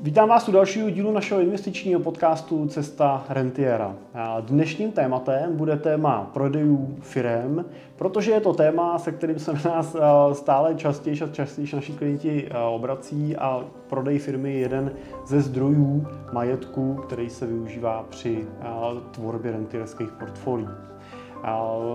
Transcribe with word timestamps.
Vítám 0.00 0.28
vás 0.28 0.48
u 0.48 0.52
dalšího 0.52 0.90
dílu 0.90 1.12
našeho 1.12 1.40
investičního 1.40 2.00
podcastu 2.00 2.68
Cesta 2.68 3.24
Rentiera. 3.28 3.96
Dnešním 4.40 4.92
tématem 4.92 5.56
bude 5.56 5.76
téma 5.76 6.30
prodejů 6.34 6.96
firem, 7.00 7.64
protože 7.96 8.30
je 8.30 8.40
to 8.40 8.52
téma, 8.52 8.98
se 8.98 9.12
kterým 9.12 9.38
se 9.38 9.52
na 9.52 9.60
nás 9.64 9.96
stále 10.32 10.74
častěji 10.74 11.22
a 11.22 11.26
častěji 11.26 11.68
naši 11.74 11.92
klienti 11.92 12.48
obrací 12.70 13.36
a 13.36 13.64
prodej 13.88 14.18
firmy 14.18 14.52
je 14.52 14.58
jeden 14.58 14.92
ze 15.26 15.40
zdrojů 15.40 16.06
majetku, 16.32 16.94
který 16.94 17.30
se 17.30 17.46
využívá 17.46 18.06
při 18.08 18.46
tvorbě 19.10 19.52
rentierských 19.52 20.12
portfolií. 20.12 20.68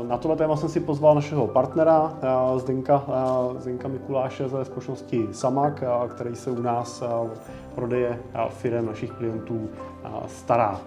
Na 0.08 0.18
tohle 0.18 0.38
téma 0.38 0.56
jsem 0.56 0.70
si 0.70 0.80
pozval 0.80 1.16
našeho 1.16 1.48
partnera 1.48 2.14
Zdenka, 2.58 3.04
Zdenka 3.58 3.88
Mikuláše 3.88 4.50
ze 4.50 4.66
společnosti 4.66 5.28
Samak, 5.32 5.84
který 6.10 6.36
se 6.36 6.52
u 6.52 6.62
nás 6.62 7.04
prodeje 7.76 8.20
firm 8.50 8.86
našich 8.86 9.12
klientů 9.12 9.70
stará. 10.28 10.82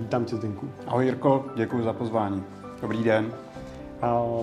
Vítám 0.00 0.24
tě 0.24 0.36
Zdenku. 0.36 0.66
Ahoj 0.86 1.04
Jirko, 1.04 1.44
děkuji 1.54 1.84
za 1.84 1.92
pozvání. 1.92 2.42
Dobrý 2.82 3.04
den. 3.04 3.32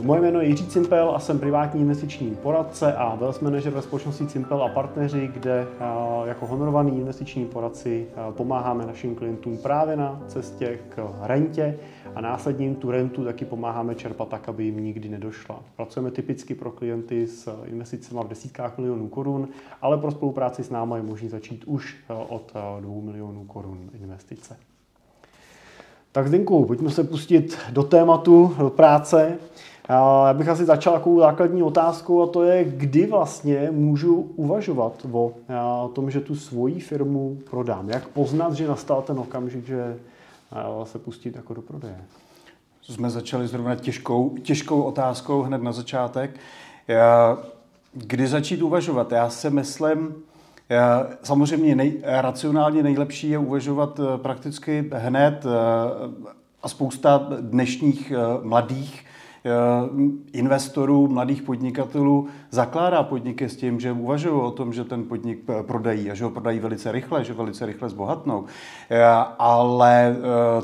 Moje 0.01 0.21
jméno 0.21 0.41
je 0.41 0.47
Jiří 0.47 0.67
Cimpel 0.67 1.11
a 1.15 1.19
jsem 1.19 1.39
privátní 1.39 1.81
investiční 1.81 2.35
poradce 2.35 2.93
a 2.93 3.15
wealth 3.15 3.41
manager 3.41 3.73
ve 3.73 3.81
společnosti 3.81 4.27
Cimpel 4.27 4.63
a 4.63 4.69
partneři, 4.69 5.27
kde 5.33 5.67
jako 6.25 6.45
honorovaný 6.47 6.97
investiční 6.97 7.45
poradci 7.45 8.07
pomáháme 8.31 8.85
našim 8.85 9.15
klientům 9.15 9.57
právě 9.57 9.95
na 9.95 10.19
cestě 10.27 10.79
k 10.89 11.09
rentě 11.21 11.77
a 12.19 12.21
následně 12.21 12.65
jim 12.65 12.75
tu 12.75 12.91
rentu 12.91 13.23
taky 13.23 13.45
pomáháme 13.45 13.95
čerpat 13.95 14.27
tak, 14.27 14.49
aby 14.49 14.63
jim 14.63 14.83
nikdy 14.83 15.09
nedošla. 15.09 15.59
Pracujeme 15.75 16.11
typicky 16.11 16.55
pro 16.55 16.71
klienty 16.71 17.27
s 17.27 17.63
investicemi 17.65 18.19
v 18.23 18.27
desítkách 18.27 18.77
milionů 18.77 19.07
korun, 19.07 19.47
ale 19.81 19.97
pro 19.97 20.11
spolupráci 20.11 20.63
s 20.63 20.69
námi 20.69 20.93
je 20.97 21.03
možné 21.03 21.29
začít 21.29 21.63
už 21.65 21.97
od 22.29 22.53
2 22.79 23.01
milionů 23.01 23.43
korun 23.43 23.89
investice. 24.01 24.57
Tak 26.11 26.27
Zdenku, 26.27 26.65
pojďme 26.65 26.89
se 26.89 27.03
pustit 27.03 27.57
do 27.71 27.83
tématu, 27.83 28.55
do 28.57 28.69
práce. 28.69 29.37
Já 29.89 30.33
bych 30.33 30.47
asi 30.49 30.65
začal 30.65 30.93
takovou 30.93 31.19
základní 31.19 31.63
otázkou 31.63 32.21
a 32.21 32.27
to 32.27 32.43
je, 32.43 32.63
kdy 32.63 33.05
vlastně 33.05 33.69
můžu 33.71 34.15
uvažovat 34.35 35.05
o 35.11 35.91
tom, 35.93 36.11
že 36.11 36.19
tu 36.19 36.35
svoji 36.35 36.79
firmu 36.79 37.37
prodám. 37.49 37.89
Jak 37.89 38.07
poznat, 38.07 38.53
že 38.53 38.67
nastal 38.67 39.01
ten 39.01 39.19
okamžik, 39.19 39.65
že 39.65 39.97
se 40.83 40.99
pustit 40.99 41.35
jako 41.35 41.53
do 41.53 41.61
prodeje? 41.61 42.01
Jsme 42.81 43.09
začali 43.09 43.47
zrovna 43.47 43.75
těžkou, 43.75 44.37
těžkou 44.37 44.81
otázkou 44.81 45.41
hned 45.41 45.63
na 45.63 45.71
začátek. 45.71 46.39
Kdy 47.93 48.27
začít 48.27 48.61
uvažovat? 48.61 49.11
Já 49.11 49.29
si 49.29 49.49
myslím, 49.49 50.15
Samozřejmě 51.23 51.75
nej, 51.75 52.01
racionálně 52.03 52.83
nejlepší 52.83 53.29
je 53.29 53.37
uvažovat 53.37 53.99
eh, 53.99 54.17
prakticky 54.17 54.89
hned 54.93 55.45
eh, 55.45 55.49
a 56.63 56.69
spousta 56.69 57.29
dnešních 57.39 58.11
eh, 58.11 58.17
mladých 58.43 59.05
investorů, 60.33 61.07
mladých 61.07 61.41
podnikatelů 61.41 62.27
zakládá 62.51 63.03
podniky 63.03 63.49
s 63.49 63.55
tím, 63.55 63.79
že 63.79 63.91
uvažují 63.91 64.41
o 64.41 64.51
tom, 64.51 64.73
že 64.73 64.83
ten 64.83 65.03
podnik 65.03 65.39
prodají 65.61 66.11
a 66.11 66.13
že 66.13 66.23
ho 66.23 66.29
prodají 66.29 66.59
velice 66.59 66.91
rychle, 66.91 67.23
že 67.23 67.33
velice 67.33 67.65
rychle 67.65 67.89
zbohatnou. 67.89 68.45
Ale 69.39 70.15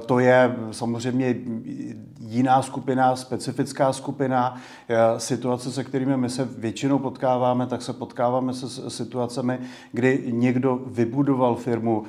to 0.05 0.19
je 0.19 0.55
samozřejmě 0.71 1.35
jiná 2.19 2.61
skupina, 2.61 3.15
specifická 3.15 3.93
skupina. 3.93 4.55
Situace, 5.17 5.71
se 5.71 5.83
kterými 5.83 6.17
my 6.17 6.29
se 6.29 6.49
většinou 6.57 6.99
potkáváme, 6.99 7.67
tak 7.67 7.81
se 7.81 7.93
potkáváme 7.93 8.53
se 8.53 8.89
situacemi, 8.89 9.59
kdy 9.91 10.23
někdo 10.29 10.79
vybudoval 10.85 11.55
firmu, 11.55 12.03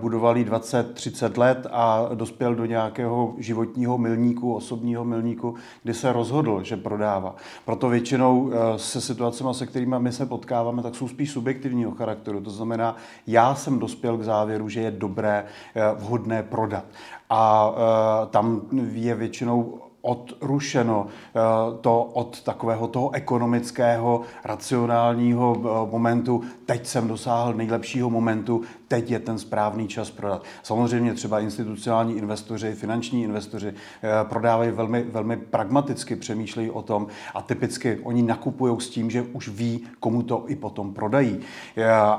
budoval 0.00 0.38
ji 0.38 0.44
20-30 0.44 1.38
let 1.38 1.66
a 1.70 2.08
dospěl 2.14 2.54
do 2.54 2.64
nějakého 2.64 3.34
životního 3.38 3.98
milníku, 3.98 4.54
osobního 4.54 5.04
milníku, 5.04 5.54
kdy 5.82 5.94
se 5.94 6.12
rozhodl, 6.12 6.62
že 6.62 6.76
prodává. 6.76 7.36
Proto 7.64 7.88
většinou 7.88 8.50
eh, 8.52 8.78
se 8.78 9.00
situacemi, 9.08 9.50
se 9.52 9.66
kterými 9.66 9.96
my 9.98 10.12
se 10.12 10.26
potkáváme, 10.26 10.82
tak 10.82 10.94
jsou 10.94 11.08
spíš 11.08 11.30
subjektivního 11.30 11.90
charakteru. 11.90 12.40
To 12.40 12.50
znamená, 12.50 12.96
já 13.26 13.54
jsem 13.54 13.78
dospěl 13.78 14.18
k 14.18 14.22
závěru, 14.22 14.68
že 14.68 14.80
je 14.80 14.90
dobré, 14.90 15.44
eh, 15.44 15.82
vhodné 15.96 16.42
prodat. 16.42 16.84
A 17.30 17.72
eh, 17.72 18.26
tam 18.26 18.62
je 18.92 19.14
většinou 19.14 19.80
odrušeno 20.02 21.06
eh, 21.06 21.40
to 21.80 22.02
od 22.02 22.42
takového 22.42 22.88
toho 22.88 23.14
ekonomického, 23.14 24.22
racionálního 24.44 25.56
momentu. 25.90 26.42
Teď 26.66 26.86
jsem 26.86 27.08
dosáhl 27.08 27.54
nejlepšího 27.54 28.10
momentu, 28.10 28.62
teď 28.88 29.10
je 29.10 29.18
ten 29.18 29.38
správný 29.38 29.88
čas 29.88 30.10
prodat. 30.10 30.42
Samozřejmě 30.62 31.14
třeba 31.14 31.40
institucionální 31.40 32.16
investoři, 32.16 32.74
finanční 32.74 33.22
investoři 33.22 33.68
eh, 33.68 34.08
prodávají 34.22 34.70
velmi, 34.70 35.02
velmi 35.02 35.36
pragmaticky, 35.36 36.16
přemýšlejí 36.16 36.70
o 36.70 36.82
tom 36.82 37.06
a 37.34 37.42
typicky 37.42 37.98
oni 38.02 38.22
nakupují 38.22 38.80
s 38.80 38.88
tím, 38.90 39.10
že 39.10 39.22
už 39.22 39.48
ví, 39.48 39.84
komu 40.00 40.22
to 40.22 40.44
i 40.46 40.56
potom 40.56 40.94
prodají. 40.94 41.40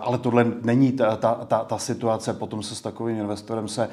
Ale 0.01 0.17
tohle 0.17 0.45
není 0.61 0.91
ta, 0.91 1.15
ta, 1.15 1.33
ta, 1.33 1.63
ta 1.63 1.77
situace. 1.77 2.33
Potom 2.33 2.63
se 2.63 2.75
s 2.75 2.81
takovým 2.81 3.17
investorem 3.17 3.67
se 3.67 3.89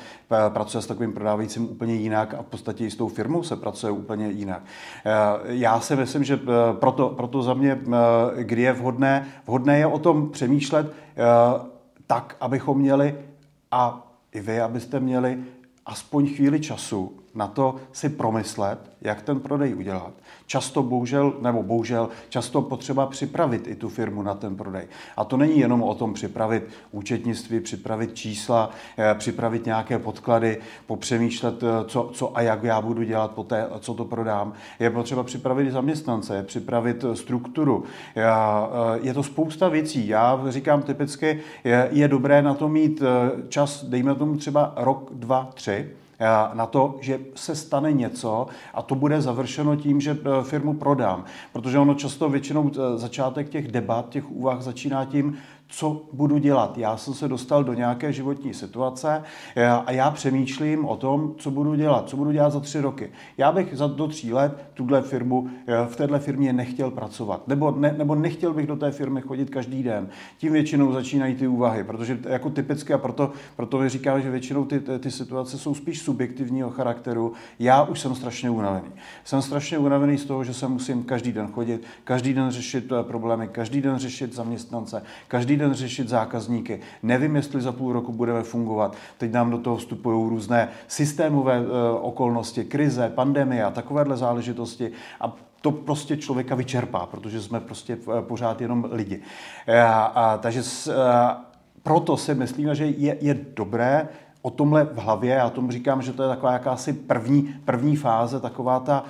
pracuje 0.48 0.82
s 0.82 0.86
takovým 0.86 1.12
prodávajícím 1.12 1.70
úplně 1.70 1.94
jinak 1.94 2.34
a 2.34 2.42
v 2.42 2.46
podstatě 2.46 2.86
i 2.86 2.90
s 2.90 2.96
tou 2.96 3.08
firmou 3.08 3.42
se 3.42 3.56
pracuje 3.56 3.92
úplně 3.92 4.28
jinak. 4.28 4.62
Eh, 5.04 5.12
já 5.44 5.80
si 5.80 5.96
myslím, 5.96 6.24
že 6.24 6.34
eh, 6.34 6.72
proto, 6.72 7.08
proto 7.08 7.42
za 7.42 7.54
mě, 7.54 7.72
eh, 7.72 8.44
kdy 8.44 8.62
je 8.62 8.72
vhodné, 8.72 9.26
vhodné 9.46 9.78
je 9.78 9.86
o 9.86 9.98
tom 9.98 10.30
přemýšlet 10.30 10.92
tak, 12.06 12.36
abychom 12.40 12.78
měli 12.78 13.18
a 13.70 14.12
i 14.32 14.40
vy, 14.40 14.60
abyste 14.60 15.00
měli 15.00 15.44
aspoň 15.86 16.34
chvíli 16.34 16.60
času 16.60 17.20
na 17.36 17.46
to 17.46 17.74
si 17.92 18.08
promyslet, 18.08 18.78
jak 19.00 19.22
ten 19.22 19.40
prodej 19.40 19.74
udělat. 19.74 20.12
Často 20.46 20.82
bohužel, 20.82 21.32
nebo 21.40 21.62
bohužel, 21.62 22.08
často 22.28 22.62
potřeba 22.62 23.06
připravit 23.06 23.66
i 23.66 23.74
tu 23.74 23.88
firmu 23.88 24.22
na 24.22 24.34
ten 24.34 24.56
prodej. 24.56 24.86
A 25.16 25.24
to 25.24 25.36
není 25.36 25.58
jenom 25.58 25.82
o 25.82 25.94
tom 25.94 26.14
připravit 26.14 26.68
účetnictví, 26.90 27.60
připravit 27.60 28.14
čísla, 28.14 28.70
eh, 28.98 29.14
připravit 29.14 29.66
nějaké 29.66 29.98
podklady, 29.98 30.58
popřemýšlet, 30.86 31.62
eh, 31.62 31.84
co, 31.86 32.10
co 32.12 32.36
a 32.36 32.40
jak 32.40 32.62
já 32.62 32.80
budu 32.80 33.02
dělat 33.02 33.30
poté, 33.30 33.66
co 33.80 33.94
to 33.94 34.04
prodám. 34.04 34.52
Je 34.80 34.90
potřeba 34.90 35.22
připravit 35.22 35.70
zaměstnance, 35.70 36.42
připravit 36.42 37.04
eh, 37.04 37.16
strukturu. 37.16 37.84
Je 39.02 39.14
to 39.14 39.22
spousta 39.22 39.68
věcí. 39.68 40.08
Já 40.08 40.40
říkám 40.48 40.82
typicky, 40.82 41.40
je, 41.64 41.88
je 41.92 42.08
dobré 42.08 42.42
na 42.42 42.54
to 42.54 42.68
mít 42.68 43.02
čas, 43.48 43.84
dejme 43.84 44.14
tomu 44.14 44.36
třeba 44.36 44.72
rok, 44.76 45.10
dva, 45.12 45.50
tři, 45.54 45.90
na 46.54 46.66
to, 46.66 46.96
že 47.00 47.20
se 47.34 47.56
stane 47.56 47.92
něco 47.92 48.46
a 48.74 48.82
to 48.82 48.94
bude 48.94 49.22
završeno 49.22 49.76
tím, 49.76 50.00
že 50.00 50.10
eh, 50.10 50.44
firmu 50.44 50.74
prodám. 50.74 51.24
Protože 51.52 51.78
ono 51.78 51.94
často 51.94 52.28
většinou 52.28 52.70
eh, 52.70 52.98
začátek 52.98 53.48
těch 53.48 53.72
debat, 53.72 54.08
těch 54.08 54.30
úvah 54.30 54.62
začíná 54.62 55.04
tím, 55.04 55.36
co 55.68 56.02
budu 56.12 56.38
dělat. 56.38 56.78
Já 56.78 56.96
jsem 56.96 57.14
se 57.14 57.28
dostal 57.28 57.64
do 57.64 57.74
nějaké 57.74 58.12
životní 58.12 58.54
situace 58.54 59.22
eh, 59.56 59.66
a 59.66 59.92
já 59.92 60.10
přemýšlím 60.10 60.84
o 60.84 60.96
tom, 60.96 61.34
co 61.38 61.50
budu 61.50 61.74
dělat, 61.74 62.08
co 62.08 62.16
budu 62.16 62.32
dělat 62.32 62.50
za 62.50 62.60
tři 62.60 62.80
roky. 62.80 63.10
Já 63.38 63.52
bych 63.52 63.76
za 63.76 63.86
do 63.86 64.08
tří 64.08 64.32
let 64.32 64.64
tuhle 64.74 65.02
firmu, 65.02 65.48
eh, 65.66 65.86
v 65.86 65.96
téhle 65.96 66.18
firmě 66.18 66.52
nechtěl 66.52 66.90
pracovat, 66.90 67.48
nebo, 67.48 67.70
ne, 67.70 67.94
nebo 67.98 68.14
nechtěl 68.14 68.52
bych 68.54 68.66
do 68.66 68.76
té 68.76 68.90
firmy 68.90 69.20
chodit 69.20 69.50
každý 69.50 69.82
den. 69.82 70.08
Tím 70.38 70.52
většinou 70.52 70.92
začínají 70.92 71.34
ty 71.34 71.46
úvahy, 71.46 71.84
protože 71.84 72.18
jako 72.28 72.50
typicky 72.50 72.92
a 72.92 72.98
proto, 72.98 73.32
proto 73.56 73.88
říkám, 73.88 74.22
že 74.22 74.30
většinou 74.30 74.64
ty, 74.64 74.80
ty, 74.80 74.98
ty 74.98 75.10
situace 75.10 75.58
jsou 75.58 75.74
spíš 75.74 76.02
subjektivního 76.02 76.70
charakteru. 76.70 77.32
Já 77.58 77.82
už 77.82 78.00
jsem 78.00 78.14
strašně 78.14 78.50
unavený. 78.50 78.88
Jsem 79.24 79.42
strašně 79.42 79.78
unavený 79.78 80.18
z 80.18 80.24
toho, 80.24 80.44
že 80.44 80.54
se 80.54 80.68
musím 80.68 81.04
každý 81.04 81.32
den 81.32 81.46
chodit, 81.46 81.82
každý 82.04 82.34
den 82.34 82.50
řešit 82.50 82.92
eh, 82.92 83.02
problémy, 83.02 83.48
každý 83.48 83.80
den 83.80 83.98
řešit 83.98 84.34
zaměstnance, 84.34 85.02
každý 85.28 85.55
den 85.56 85.74
řešit 85.74 86.08
zákazníky. 86.08 86.80
Nevím, 87.02 87.36
jestli 87.36 87.60
za 87.60 87.72
půl 87.72 87.92
roku 87.92 88.12
budeme 88.12 88.42
fungovat. 88.42 88.96
Teď 89.18 89.32
nám 89.32 89.50
do 89.50 89.58
toho 89.58 89.76
vstupují 89.76 90.30
různé 90.30 90.68
systémové 90.88 91.60
uh, 91.60 91.66
okolnosti, 92.00 92.64
krize, 92.64 93.12
pandemie 93.14 93.64
a 93.64 93.70
takovéhle 93.70 94.16
záležitosti. 94.16 94.92
A 95.20 95.36
to 95.60 95.72
prostě 95.72 96.16
člověka 96.16 96.54
vyčerpá, 96.54 97.06
protože 97.06 97.42
jsme 97.42 97.60
prostě 97.60 97.98
eh, 98.18 98.22
pořád 98.22 98.60
jenom 98.60 98.88
lidi. 98.92 99.20
A, 99.82 100.04
a, 100.04 100.38
takže 100.38 100.62
s, 100.62 100.88
a, 100.88 101.44
proto 101.82 102.16
si 102.16 102.34
myslíme, 102.34 102.74
že 102.74 102.86
je, 102.86 103.16
je 103.20 103.34
dobré 103.56 104.08
o 104.46 104.50
tomhle 104.50 104.84
v 104.84 104.98
hlavě, 104.98 105.34
já 105.34 105.50
tomu 105.50 105.70
říkám, 105.70 106.02
že 106.02 106.12
to 106.12 106.22
je 106.22 106.28
taková 106.28 106.52
jakási 106.52 106.92
první, 106.92 107.54
první 107.64 107.96
fáze, 107.96 108.40
taková 108.40 108.80
ta 108.80 109.04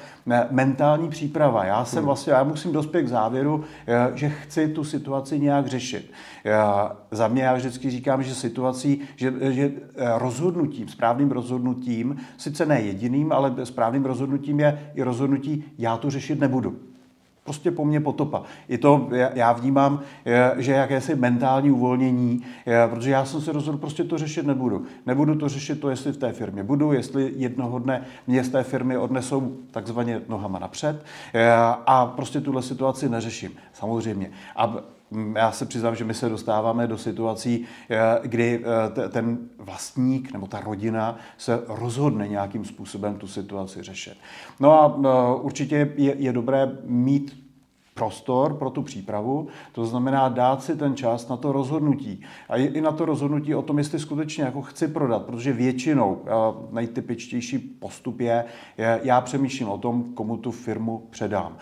mentální 0.50 1.08
příprava. 1.08 1.64
Já 1.64 1.84
jsem 1.84 1.98
hmm. 1.98 2.06
vlastně, 2.06 2.32
já 2.32 2.44
musím 2.44 2.72
dospět 2.72 3.02
k 3.02 3.08
závěru, 3.08 3.64
eh, 3.86 4.10
že 4.14 4.28
chci 4.28 4.68
tu 4.68 4.84
situaci 4.84 5.40
nějak 5.40 5.66
řešit. 5.66 6.12
Já, 6.44 6.96
za 7.10 7.28
mě 7.28 7.42
já 7.42 7.54
vždycky 7.54 7.90
říkám, 7.90 8.22
že 8.22 8.34
situací, 8.34 9.00
že, 9.16 9.32
že 9.40 9.72
eh, 9.96 10.18
rozhodnutím, 10.18 10.88
správným 10.88 11.30
rozhodnutím, 11.30 12.16
sice 12.36 12.66
ne 12.66 12.80
jediným, 12.80 13.32
ale 13.32 13.54
správným 13.64 14.04
rozhodnutím 14.04 14.60
je 14.60 14.90
i 14.94 15.02
rozhodnutí, 15.02 15.64
já 15.78 15.96
to 15.96 16.10
řešit 16.10 16.40
nebudu. 16.40 16.76
Prostě 17.46 17.70
po 17.70 17.84
mně 17.84 18.00
potopa. 18.00 18.42
I 18.68 18.78
to 18.78 19.08
já 19.34 19.52
vnímám, 19.52 20.00
že 20.56 20.72
jakési 20.72 21.14
mentální 21.14 21.70
uvolnění, 21.70 22.42
protože 22.90 23.10
já 23.10 23.24
jsem 23.24 23.40
si 23.40 23.52
rozhodl, 23.52 23.78
prostě 23.78 24.04
to 24.04 24.18
řešit 24.18 24.46
nebudu. 24.46 24.84
Nebudu 25.06 25.34
to 25.34 25.48
řešit 25.48 25.80
to, 25.80 25.90
jestli 25.90 26.12
v 26.12 26.16
té 26.16 26.32
firmě 26.32 26.64
budu, 26.64 26.92
jestli 26.92 27.32
jednoho 27.36 27.78
dne 27.78 28.04
mě 28.26 28.44
z 28.44 28.48
té 28.48 28.62
firmy 28.62 28.98
odnesou 28.98 29.56
takzvaně 29.70 30.20
nohama 30.28 30.58
napřed 30.58 31.04
a 31.86 32.06
prostě 32.06 32.40
tuhle 32.40 32.62
situaci 32.62 33.08
neřeším. 33.08 33.50
Samozřejmě. 33.72 34.30
A 34.56 34.74
já 35.36 35.52
se 35.52 35.66
přiznám, 35.66 35.96
že 35.96 36.04
my 36.04 36.14
se 36.14 36.28
dostáváme 36.28 36.86
do 36.86 36.98
situací, 36.98 37.66
kdy 38.22 38.64
ten 39.10 39.38
vlastník 39.58 40.32
nebo 40.32 40.46
ta 40.46 40.60
rodina 40.60 41.18
se 41.38 41.62
rozhodne 41.68 42.28
nějakým 42.28 42.64
způsobem 42.64 43.14
tu 43.14 43.28
situaci 43.28 43.82
řešit. 43.82 44.14
No 44.60 44.72
a 44.72 45.34
určitě 45.34 45.92
je, 45.96 46.14
je 46.18 46.32
dobré 46.32 46.78
mít 46.84 47.45
prostor 47.96 48.54
pro 48.54 48.70
tu 48.70 48.82
přípravu, 48.82 49.46
to 49.72 49.86
znamená 49.86 50.28
dát 50.28 50.62
si 50.62 50.76
ten 50.76 50.96
čas 50.96 51.28
na 51.28 51.36
to 51.36 51.52
rozhodnutí. 51.52 52.22
A 52.48 52.56
i 52.56 52.80
na 52.80 52.92
to 52.92 53.04
rozhodnutí 53.04 53.54
o 53.54 53.62
tom, 53.62 53.78
jestli 53.78 53.98
skutečně 53.98 54.44
jako 54.44 54.62
chci 54.62 54.88
prodat, 54.88 55.22
protože 55.22 55.52
většinou 55.52 56.18
nejtypičtější 56.70 57.58
postup 57.58 58.20
je, 58.20 58.44
já 59.02 59.20
přemýšlím 59.20 59.68
o 59.68 59.78
tom, 59.78 60.04
komu 60.14 60.36
tu 60.36 60.50
firmu 60.50 61.06
předám. 61.10 61.56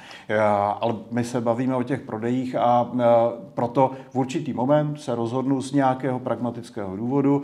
Ale 0.81 0.95
my 1.11 1.25
se 1.25 1.41
bavíme 1.41 1.77
o 1.77 1.83
těch 1.83 2.01
prodejích 2.01 2.57
a 2.57 2.91
proto 3.55 3.91
v 4.11 4.17
určitý 4.17 4.53
moment 4.53 5.01
se 5.01 5.15
rozhodnu 5.15 5.63
z 5.63 5.73
nějakého 5.73 6.19
pragmatického 6.19 6.97
důvodu, 6.97 7.43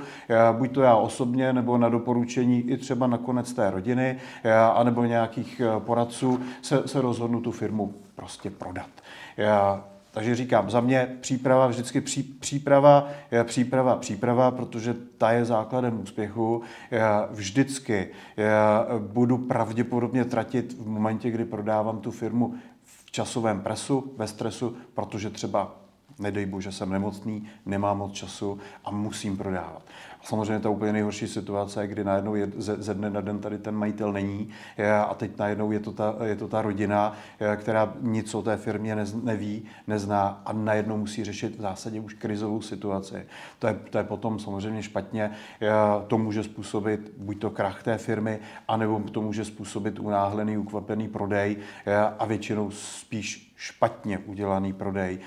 buď 0.53 0.73
to 0.73 0.83
já 0.83 0.97
osobně, 0.97 1.53
nebo 1.53 1.79
na 1.79 1.89
doporučení 1.89 2.61
i 2.61 2.77
třeba 2.77 3.07
nakonec 3.07 3.53
té 3.53 3.71
rodiny, 3.71 4.17
anebo 4.75 5.05
nějakých 5.05 5.63
poradců, 5.79 6.41
se, 6.63 6.89
se 6.89 7.01
rozhodnu 7.01 7.41
tu 7.41 7.51
firmu 7.51 7.95
prostě 8.21 8.51
prodat. 8.51 8.91
Já, 9.37 9.85
takže 10.11 10.35
říkám, 10.35 10.71
za 10.71 10.81
mě 10.81 11.17
příprava 11.21 11.67
vždycky 11.67 12.01
pří, 12.01 12.23
příprava, 12.23 13.09
příprava, 13.45 13.97
příprava, 13.97 14.51
protože 14.51 14.95
ta 15.19 15.33
je 15.33 15.45
základem 15.45 16.01
úspěchu. 16.01 16.63
Já 16.91 17.29
vždycky 17.31 18.09
já 18.37 18.87
budu 18.99 19.39
pravděpodobně 19.39 20.25
tratit 20.25 20.73
v 20.73 20.89
momentě, 20.89 21.31
kdy 21.31 21.45
prodávám 21.45 21.99
tu 21.99 22.11
firmu 22.11 22.55
v 22.85 23.11
časovém 23.11 23.61
presu, 23.61 24.15
ve 24.17 24.27
stresu, 24.27 24.77
protože 24.95 25.31
třeba 25.31 25.77
nedej 26.19 26.47
bože, 26.47 26.73
jsem 26.73 26.91
nemocný, 26.91 27.49
nemám 27.67 27.99
moc 27.99 28.13
času 28.13 28.59
a 28.85 28.91
musím 28.91 29.37
prodávat. 29.37 29.83
A 30.23 30.27
samozřejmě 30.27 30.61
ta 30.61 30.71
úplně 30.71 30.93
nejhorší 30.93 31.29
situace, 31.29 31.87
kdy 31.87 32.05
najednou 32.05 32.35
je, 32.35 32.49
ze, 32.57 32.77
ze 32.77 32.95
dne 32.95 33.11
na 33.11 33.21
den 33.21 33.39
tady 33.39 33.59
ten 33.59 33.75
majitel 33.75 34.13
není 34.13 34.49
a 35.09 35.15
teď 35.15 35.39
najednou 35.39 35.73
je 35.73 35.81
to 35.81 35.93
ta, 35.93 36.15
je 36.25 36.37
to 36.37 36.49
ta 36.49 36.63
rodina, 36.63 37.13
která 37.57 37.95
nic 38.01 38.35
o 38.35 38.43
té 38.43 38.57
firmě 38.57 38.97
nez, 38.97 39.15
neví, 39.15 39.63
nezná 39.87 40.43
a 40.47 40.53
najednou 40.53 40.97
musí 40.97 41.25
řešit 41.25 41.59
v 41.59 41.61
zásadě 41.61 42.01
už 42.01 42.15
krizovou 42.15 42.61
situaci. 42.61 43.27
To 43.59 43.67
je, 43.67 43.79
to 43.91 43.99
je 43.99 44.05
potom 44.05 44.39
samozřejmě 44.39 44.83
špatně. 44.83 45.31
To 46.07 46.19
může 46.19 46.43
způsobit 46.43 47.13
buď 47.19 47.41
to 47.41 47.51
krach 47.51 47.83
té 47.83 47.99
firmy, 47.99 48.39
anebo 48.69 49.01
to 49.01 49.23
může 49.23 49.45
způsobit 49.45 49.99
unáhlený, 49.99 50.59
ukvapený 50.59 51.09
prodej 51.09 51.57
a 52.19 52.25
většinou 52.25 52.71
spíš 52.71 53.53
špatně 53.57 54.19
udělaný 54.19 54.73
prodej. 54.73 55.19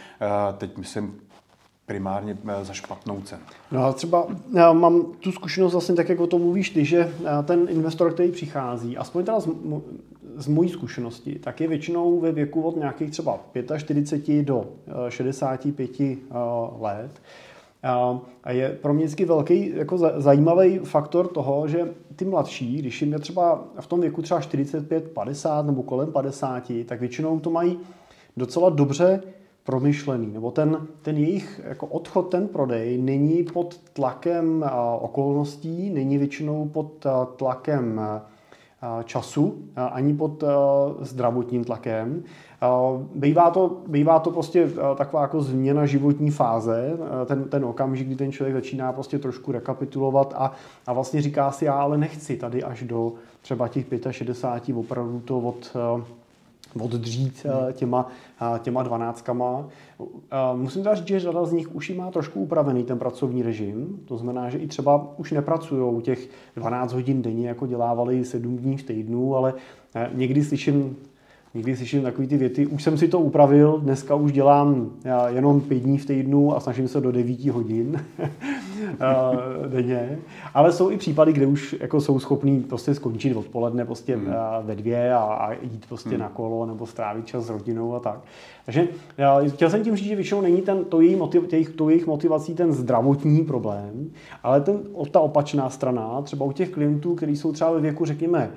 Teď 0.57 0.78
myslím 0.78 1.19
primárně 1.85 2.38
eh, 2.47 2.65
za 2.65 2.74
špatnou 2.74 3.21
cenu. 3.21 3.41
No 3.71 3.85
a 3.85 3.94
třeba 3.94 4.27
já 4.53 4.74
mám 4.74 5.06
tu 5.19 5.31
zkušenost 5.31 5.71
vlastně 5.71 5.95
tak, 5.95 6.09
jak 6.09 6.19
o 6.19 6.27
tom 6.27 6.41
mluvíš 6.41 6.69
ty, 6.69 6.85
že 6.85 7.13
eh, 7.25 7.44
ten 7.44 7.68
investor, 7.69 8.13
který 8.13 8.31
přichází, 8.31 8.97
aspoň 8.97 9.25
teda 9.25 9.39
z, 9.39 9.50
z 10.35 10.47
mojí 10.47 10.69
zkušenosti, 10.69 11.39
tak 11.39 11.62
je 11.62 11.68
většinou 11.68 12.19
ve 12.19 12.31
věku 12.31 12.62
od 12.62 12.75
nějakých 12.75 13.12
třeba 13.12 13.39
45 13.77 14.44
do 14.44 14.65
65 15.09 16.01
eh, 16.01 16.18
let. 16.80 17.21
A 18.44 18.51
je 18.51 18.69
pro 18.81 18.94
mě 18.94 19.06
vždycky 19.06 19.25
velký 19.25 19.71
jako 19.75 19.97
zajímavý 19.97 20.80
faktor 20.80 21.27
toho, 21.27 21.68
že 21.68 21.94
ty 22.15 22.25
mladší, 22.25 22.77
když 22.77 23.01
jim 23.01 23.13
je 23.13 23.19
třeba 23.19 23.63
v 23.80 23.88
tom 23.88 24.01
věku 24.01 24.21
třeba 24.21 24.41
45, 24.41 25.12
50 25.12 25.65
nebo 25.65 25.83
kolem 25.83 26.12
50, 26.12 26.71
tak 26.85 27.00
většinou 27.00 27.39
to 27.39 27.50
mají 27.50 27.80
docela 28.38 28.69
dobře 28.69 29.24
promyšlený, 29.63 30.27
nebo 30.33 30.51
ten, 30.51 30.88
ten 31.01 31.18
jejich 31.18 31.62
jako 31.63 31.88
odchod, 31.88 32.21
ten 32.21 32.48
prodej 32.48 32.98
není 32.98 33.44
pod 33.44 33.77
tlakem 33.94 34.65
okolností, 35.00 35.89
není 35.89 36.18
většinou 36.18 36.69
pod 36.69 37.06
tlakem 37.36 38.01
času, 39.04 39.63
ani 39.75 40.13
pod 40.13 40.44
zdravotním 41.00 41.63
tlakem. 41.63 42.24
Bývá 43.15 43.50
to, 43.50 43.77
bývá 43.88 44.19
to 44.19 44.31
prostě 44.31 44.69
taková 44.98 45.21
jako 45.21 45.42
změna 45.42 45.86
životní 45.86 46.31
fáze, 46.31 46.98
ten, 47.25 47.44
ten 47.44 47.66
okamžik, 47.66 48.07
kdy 48.07 48.16
ten 48.16 48.31
člověk 48.31 48.56
začíná 48.56 48.94
prostě 48.94 49.19
trošku 49.19 49.51
rekapitulovat 49.51 50.33
a, 50.38 50.51
a 50.88 50.94
vlastně 50.94 51.21
říká 51.21 51.51
si, 51.51 51.66
já 51.66 51.74
ale 51.74 51.98
nechci 51.98 52.38
tady 52.38 52.63
až 52.63 52.83
do 52.83 53.13
třeba 53.42 53.68
těch 53.68 53.86
65 54.12 54.77
opravdu 54.77 55.19
to 55.19 55.39
od 55.39 55.75
oddřít 56.81 57.45
hmm. 57.45 57.73
těma, 57.73 58.07
eh, 58.41 58.59
těma 58.59 58.83
dvanáctkama. 58.83 59.67
Eh, 60.01 60.35
musím 60.55 60.83
teda 60.83 60.95
říct, 60.95 61.07
že 61.07 61.19
řada 61.19 61.45
z 61.45 61.51
nich 61.53 61.75
už 61.75 61.89
má 61.89 62.11
trošku 62.11 62.39
upravený 62.39 62.83
ten 62.83 62.99
pracovní 62.99 63.43
režim. 63.43 63.99
To 64.05 64.17
znamená, 64.17 64.49
že 64.49 64.57
i 64.57 64.67
třeba 64.67 65.17
už 65.17 65.31
nepracují 65.31 66.01
těch 66.01 66.29
12 66.55 66.93
hodin 66.93 67.21
denně, 67.21 67.47
jako 67.47 67.67
dělávali 67.67 68.25
7 68.25 68.57
dní 68.57 68.77
v 68.77 68.83
týdnu, 68.83 69.35
ale 69.35 69.53
někdy 70.13 70.43
slyším 70.43 70.97
Někdy 71.55 71.75
slyším 71.75 72.03
takový 72.03 72.27
ty 72.27 72.38
věty, 72.38 72.67
už 72.67 72.83
jsem 72.83 72.97
si 72.97 73.07
to 73.07 73.19
upravil, 73.19 73.79
dneska 73.83 74.15
už 74.15 74.31
dělám 74.31 74.91
jenom 75.27 75.61
pět 75.61 75.79
dní 75.79 75.97
v 75.97 76.05
týdnu 76.05 76.55
a 76.55 76.59
snažím 76.59 76.88
se 76.88 77.01
do 77.01 77.11
9 77.11 77.45
hodin 77.45 78.05
denně. 79.67 80.19
Ale 80.53 80.71
jsou 80.71 80.91
i 80.91 80.97
případy, 80.97 81.33
kde 81.33 81.45
už 81.45 81.75
jako 81.79 82.01
jsou 82.01 82.19
schopní 82.19 82.59
prostě 82.59 82.94
skončit 82.95 83.35
odpoledne 83.35 83.85
prostě 83.85 84.15
hmm. 84.15 84.33
ve 84.61 84.75
dvě 84.75 85.13
a, 85.13 85.19
a 85.19 85.51
jít 85.51 85.85
prostě 85.89 86.09
hmm. 86.09 86.19
na 86.19 86.29
kolo 86.29 86.65
nebo 86.65 86.85
strávit 86.85 87.25
čas 87.25 87.45
s 87.45 87.50
rodinou 87.50 87.95
a 87.95 87.99
tak. 87.99 88.19
Takže 88.65 88.88
chtěl 89.47 89.69
jsem 89.69 89.83
tím 89.83 89.95
říct, 89.95 90.07
že 90.07 90.15
většinou 90.15 90.41
není 90.41 90.61
ten, 90.61 90.85
to, 90.85 91.01
její 91.01 91.15
motiv, 91.15 91.47
těch, 91.47 91.69
to 91.69 91.89
jejich 91.89 92.07
motivací 92.07 92.56
ten 92.56 92.73
zdravotní 92.73 93.44
problém, 93.44 94.09
ale 94.44 94.61
ten, 94.61 94.79
ta 95.11 95.19
opačná 95.19 95.69
strana, 95.69 96.21
třeba 96.21 96.45
u 96.45 96.51
těch 96.51 96.69
klientů, 96.69 97.15
kteří 97.15 97.35
jsou 97.35 97.51
třeba 97.51 97.71
ve 97.71 97.81
věku, 97.81 98.06
řekněme, 98.06 98.51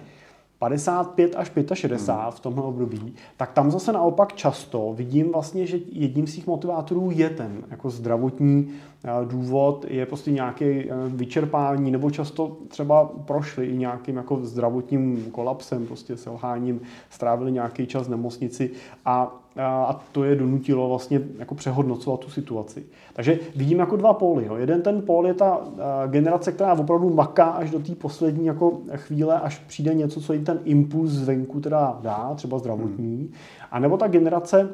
55 0.58 1.36
až 1.36 1.52
65 1.74 2.14
hmm. 2.14 2.30
v 2.30 2.40
tomhle 2.40 2.64
období, 2.64 3.14
tak 3.36 3.52
tam 3.52 3.70
zase 3.70 3.92
naopak 3.92 4.32
často 4.32 4.92
vidím 4.96 5.32
vlastně, 5.32 5.66
že 5.66 5.78
jedním 5.92 6.26
z 6.26 6.34
těch 6.34 6.46
motivátorů 6.46 7.10
je 7.14 7.30
ten 7.30 7.64
jako 7.70 7.90
zdravotní 7.90 8.68
eh, 9.04 9.10
důvod, 9.24 9.86
je 9.88 10.06
prostě 10.06 10.30
nějaké 10.30 10.66
eh, 10.66 10.88
vyčerpání, 11.08 11.90
nebo 11.90 12.10
často 12.10 12.56
třeba 12.68 13.04
prošli 13.04 13.66
i 13.66 13.76
nějakým 13.76 14.16
jako 14.16 14.36
zdravotním 14.36 15.30
kolapsem, 15.32 15.86
prostě 15.86 16.16
selháním, 16.16 16.80
strávili 17.10 17.52
nějaký 17.52 17.86
čas 17.86 18.06
v 18.06 18.10
nemocnici 18.10 18.70
a 19.04 19.45
a 19.58 20.00
to 20.12 20.24
je 20.24 20.36
donutilo 20.36 20.88
vlastně 20.88 21.20
jako 21.38 21.54
přehodnocovat 21.54 22.20
tu 22.20 22.30
situaci. 22.30 22.84
Takže 23.12 23.38
vidím 23.56 23.78
jako 23.78 23.96
dva 23.96 24.12
póly. 24.12 24.46
Jo. 24.46 24.56
Jeden 24.56 24.82
ten 24.82 25.02
pól 25.02 25.26
je 25.26 25.34
ta 25.34 25.60
generace, 26.06 26.52
která 26.52 26.72
opravdu 26.72 27.10
maká 27.10 27.44
až 27.44 27.70
do 27.70 27.78
té 27.78 27.94
poslední 27.94 28.46
jako 28.46 28.80
chvíle, 28.96 29.40
až 29.40 29.58
přijde 29.58 29.94
něco, 29.94 30.20
co 30.20 30.32
jim 30.32 30.44
ten 30.44 30.60
impuls 30.64 31.10
zvenku 31.10 31.60
teda 31.60 31.98
dá, 32.02 32.32
třeba 32.34 32.58
zdravotní. 32.58 33.16
Hmm. 33.16 33.32
A 33.70 33.78
nebo 33.78 33.96
ta 33.96 34.08
generace, 34.08 34.68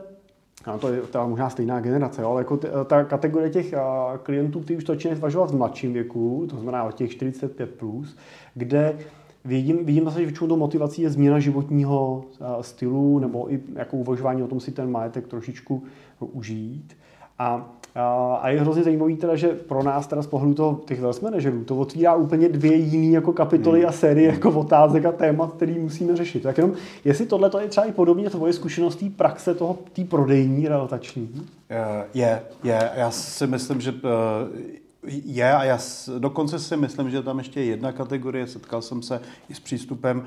a 0.65 0.79
to 0.79 0.93
je 0.93 1.03
ta 1.03 1.27
možná 1.27 1.51
stejná 1.51 1.81
generace, 1.81 2.23
jo, 2.23 2.31
ale 2.31 2.41
jako 2.41 2.57
ta 2.85 3.05
kategorie 3.05 3.51
těch 3.51 3.75
klientů, 4.23 4.61
kteří 4.61 4.77
už 4.77 4.85
to 4.85 4.93
začínají 4.93 5.19
zvažovat 5.19 5.51
v 5.51 5.57
mladším 5.57 5.93
věku, 5.93 6.47
to 6.51 6.57
znamená 6.57 6.85
od 6.85 6.95
těch 6.95 7.11
45+, 7.11 7.67
plus, 7.67 8.17
kde 8.55 8.99
Vidím, 9.45 9.85
vidím 9.85 10.05
zase, 10.05 10.19
že 10.19 10.27
většinou 10.27 10.57
motivací 10.57 11.03
je 11.03 11.11
změna 11.11 11.39
životního 11.39 12.25
stylu 12.61 13.19
nebo 13.19 13.53
i 13.53 13.61
jako 13.75 13.97
uvažování 13.97 14.43
o 14.43 14.47
tom 14.47 14.61
si 14.61 14.73
ten 14.73 14.91
majetek 14.91 15.29
trošičku 15.29 15.83
užít. 16.21 16.97
A, 17.39 17.73
a, 17.95 18.35
a 18.35 18.49
je 18.49 18.61
hrozně 18.61 18.83
zajímavý 18.83 19.17
teda, 19.17 19.37
že 19.37 19.49
pro 19.49 19.83
nás 19.83 20.07
teda 20.07 20.23
z 20.23 20.27
pohledu 20.27 20.55
toho, 20.55 20.81
těch 20.87 21.01
wealth 21.01 21.23
managerů 21.23 21.65
to 21.65 21.77
otvírá 21.77 22.15
úplně 22.15 22.49
dvě 22.49 22.75
jiné 22.75 23.15
jako 23.15 23.33
kapitoly 23.33 23.81
hmm. 23.81 23.89
a 23.89 23.93
série 23.93 24.29
jako 24.29 24.51
otázek 24.51 25.05
a 25.05 25.13
témat, 25.13 25.53
který 25.53 25.79
musíme 25.79 26.17
řešit. 26.17 26.43
Tak 26.43 26.59
jenom, 26.59 26.73
jestli 27.05 27.27
tohle 27.27 27.51
to 27.51 27.61
je 27.61 27.69
třeba 27.69 27.87
i 27.87 27.93
podobně 27.93 28.31
tvoje 28.31 28.53
zkušenosti 28.53 29.11
praxe 29.11 29.55
toho, 29.55 29.79
té 29.93 30.05
prodejní, 30.05 30.69
relotační? 30.69 31.47
Je, 32.15 32.43
je. 32.65 32.91
Já 32.97 33.11
si 33.11 33.47
myslím, 33.47 33.81
že 33.81 33.95
je 35.07 35.53
a 35.53 35.65
já 35.65 35.79
dokonce 36.19 36.59
si 36.59 36.77
myslím, 36.77 37.11
že 37.11 37.23
tam 37.23 37.39
ještě 37.39 37.61
je 37.61 37.67
jedna 37.67 37.93
kategorie, 37.93 38.47
setkal 38.47 38.83
jsem 38.83 39.03
se 39.03 39.21
i 39.49 39.55
s 39.55 39.61
přístupem, 39.61 40.27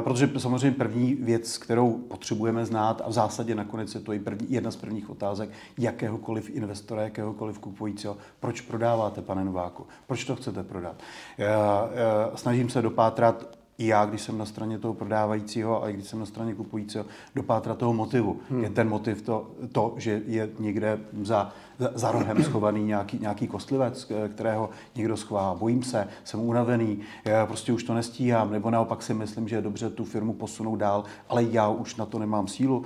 protože 0.00 0.30
samozřejmě 0.38 0.78
první 0.78 1.14
věc, 1.14 1.58
kterou 1.58 1.92
potřebujeme 1.92 2.66
znát 2.66 3.02
a 3.04 3.08
v 3.08 3.12
zásadě 3.12 3.54
nakonec 3.54 3.94
je 3.94 4.00
to 4.00 4.12
i 4.12 4.18
první, 4.18 4.52
jedna 4.52 4.70
z 4.70 4.76
prvních 4.76 5.10
otázek 5.10 5.50
jakéhokoliv 5.78 6.50
investora, 6.50 7.02
jakéhokoliv 7.02 7.58
kupujícího, 7.58 8.16
proč 8.40 8.60
prodáváte, 8.60 9.22
pane 9.22 9.44
Nováku, 9.44 9.86
proč 10.06 10.24
to 10.24 10.36
chcete 10.36 10.62
prodat. 10.62 10.96
Já, 11.38 11.90
já 11.94 12.30
snažím 12.34 12.68
se 12.68 12.82
dopátrat 12.82 13.56
i 13.78 13.86
já, 13.86 14.04
když 14.04 14.20
jsem 14.20 14.38
na 14.38 14.46
straně 14.46 14.78
toho 14.78 14.94
prodávajícího 14.94 15.84
a 15.84 15.88
i 15.88 15.92
když 15.92 16.08
jsem 16.08 16.18
na 16.18 16.26
straně 16.26 16.54
kupujícího, 16.54 17.06
dopátrat 17.34 17.78
toho 17.78 17.92
motivu. 17.92 18.40
Hmm. 18.50 18.62
Je 18.62 18.70
ten 18.70 18.88
motiv 18.88 19.22
to, 19.22 19.50
to, 19.72 19.94
že 19.96 20.22
je 20.26 20.48
někde 20.58 20.98
za, 21.22 21.52
za, 21.94 22.12
rohem 22.12 22.42
schovaný 22.42 22.84
nějaký, 22.84 23.18
nějaký 23.18 23.46
kostlivec, 23.46 24.12
kterého 24.34 24.70
někdo 24.94 25.16
schová. 25.16 25.54
Bojím 25.54 25.82
se, 25.82 26.08
jsem 26.24 26.40
unavený, 26.40 26.98
já 27.24 27.46
prostě 27.46 27.72
už 27.72 27.82
to 27.82 27.94
nestíhám, 27.94 28.52
nebo 28.52 28.70
naopak 28.70 29.02
si 29.02 29.14
myslím, 29.14 29.48
že 29.48 29.56
je 29.56 29.62
dobře 29.62 29.90
tu 29.90 30.04
firmu 30.04 30.32
posunout 30.32 30.76
dál, 30.76 31.04
ale 31.28 31.44
já 31.44 31.68
už 31.68 31.96
na 31.96 32.06
to 32.06 32.18
nemám 32.18 32.48
sílu, 32.48 32.82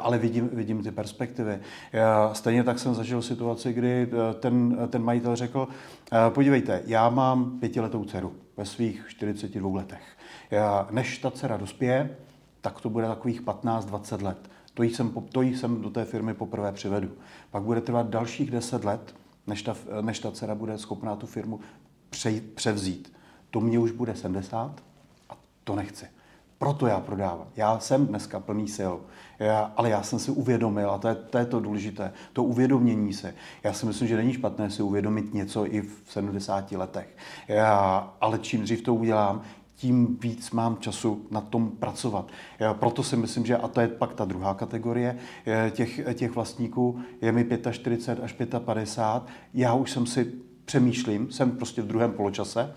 ale 0.00 0.18
vidím, 0.18 0.48
vidím 0.52 0.82
ty 0.82 0.90
perspektivy. 0.90 1.58
Stejně 2.32 2.64
tak 2.64 2.78
jsem 2.78 2.94
zažil 2.94 3.22
situaci, 3.22 3.72
kdy 3.72 4.08
eh, 4.12 4.34
ten, 4.34 4.78
ten 4.90 5.02
majitel 5.02 5.36
řekl, 5.36 5.68
eh, 6.12 6.30
podívejte, 6.30 6.82
já 6.86 7.08
mám 7.08 7.58
pětiletou 7.60 8.04
dceru 8.04 8.32
ve 8.56 8.64
svých 8.64 9.04
42 9.08 9.76
letech 9.76 10.02
než 10.90 11.18
ta 11.18 11.30
dcera 11.30 11.56
dospěje, 11.56 12.16
tak 12.60 12.80
to 12.80 12.90
bude 12.90 13.06
takových 13.06 13.42
15-20 13.42 14.22
let. 14.22 14.50
To 14.80 14.84
jí, 14.84 14.94
jsem, 14.94 15.12
to 15.32 15.42
jí 15.42 15.56
jsem 15.56 15.82
do 15.82 15.90
té 15.90 16.04
firmy 16.04 16.34
poprvé 16.34 16.72
přivedu. 16.72 17.10
Pak 17.50 17.62
bude 17.62 17.80
trvat 17.80 18.08
dalších 18.08 18.50
10 18.50 18.84
let, 18.84 19.14
než 19.46 19.62
ta, 19.62 19.76
než 20.00 20.18
ta 20.18 20.30
dcera 20.30 20.54
bude 20.54 20.78
schopná 20.78 21.16
tu 21.16 21.26
firmu 21.26 21.60
pře, 22.10 22.40
převzít. 22.54 23.12
To 23.50 23.60
mě 23.60 23.78
už 23.78 23.90
bude 23.90 24.14
70 24.14 24.82
a 25.30 25.36
to 25.64 25.76
nechci. 25.76 26.06
Proto 26.58 26.86
já 26.86 27.00
prodávám. 27.00 27.46
Já 27.56 27.78
jsem 27.78 28.06
dneska 28.06 28.40
plný 28.40 28.68
sil, 28.76 28.94
já, 29.38 29.72
ale 29.76 29.90
já 29.90 30.02
jsem 30.02 30.18
si 30.18 30.30
uvědomil, 30.30 30.90
a 30.90 30.98
to 30.98 31.08
je, 31.08 31.14
to 31.14 31.38
je 31.38 31.46
to 31.46 31.60
důležité, 31.60 32.12
to 32.32 32.44
uvědomění 32.44 33.12
se. 33.12 33.34
Já 33.62 33.72
si 33.72 33.86
myslím, 33.86 34.08
že 34.08 34.16
není 34.16 34.32
špatné 34.32 34.70
si 34.70 34.82
uvědomit 34.82 35.34
něco 35.34 35.74
i 35.74 35.80
v 35.80 36.02
70 36.06 36.72
letech. 36.72 37.16
Já, 37.48 38.12
ale 38.20 38.38
čím 38.38 38.62
dřív 38.62 38.82
to 38.82 38.94
udělám, 38.94 39.42
tím 39.80 40.18
víc 40.20 40.50
mám 40.50 40.76
času 40.76 41.26
na 41.30 41.40
tom 41.40 41.70
pracovat. 41.70 42.28
Já 42.58 42.74
proto 42.74 43.02
si 43.02 43.16
myslím, 43.16 43.46
že, 43.46 43.56
a 43.56 43.68
to 43.68 43.80
je 43.80 43.88
pak 43.88 44.14
ta 44.14 44.24
druhá 44.24 44.54
kategorie 44.54 45.18
těch, 45.70 46.00
těch 46.14 46.34
vlastníků, 46.34 46.98
je 47.20 47.32
mi 47.32 47.48
45 47.70 48.24
až 48.24 48.32
55, 48.64 49.32
já 49.54 49.74
už 49.74 49.90
jsem 49.90 50.06
si 50.06 50.32
přemýšlím, 50.64 51.30
jsem 51.30 51.50
prostě 51.50 51.82
v 51.82 51.86
druhém 51.86 52.12
poločase, 52.12 52.74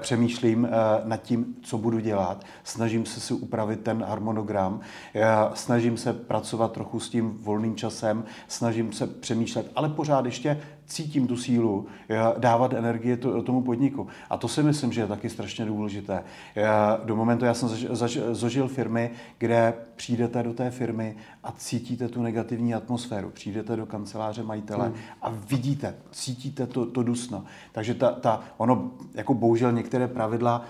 přemýšlím 0.00 0.68
nad 1.04 1.22
tím, 1.22 1.56
co 1.62 1.78
budu 1.78 1.98
dělat, 1.98 2.44
snažím 2.64 3.06
se 3.06 3.20
si 3.20 3.34
upravit 3.34 3.80
ten 3.80 4.04
harmonogram, 4.08 4.80
já 5.14 5.52
snažím 5.54 5.96
se 5.96 6.12
pracovat 6.12 6.72
trochu 6.72 7.00
s 7.00 7.10
tím 7.10 7.30
volným 7.30 7.76
časem, 7.76 8.24
snažím 8.48 8.92
se 8.92 9.06
přemýšlet, 9.06 9.70
ale 9.74 9.88
pořád 9.88 10.24
ještě 10.24 10.60
cítím 10.86 11.26
tu 11.26 11.36
sílu 11.36 11.86
dávat 12.38 12.72
energie 12.72 13.16
tomu 13.16 13.62
podniku. 13.62 14.06
A 14.30 14.36
to 14.36 14.48
si 14.48 14.62
myslím, 14.62 14.92
že 14.92 15.00
je 15.00 15.06
taky 15.06 15.30
strašně 15.30 15.64
důležité. 15.64 16.24
Do 17.04 17.16
momentu, 17.16 17.44
já 17.44 17.54
jsem 17.54 17.68
zažil 18.32 18.68
firmy, 18.68 19.10
kde 19.38 19.74
přijdete 19.96 20.42
do 20.42 20.54
té 20.54 20.70
firmy 20.70 21.16
a 21.44 21.52
cítíte 21.52 22.08
tu 22.08 22.22
negativní 22.22 22.74
atmosféru. 22.74 23.30
Přijdete 23.30 23.76
do 23.76 23.86
kanceláře 23.86 24.42
majitele 24.42 24.86
hmm. 24.86 24.94
a 25.22 25.32
vidíte, 25.48 25.94
cítíte 26.10 26.66
to, 26.66 26.86
to 26.86 27.02
dusno. 27.02 27.44
Takže 27.72 27.94
ta, 27.94 28.12
ta, 28.12 28.40
ono, 28.56 28.90
jako 29.14 29.34
bohužel 29.34 29.72
některé 29.72 30.08
pravidla 30.08 30.64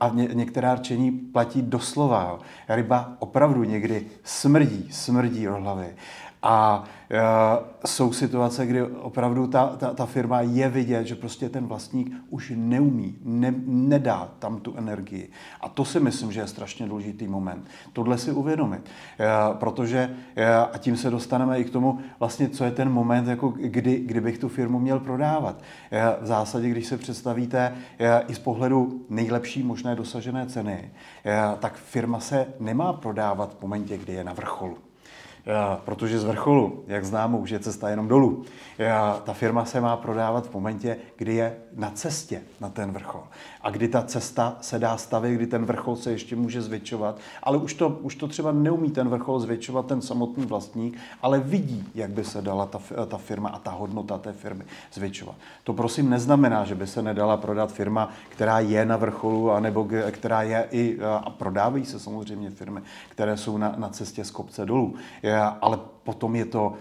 a 0.00 0.08
ně, 0.08 0.28
některá 0.32 0.76
řečení 0.76 1.10
platí 1.10 1.62
doslova. 1.62 2.38
Ryba 2.68 3.16
opravdu 3.18 3.64
někdy 3.64 4.06
smrdí, 4.24 4.88
smrdí 4.90 5.44
do 5.44 5.54
hlavy. 5.54 5.96
A 6.46 6.84
e, 7.10 7.20
jsou 7.86 8.12
situace, 8.12 8.66
kdy 8.66 8.82
opravdu 8.82 9.46
ta, 9.46 9.66
ta, 9.66 9.94
ta 9.94 10.06
firma 10.06 10.40
je 10.40 10.68
vidět, 10.68 11.06
že 11.06 11.14
prostě 11.14 11.48
ten 11.48 11.66
vlastník 11.66 12.12
už 12.30 12.52
neumí, 12.56 13.18
ne, 13.24 13.54
nedá 13.66 14.28
tam 14.38 14.60
tu 14.60 14.74
energii. 14.76 15.30
A 15.60 15.68
to 15.68 15.84
si 15.84 16.00
myslím, 16.00 16.32
že 16.32 16.40
je 16.40 16.46
strašně 16.46 16.86
důležitý 16.86 17.28
moment. 17.28 17.66
Tohle 17.92 18.18
si 18.18 18.32
uvědomit. 18.32 18.80
E, 18.84 19.54
protože, 19.54 20.16
e, 20.36 20.54
a 20.54 20.78
tím 20.78 20.96
se 20.96 21.10
dostaneme 21.10 21.60
i 21.60 21.64
k 21.64 21.70
tomu, 21.70 21.98
vlastně, 22.18 22.48
co 22.48 22.64
je 22.64 22.70
ten 22.70 22.92
moment, 22.92 23.28
jako 23.28 23.48
kdy, 23.48 23.96
kdy 23.96 24.20
bych 24.20 24.38
tu 24.38 24.48
firmu 24.48 24.78
měl 24.78 25.00
prodávat. 25.00 25.62
V 26.20 26.26
zásadě, 26.26 26.68
když 26.68 26.86
se 26.86 26.98
představíte 26.98 27.74
i 28.28 28.34
z 28.34 28.38
pohledu 28.38 29.06
nejlepší 29.10 29.62
možné 29.62 29.94
dosažené 29.94 30.46
ceny, 30.46 30.90
tak 31.58 31.76
firma 31.76 32.20
se 32.20 32.46
nemá 32.60 32.92
prodávat 32.92 33.56
v 33.58 33.62
momentě, 33.62 33.98
kdy 33.98 34.12
je 34.12 34.24
na 34.24 34.32
vrcholu 34.32 34.78
protože 35.84 36.18
z 36.18 36.24
vrcholu, 36.24 36.84
jak 36.86 37.04
známo, 37.04 37.38
už 37.38 37.50
je 37.50 37.58
cesta 37.58 37.88
jenom 37.88 38.08
dolů. 38.08 38.44
Ta 39.24 39.32
firma 39.32 39.64
se 39.64 39.80
má 39.80 39.96
prodávat 39.96 40.46
v 40.46 40.54
momentě, 40.54 40.96
kdy 41.16 41.34
je 41.34 41.56
na 41.76 41.90
cestě 41.90 42.42
na 42.60 42.68
ten 42.68 42.92
vrchol. 42.92 43.22
A 43.60 43.70
kdy 43.70 43.88
ta 43.88 44.02
cesta 44.02 44.56
se 44.60 44.78
dá 44.78 44.96
stavit, 44.96 45.34
kdy 45.34 45.46
ten 45.46 45.64
vrchol 45.64 45.96
se 45.96 46.10
ještě 46.10 46.36
může 46.36 46.62
zvětšovat, 46.62 47.18
ale 47.42 47.58
už 47.58 47.74
to, 47.74 47.88
už 47.88 48.14
to 48.14 48.28
třeba 48.28 48.52
neumí 48.52 48.90
ten 48.90 49.08
vrchol 49.08 49.40
zvětšovat 49.40 49.86
ten 49.86 50.02
samotný 50.02 50.46
vlastník, 50.46 50.98
ale 51.22 51.40
vidí, 51.40 51.88
jak 51.94 52.10
by 52.10 52.24
se 52.24 52.42
dala 52.42 52.66
ta, 52.66 52.80
ta 53.06 53.18
firma 53.18 53.48
a 53.48 53.58
ta 53.58 53.70
hodnota 53.70 54.18
té 54.18 54.32
firmy 54.32 54.64
zvětšovat. 54.92 55.36
To 55.64 55.72
prosím 55.72 56.10
neznamená, 56.10 56.64
že 56.64 56.74
by 56.74 56.86
se 56.86 57.02
nedala 57.02 57.36
prodat 57.36 57.72
firma, 57.72 58.10
která 58.28 58.60
je 58.60 58.86
na 58.86 58.96
vrcholu, 58.96 59.50
anebo 59.50 59.88
která 60.10 60.42
je 60.42 60.68
i, 60.70 60.98
a 61.00 61.30
prodávají 61.30 61.84
se 61.84 62.00
samozřejmě 62.00 62.50
firmy, 62.50 62.80
které 63.08 63.36
jsou 63.36 63.58
na, 63.58 63.74
na 63.76 63.88
cestě 63.88 64.24
z 64.24 64.30
kopce 64.30 64.66
dolů. 64.66 64.94
Ale 65.40 65.78
potom 66.04 66.36
je 66.36 66.44
to, 66.44 66.72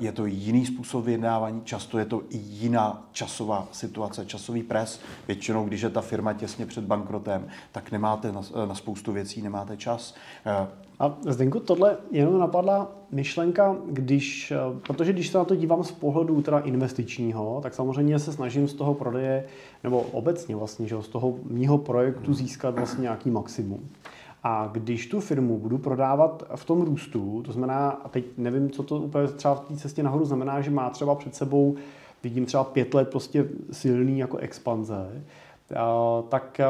je 0.00 0.12
to 0.12 0.26
jiný 0.26 0.66
způsob 0.66 1.04
vyjednávání, 1.04 1.60
často 1.64 1.98
je 1.98 2.04
to 2.04 2.22
i 2.28 2.36
jiná 2.36 3.08
časová 3.12 3.68
situace, 3.72 4.26
časový 4.26 4.62
pres. 4.62 5.00
Většinou, 5.26 5.64
když 5.64 5.80
je 5.80 5.90
ta 5.90 6.00
firma 6.00 6.32
těsně 6.32 6.66
před 6.66 6.84
bankrotem, 6.84 7.48
tak 7.72 7.92
nemáte 7.92 8.32
na, 8.32 8.40
na 8.68 8.74
spoustu 8.74 9.12
věcí, 9.12 9.42
nemáte 9.42 9.76
čas. 9.76 10.14
A 10.98 11.16
Zdenku, 11.26 11.60
tohle 11.60 11.96
jenom 12.10 12.38
napadla 12.38 12.88
myšlenka, 13.10 13.76
když, 13.86 14.52
protože 14.86 15.12
když 15.12 15.28
se 15.28 15.38
na 15.38 15.44
to 15.44 15.56
dívám 15.56 15.84
z 15.84 15.92
pohledu 15.92 16.42
teda 16.42 16.58
investičního, 16.58 17.60
tak 17.62 17.74
samozřejmě 17.74 18.18
se 18.18 18.32
snažím 18.32 18.68
z 18.68 18.74
toho 18.74 18.94
prodeje, 18.94 19.44
nebo 19.84 20.00
obecně 20.00 20.56
vlastně, 20.56 20.88
že 20.88 21.02
z 21.02 21.08
toho 21.08 21.34
mýho 21.44 21.78
projektu 21.78 22.34
získat 22.34 22.74
vlastně 22.74 23.02
nějaký 23.02 23.30
maximum. 23.30 23.88
A 24.42 24.70
když 24.72 25.06
tu 25.06 25.20
firmu 25.20 25.58
budu 25.58 25.78
prodávat 25.78 26.42
v 26.54 26.64
tom 26.64 26.82
růstu, 26.82 27.42
to 27.42 27.52
znamená, 27.52 27.90
a 27.90 28.08
teď 28.08 28.24
nevím, 28.36 28.70
co 28.70 28.82
to 28.82 28.96
úplně 28.96 29.26
třeba 29.28 29.54
v 29.54 29.60
té 29.60 29.76
cestě 29.76 30.02
nahoru 30.02 30.24
znamená, 30.24 30.60
že 30.60 30.70
má 30.70 30.90
třeba 30.90 31.14
před 31.14 31.34
sebou, 31.34 31.76
vidím 32.22 32.46
třeba 32.46 32.64
pět 32.64 32.94
let 32.94 33.08
prostě 33.08 33.48
silný 33.72 34.18
jako 34.18 34.36
expanze, 34.36 35.22
tak 36.28 36.60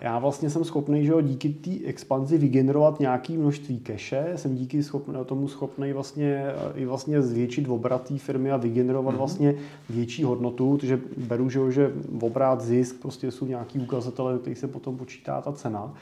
já 0.00 0.18
vlastně 0.18 0.50
jsem 0.50 0.64
schopný, 0.64 1.04
že 1.06 1.12
jo, 1.12 1.20
díky 1.20 1.48
té 1.48 1.70
expanzi 1.84 2.38
vygenerovat 2.38 3.00
nějaké 3.00 3.32
množství 3.32 3.78
keše, 3.78 4.32
jsem 4.36 4.56
díky 4.56 4.82
schopný, 4.82 5.14
tomu 5.26 5.48
schopný 5.48 5.92
vlastně 5.92 6.44
i 6.74 6.86
vlastně 6.86 7.22
zvětšit 7.22 7.68
obrat 7.68 8.08
té 8.08 8.18
firmy 8.18 8.50
a 8.50 8.56
vygenerovat 8.56 9.14
mm-hmm. 9.14 9.18
vlastně 9.18 9.54
větší 9.90 10.24
hodnotu, 10.24 10.76
protože 10.76 11.00
beru, 11.16 11.50
že, 11.50 11.58
jo, 11.58 11.70
že 11.70 11.92
obrat, 12.20 12.60
zisk, 12.60 13.00
prostě 13.00 13.30
jsou 13.30 13.46
nějaký 13.46 13.78
ukazatele, 13.78 14.38
který 14.38 14.56
se 14.56 14.68
potom 14.68 14.96
počítá 14.96 15.40
ta 15.40 15.52
cena. 15.52 15.94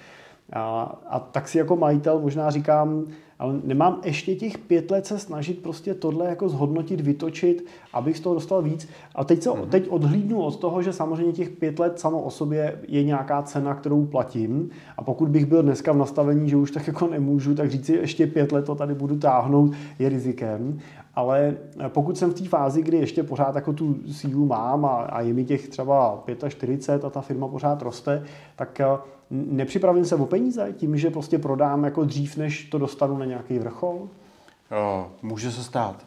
A, 0.52 0.82
a 1.08 1.20
tak 1.20 1.48
si 1.48 1.58
jako 1.58 1.76
majitel 1.76 2.20
možná 2.20 2.50
říkám, 2.50 3.04
ale 3.38 3.54
nemám 3.64 4.00
ještě 4.04 4.34
těch 4.34 4.58
pět 4.58 4.90
let 4.90 5.06
se 5.06 5.18
snažit 5.18 5.62
prostě 5.62 5.94
tohle 5.94 6.28
jako 6.28 6.48
zhodnotit, 6.48 7.00
vytočit, 7.00 7.66
abych 7.92 8.16
z 8.16 8.20
toho 8.20 8.34
dostal 8.34 8.62
víc. 8.62 8.88
A 9.14 9.24
teď, 9.24 9.42
se, 9.42 9.50
mhm. 9.50 9.68
teď 9.68 9.88
odhlídnu 9.88 10.40
od 10.40 10.56
toho, 10.56 10.82
že 10.82 10.92
samozřejmě 10.92 11.32
těch 11.32 11.50
pět 11.50 11.78
let 11.78 12.00
samo 12.00 12.22
o 12.22 12.30
sobě 12.30 12.78
je 12.88 13.04
nějaká 13.04 13.42
cena, 13.42 13.74
kterou 13.74 14.06
platím. 14.06 14.70
A 14.96 15.02
pokud 15.02 15.28
bych 15.28 15.46
byl 15.46 15.62
dneska 15.62 15.92
v 15.92 15.96
nastavení, 15.96 16.48
že 16.48 16.56
už 16.56 16.70
tak 16.70 16.86
jako 16.86 17.06
nemůžu, 17.06 17.54
tak 17.54 17.70
říct 17.70 17.86
si 17.86 17.92
ještě 17.92 18.26
pět 18.26 18.52
let 18.52 18.64
to 18.64 18.74
tady 18.74 18.94
budu 18.94 19.18
táhnout, 19.18 19.72
je 19.98 20.08
rizikem. 20.08 20.78
Ale 21.14 21.56
pokud 21.88 22.18
jsem 22.18 22.30
v 22.30 22.34
té 22.34 22.48
fázi, 22.48 22.82
kdy 22.82 22.96
ještě 22.96 23.22
pořád 23.22 23.54
jako 23.54 23.72
tu 23.72 23.96
sílu 24.12 24.46
mám 24.46 24.84
a, 24.84 24.88
a 24.88 25.20
je 25.20 25.34
mi 25.34 25.44
těch 25.44 25.68
třeba 25.68 26.24
45 26.48 27.04
a 27.04 27.10
ta 27.10 27.20
firma 27.20 27.48
pořád 27.48 27.82
roste, 27.82 28.24
tak 28.56 28.80
nepřipravím 29.30 30.04
se 30.04 30.16
o 30.16 30.26
peníze 30.26 30.74
tím, 30.76 30.96
že 30.96 31.10
prostě 31.10 31.38
prodám 31.38 31.84
jako 31.84 32.04
dřív, 32.04 32.36
než 32.36 32.64
to 32.64 32.78
dostanu 32.78 33.18
na 33.18 33.24
nějaký 33.24 33.58
vrchol? 33.58 34.08
Může 35.22 35.52
se 35.52 35.62
stát. 35.64 36.04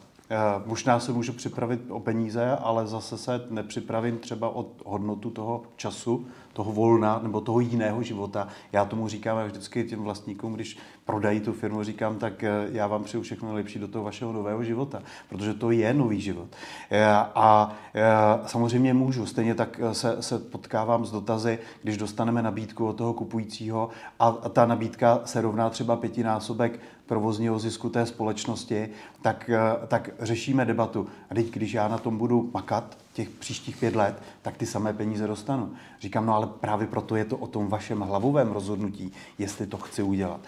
Možná 0.66 1.00
se 1.00 1.12
můžu 1.12 1.32
připravit 1.32 1.80
o 1.88 2.00
peníze, 2.00 2.50
ale 2.50 2.86
zase 2.86 3.18
se 3.18 3.46
nepřipravím 3.50 4.18
třeba 4.18 4.56
o 4.56 4.66
hodnotu 4.84 5.30
toho 5.30 5.62
času, 5.76 6.26
toho 6.52 6.72
volna 6.72 7.20
nebo 7.22 7.40
toho 7.40 7.60
jiného 7.60 8.02
života. 8.02 8.48
Já 8.72 8.84
tomu 8.84 9.08
říkám 9.08 9.46
vždycky 9.46 9.84
těm 9.84 10.02
vlastníkům, 10.02 10.54
když 10.54 10.78
prodají 11.04 11.40
tu 11.40 11.52
firmu, 11.52 11.82
říkám, 11.82 12.18
tak 12.18 12.44
eh, 12.44 12.50
já 12.72 12.86
vám 12.86 13.04
přeju 13.04 13.22
všechno 13.22 13.48
nejlepší 13.48 13.78
do 13.78 13.88
toho 13.88 14.04
vašeho 14.04 14.32
nového 14.32 14.64
života, 14.64 15.02
protože 15.28 15.54
to 15.54 15.70
je 15.70 15.94
nový 15.94 16.20
život. 16.20 16.48
Eh, 16.90 17.06
a 17.34 17.72
eh, 17.94 18.02
samozřejmě 18.46 18.94
můžu, 18.94 19.26
stejně 19.26 19.54
tak 19.54 19.80
se, 19.92 20.22
se 20.22 20.38
potkávám 20.38 21.06
s 21.06 21.10
dotazy, 21.10 21.58
když 21.82 21.96
dostaneme 21.96 22.42
nabídku 22.42 22.86
od 22.86 22.96
toho 22.96 23.14
kupujícího 23.14 23.88
a 24.18 24.32
ta 24.32 24.66
nabídka 24.66 25.20
se 25.24 25.40
rovná 25.40 25.70
třeba 25.70 25.96
pětinásobek 25.96 26.80
provozního 27.06 27.58
zisku 27.58 27.88
té 27.88 28.06
společnosti, 28.06 28.88
tak, 29.22 29.50
tak 29.88 30.10
řešíme 30.20 30.64
debatu. 30.64 31.06
A 31.30 31.34
teď, 31.34 31.50
když 31.50 31.72
já 31.72 31.88
na 31.88 31.98
tom 31.98 32.18
budu 32.18 32.50
makat, 32.54 32.96
těch 33.12 33.30
příštích 33.30 33.76
pět 33.76 33.96
let, 33.96 34.22
tak 34.42 34.56
ty 34.56 34.66
samé 34.66 34.92
peníze 34.92 35.26
dostanu. 35.26 35.72
Říkám, 36.00 36.26
no 36.26 36.34
ale 36.34 36.46
právě 36.46 36.86
proto 36.86 37.16
je 37.16 37.24
to 37.24 37.36
o 37.36 37.46
tom 37.46 37.68
vašem 37.68 38.00
hlavovém 38.00 38.52
rozhodnutí, 38.52 39.12
jestli 39.38 39.66
to 39.66 39.76
chci 39.76 40.02
udělat. 40.02 40.40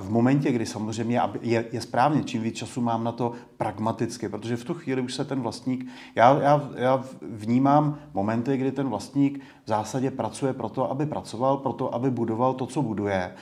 V 0.00 0.10
momentě, 0.10 0.52
kdy 0.52 0.66
samozřejmě 0.66 1.20
je, 1.40 1.64
je 1.72 1.80
správně, 1.80 2.24
čím 2.24 2.42
víc 2.42 2.56
času 2.56 2.80
mám 2.80 3.04
na 3.04 3.12
to 3.12 3.32
pragmaticky, 3.56 4.28
protože 4.28 4.56
v 4.56 4.64
tu 4.64 4.74
chvíli 4.74 5.02
už 5.02 5.14
se 5.14 5.24
ten 5.24 5.40
vlastník, 5.40 5.86
já, 6.14 6.40
já, 6.40 6.70
já 6.74 7.04
vnímám 7.22 7.98
momenty, 8.14 8.56
kdy 8.56 8.72
ten 8.72 8.88
vlastník 8.88 9.40
zásadě 9.68 10.10
pracuje 10.10 10.52
proto, 10.52 10.90
aby 10.90 11.06
pracoval, 11.06 11.56
proto, 11.56 11.94
aby 11.94 12.10
budoval 12.10 12.54
to, 12.54 12.66
co 12.66 12.82
buduje. 12.82 13.32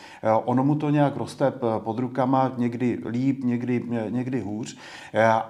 Ono 0.45 0.65
mu 0.65 0.75
to 0.75 0.91
nějak 0.91 1.17
roste 1.17 1.53
pod 1.79 1.99
rukama, 1.99 2.53
někdy 2.57 2.99
líp, 3.09 3.45
někdy, 3.45 3.85
někdy 4.09 4.41
hůř, 4.41 4.77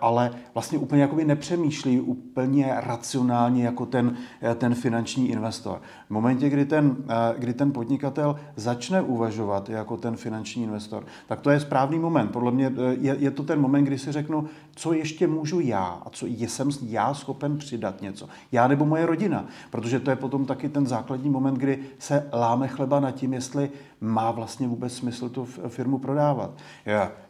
ale 0.01 0.31
vlastně 0.55 0.79
úplně 0.79 1.03
jakoby 1.03 1.25
nepřemýšlí 1.25 2.01
úplně 2.01 2.75
racionálně 2.77 3.65
jako 3.65 3.87
ten, 3.87 4.17
ten 4.55 4.75
finanční 4.75 5.29
investor. 5.31 5.81
V 6.07 6.11
momentě, 6.11 6.49
kdy 6.49 6.65
ten, 6.65 6.97
kdy 7.39 7.55
ten 7.55 7.73
podnikatel 7.73 8.37
začne 8.57 9.03
uvažovat 9.03 9.69
jako 9.69 9.97
ten 9.97 10.17
finanční 10.17 10.63
investor, 10.63 11.05
tak 11.27 11.41
to 11.41 11.51
je 11.51 11.61
správný 11.61 11.99
moment. 11.99 12.29
Podle 12.29 12.51
mě 12.51 12.73
je, 13.01 13.17
je 13.19 13.31
to 13.31 13.43
ten 13.43 13.61
moment, 13.61 13.85
kdy 13.85 13.99
si 13.99 14.13
řeknu, 14.13 14.45
co 14.75 14.93
ještě 14.93 15.27
můžu 15.27 15.61
já 15.61 16.03
a 16.07 16.11
co 16.11 16.27
jsem 16.27 16.69
já 16.83 17.15
schopen 17.15 17.59
přidat 17.59 18.03
něco. 18.03 18.29
Já 18.53 18.69
nebo 18.69 18.87
moje 18.87 19.07
rodina. 19.07 19.45
Protože 19.71 20.01
to 20.01 20.11
je 20.11 20.17
potom 20.17 20.45
taky 20.45 20.66
ten 20.69 20.87
základní 20.87 21.31
moment, 21.31 21.55
kdy 21.55 21.79
se 21.99 22.29
láme 22.33 22.69
chleba 22.69 23.01
nad 23.01 23.11
tím, 23.11 23.33
jestli 23.33 23.71
má 24.01 24.31
vlastně 24.31 24.69
vůbec 24.69 24.93
smysl 24.93 25.29
tu 25.29 25.45
firmu 25.69 25.99
prodávat. 25.99 26.51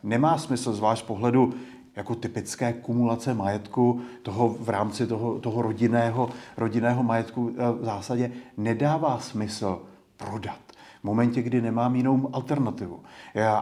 Nemá 0.02 0.38
smysl, 0.38 0.73
zvlášť 0.73 1.07
pohledu 1.07 1.55
jako 1.97 2.14
typické 2.14 2.73
kumulace 2.73 3.35
majetku 3.35 4.00
toho 4.23 4.49
v 4.49 4.69
rámci 4.69 5.07
toho, 5.07 5.38
toho 5.38 5.62
rodinného, 5.62 6.31
rodinného 6.57 7.02
majetku 7.02 7.52
eh, 7.57 7.73
v 7.81 7.85
zásadě 7.85 8.33
nedává 8.57 9.19
smysl 9.19 9.83
prodat. 10.16 10.61
V 11.00 11.05
momentě, 11.05 11.43
kdy 11.43 11.61
nemám 11.61 11.97
jinou 11.97 12.31
alternativu. 12.33 13.00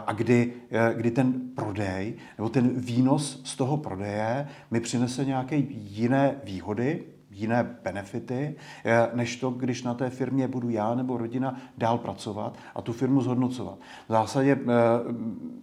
A 0.07 0.13
kdy, 0.13 0.53
eh, 0.71 0.95
kdy 0.97 1.11
ten 1.11 1.41
prodej 1.55 2.15
nebo 2.39 2.49
ten 2.49 2.69
výnos 2.81 3.41
z 3.45 3.57
toho 3.57 3.77
prodeje 3.77 4.49
mi 4.71 4.81
přinese 4.81 5.25
nějaké 5.25 5.57
jiné 5.71 6.35
výhody, 6.45 7.05
jiné 7.35 7.77
benefity, 7.85 8.57
eh, 8.85 9.09
než 9.15 9.37
to, 9.37 9.51
když 9.51 9.83
na 9.83 9.95
té 9.95 10.11
firmě 10.11 10.49
budu 10.49 10.69
já 10.69 10.95
nebo 10.95 11.17
rodina 11.17 11.61
dál 11.79 11.99
pracovat 11.99 12.57
a 12.75 12.83
tu 12.83 12.93
firmu 12.93 13.21
zhodnocovat. 13.21 13.79
V 14.09 14.13
zásadě 14.13 14.59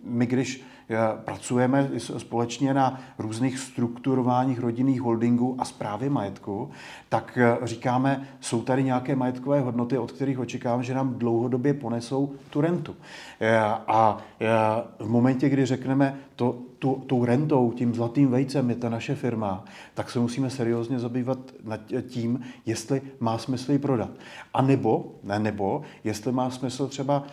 my, 0.03 0.25
když 0.25 0.65
pracujeme 1.25 1.89
společně 1.97 2.73
na 2.73 2.99
různých 3.17 3.59
strukturováních 3.59 4.59
rodinných 4.59 5.01
holdingů 5.01 5.55
a 5.59 5.65
zprávy 5.65 6.09
majetku, 6.09 6.71
tak 7.09 7.37
eh, 7.37 7.57
říkáme, 7.67 8.27
jsou 8.39 8.61
tady 8.61 8.83
nějaké 8.83 9.15
majetkové 9.15 9.61
hodnoty, 9.61 9.97
od 9.97 10.11
kterých 10.11 10.39
očekáváme, 10.39 10.83
že 10.83 10.93
nám 10.93 11.13
dlouhodobě 11.13 11.73
ponesou 11.73 12.35
tu 12.49 12.61
rentu. 12.61 12.95
Eh, 13.39 13.57
a 13.87 14.17
eh, 14.41 14.47
v 14.99 15.09
momentě, 15.09 15.49
kdy 15.49 15.65
řekneme, 15.65 16.19
to, 16.35 16.59
tu, 16.81 17.03
tou 17.07 17.25
rentou, 17.25 17.71
tím 17.71 17.95
zlatým 17.95 18.27
vejcem 18.27 18.69
je 18.69 18.75
ta 18.75 18.89
naše 18.89 19.15
firma, 19.15 19.63
tak 19.93 20.11
se 20.11 20.19
musíme 20.19 20.49
seriózně 20.49 20.99
zabývat 20.99 21.39
nad 21.63 21.79
tím, 22.07 22.39
jestli 22.65 23.01
má 23.19 23.37
smysl 23.37 23.71
ji 23.71 23.79
prodat. 23.79 24.09
A 24.53 24.61
nebo, 24.61 25.11
ne, 25.23 25.39
nebo 25.39 25.81
jestli 26.03 26.31
má 26.31 26.49
smysl 26.49 26.87
třeba 26.87 27.23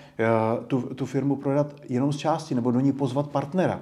tu, 0.66 0.80
tu 0.80 1.06
firmu 1.06 1.36
prodat 1.36 1.74
jenom 1.88 2.12
z 2.12 2.16
části, 2.16 2.54
nebo 2.54 2.70
do 2.70 2.80
ní 2.80 2.92
pozvat 2.92 3.28
partnera. 3.28 3.80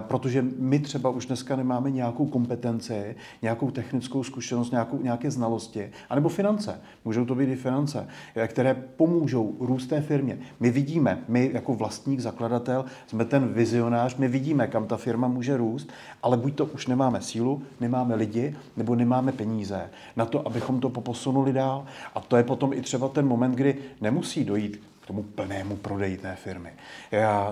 Protože 0.00 0.44
my 0.58 0.78
třeba 0.78 1.10
už 1.10 1.26
dneska 1.26 1.56
nemáme 1.56 1.90
nějakou 1.90 2.26
kompetenci, 2.26 3.16
nějakou 3.42 3.70
technickou 3.70 4.24
zkušenost, 4.24 4.70
nějakou, 4.70 4.98
nějaké 5.02 5.30
znalosti, 5.30 5.90
anebo 6.10 6.28
finance. 6.28 6.80
Můžou 7.04 7.24
to 7.24 7.34
být 7.34 7.48
i 7.48 7.56
finance, 7.56 8.08
které 8.46 8.74
pomůžou 8.96 9.56
růst 9.60 9.86
té 9.86 10.00
firmě. 10.00 10.38
My 10.60 10.70
vidíme, 10.70 11.24
my 11.28 11.50
jako 11.52 11.74
vlastník, 11.74 12.20
zakladatel, 12.20 12.84
jsme 13.06 13.24
ten 13.24 13.48
vizionář, 13.48 14.16
my 14.16 14.28
vidíme, 14.28 14.66
kam 14.66 14.86
ta 14.86 14.95
firma 14.96 15.28
může 15.28 15.56
růst, 15.56 15.92
ale 16.22 16.36
buď 16.36 16.54
to 16.54 16.64
už 16.66 16.86
nemáme 16.86 17.22
sílu, 17.22 17.62
nemáme 17.80 18.14
lidi, 18.14 18.56
nebo 18.76 18.94
nemáme 18.94 19.32
peníze 19.32 19.90
na 20.16 20.24
to, 20.24 20.46
abychom 20.46 20.80
to 20.80 20.90
poposunuli 20.90 21.52
dál. 21.52 21.86
A 22.14 22.20
to 22.20 22.36
je 22.36 22.42
potom 22.42 22.72
i 22.72 22.82
třeba 22.82 23.08
ten 23.08 23.26
moment, 23.26 23.52
kdy 23.52 23.78
nemusí 24.00 24.44
dojít 24.44 24.82
tomu 25.06 25.22
plnému 25.22 25.76
prodeji 25.76 26.16
té 26.16 26.36
firmy. 26.36 26.72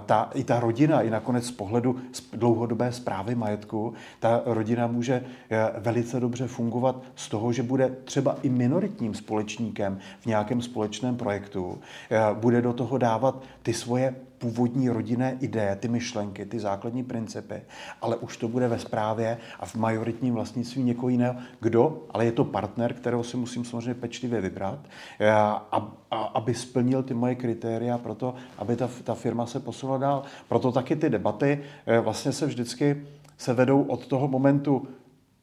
Ta, 0.06 0.30
I 0.34 0.44
ta 0.44 0.60
rodina, 0.60 1.02
i 1.02 1.10
nakonec 1.10 1.46
z 1.46 1.50
pohledu 1.50 2.00
dlouhodobé 2.32 2.92
zprávy 2.92 3.34
majetku, 3.34 3.94
ta 4.20 4.42
rodina 4.44 4.86
může 4.86 5.24
eh, 5.50 5.70
velice 5.78 6.20
dobře 6.20 6.46
fungovat 6.46 7.02
z 7.16 7.28
toho, 7.28 7.52
že 7.52 7.62
bude 7.62 7.96
třeba 8.04 8.36
i 8.42 8.48
minoritním 8.48 9.14
společníkem 9.14 9.98
v 10.20 10.26
nějakém 10.26 10.62
společném 10.62 11.16
projektu, 11.16 11.78
eh, 12.10 12.18
bude 12.34 12.62
do 12.62 12.72
toho 12.72 12.98
dávat 12.98 13.42
ty 13.62 13.74
svoje 13.74 14.14
původní 14.44 14.88
rodinné 14.88 15.36
ideje, 15.40 15.76
ty 15.76 15.88
myšlenky, 15.88 16.46
ty 16.46 16.60
základní 16.60 17.04
principy, 17.04 17.62
ale 18.02 18.16
už 18.16 18.36
to 18.36 18.48
bude 18.48 18.68
ve 18.68 18.78
správě 18.78 19.38
a 19.60 19.66
v 19.66 19.74
majoritním 19.74 20.34
vlastnictví 20.34 20.82
někoho 20.82 21.08
jiného. 21.08 21.34
Kdo? 21.60 22.04
Ale 22.10 22.24
je 22.24 22.32
to 22.32 22.44
partner, 22.44 22.94
kterého 22.94 23.24
si 23.24 23.36
musím 23.36 23.64
samozřejmě 23.64 23.94
pečlivě 23.94 24.40
vybrat, 24.40 24.78
eh, 25.18 25.30
a, 25.30 25.92
a, 26.10 26.16
aby 26.16 26.54
splnil 26.54 27.02
ty 27.02 27.14
moje 27.14 27.34
kritéria 27.34 27.98
pro 27.98 28.14
to, 28.14 28.34
aby 28.58 28.76
ta, 28.76 28.88
ta 29.04 29.14
firma 29.14 29.46
se 29.46 29.60
posunula 29.60 29.98
dál. 29.98 30.22
Proto 30.48 30.72
taky 30.72 30.96
ty 30.96 31.10
debaty 31.10 31.60
eh, 31.86 32.00
vlastně 32.00 32.32
se 32.32 32.46
vždycky 32.46 33.06
se 33.38 33.54
vedou 33.54 33.82
od 33.82 34.06
toho 34.06 34.28
momentu 34.28 34.88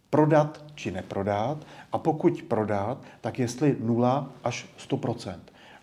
prodat 0.10 0.64
či 0.76 0.92
neprodat 0.92 1.58
a 1.92 1.98
pokud 1.98 2.42
prodat, 2.42 2.98
tak 3.22 3.40
jestli 3.40 3.76
0 3.80 4.30
až 4.44 4.70
100 4.78 4.98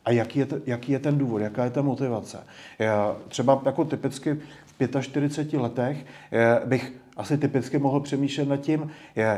a 0.08 0.12
jaký 0.12 0.38
je, 0.38 0.46
jaký 0.66 0.92
je 0.92 0.98
ten 0.98 1.18
důvod, 1.18 1.38
jaká 1.38 1.64
je 1.64 1.70
ta 1.70 1.82
motivace. 1.82 2.38
Já 2.78 3.16
třeba 3.28 3.62
jako 3.66 3.84
typicky 3.84 4.40
45 5.00 5.60
letech 5.60 6.06
eh, 6.32 6.60
bych 6.64 6.92
asi 7.18 7.38
typicky 7.38 7.78
mohl 7.78 8.00
přemýšlet 8.00 8.48
nad 8.48 8.56
tím, 8.56 8.90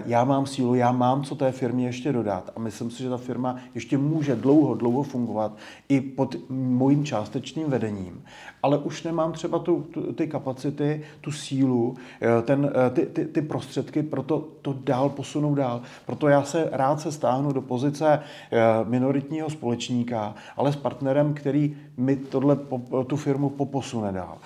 já 0.06 0.24
mám 0.24 0.46
sílu, 0.46 0.74
já 0.74 0.92
mám 0.92 1.22
co 1.22 1.34
té 1.34 1.52
firmě 1.52 1.86
ještě 1.86 2.12
dodat 2.12 2.50
a 2.56 2.60
myslím 2.60 2.90
si, 2.90 3.02
že 3.02 3.08
ta 3.08 3.16
firma 3.16 3.56
ještě 3.74 3.98
může 3.98 4.36
dlouho, 4.36 4.74
dlouho 4.74 5.02
fungovat 5.02 5.56
i 5.88 6.00
pod 6.00 6.36
mojím 6.50 7.04
částečným 7.04 7.70
vedením, 7.70 8.24
ale 8.62 8.78
už 8.78 9.02
nemám 9.02 9.32
třeba 9.32 9.58
tu, 9.58 9.82
tu, 9.82 10.12
ty 10.12 10.26
kapacity, 10.26 11.02
tu 11.20 11.32
sílu, 11.32 11.96
eh, 12.22 12.42
ten, 12.42 12.72
eh, 12.86 12.90
ty, 12.90 13.06
ty, 13.06 13.24
ty 13.24 13.42
prostředky 13.42 14.02
pro 14.02 14.22
to, 14.22 14.48
to 14.62 14.76
dál 14.84 15.08
posunout 15.08 15.54
dál. 15.54 15.82
Proto 16.06 16.28
já 16.28 16.42
se 16.42 16.68
rád 16.72 17.00
se 17.00 17.12
stáhnu 17.12 17.52
do 17.52 17.62
pozice 17.62 18.18
eh, 18.18 18.58
minoritního 18.84 19.50
společníka, 19.50 20.34
ale 20.56 20.72
s 20.72 20.76
partnerem, 20.76 21.34
který 21.34 21.76
mi 21.96 22.16
tohle, 22.16 22.58
tu 23.06 23.16
firmu 23.16 23.50
poposune 23.50 24.12
dál. 24.12 24.38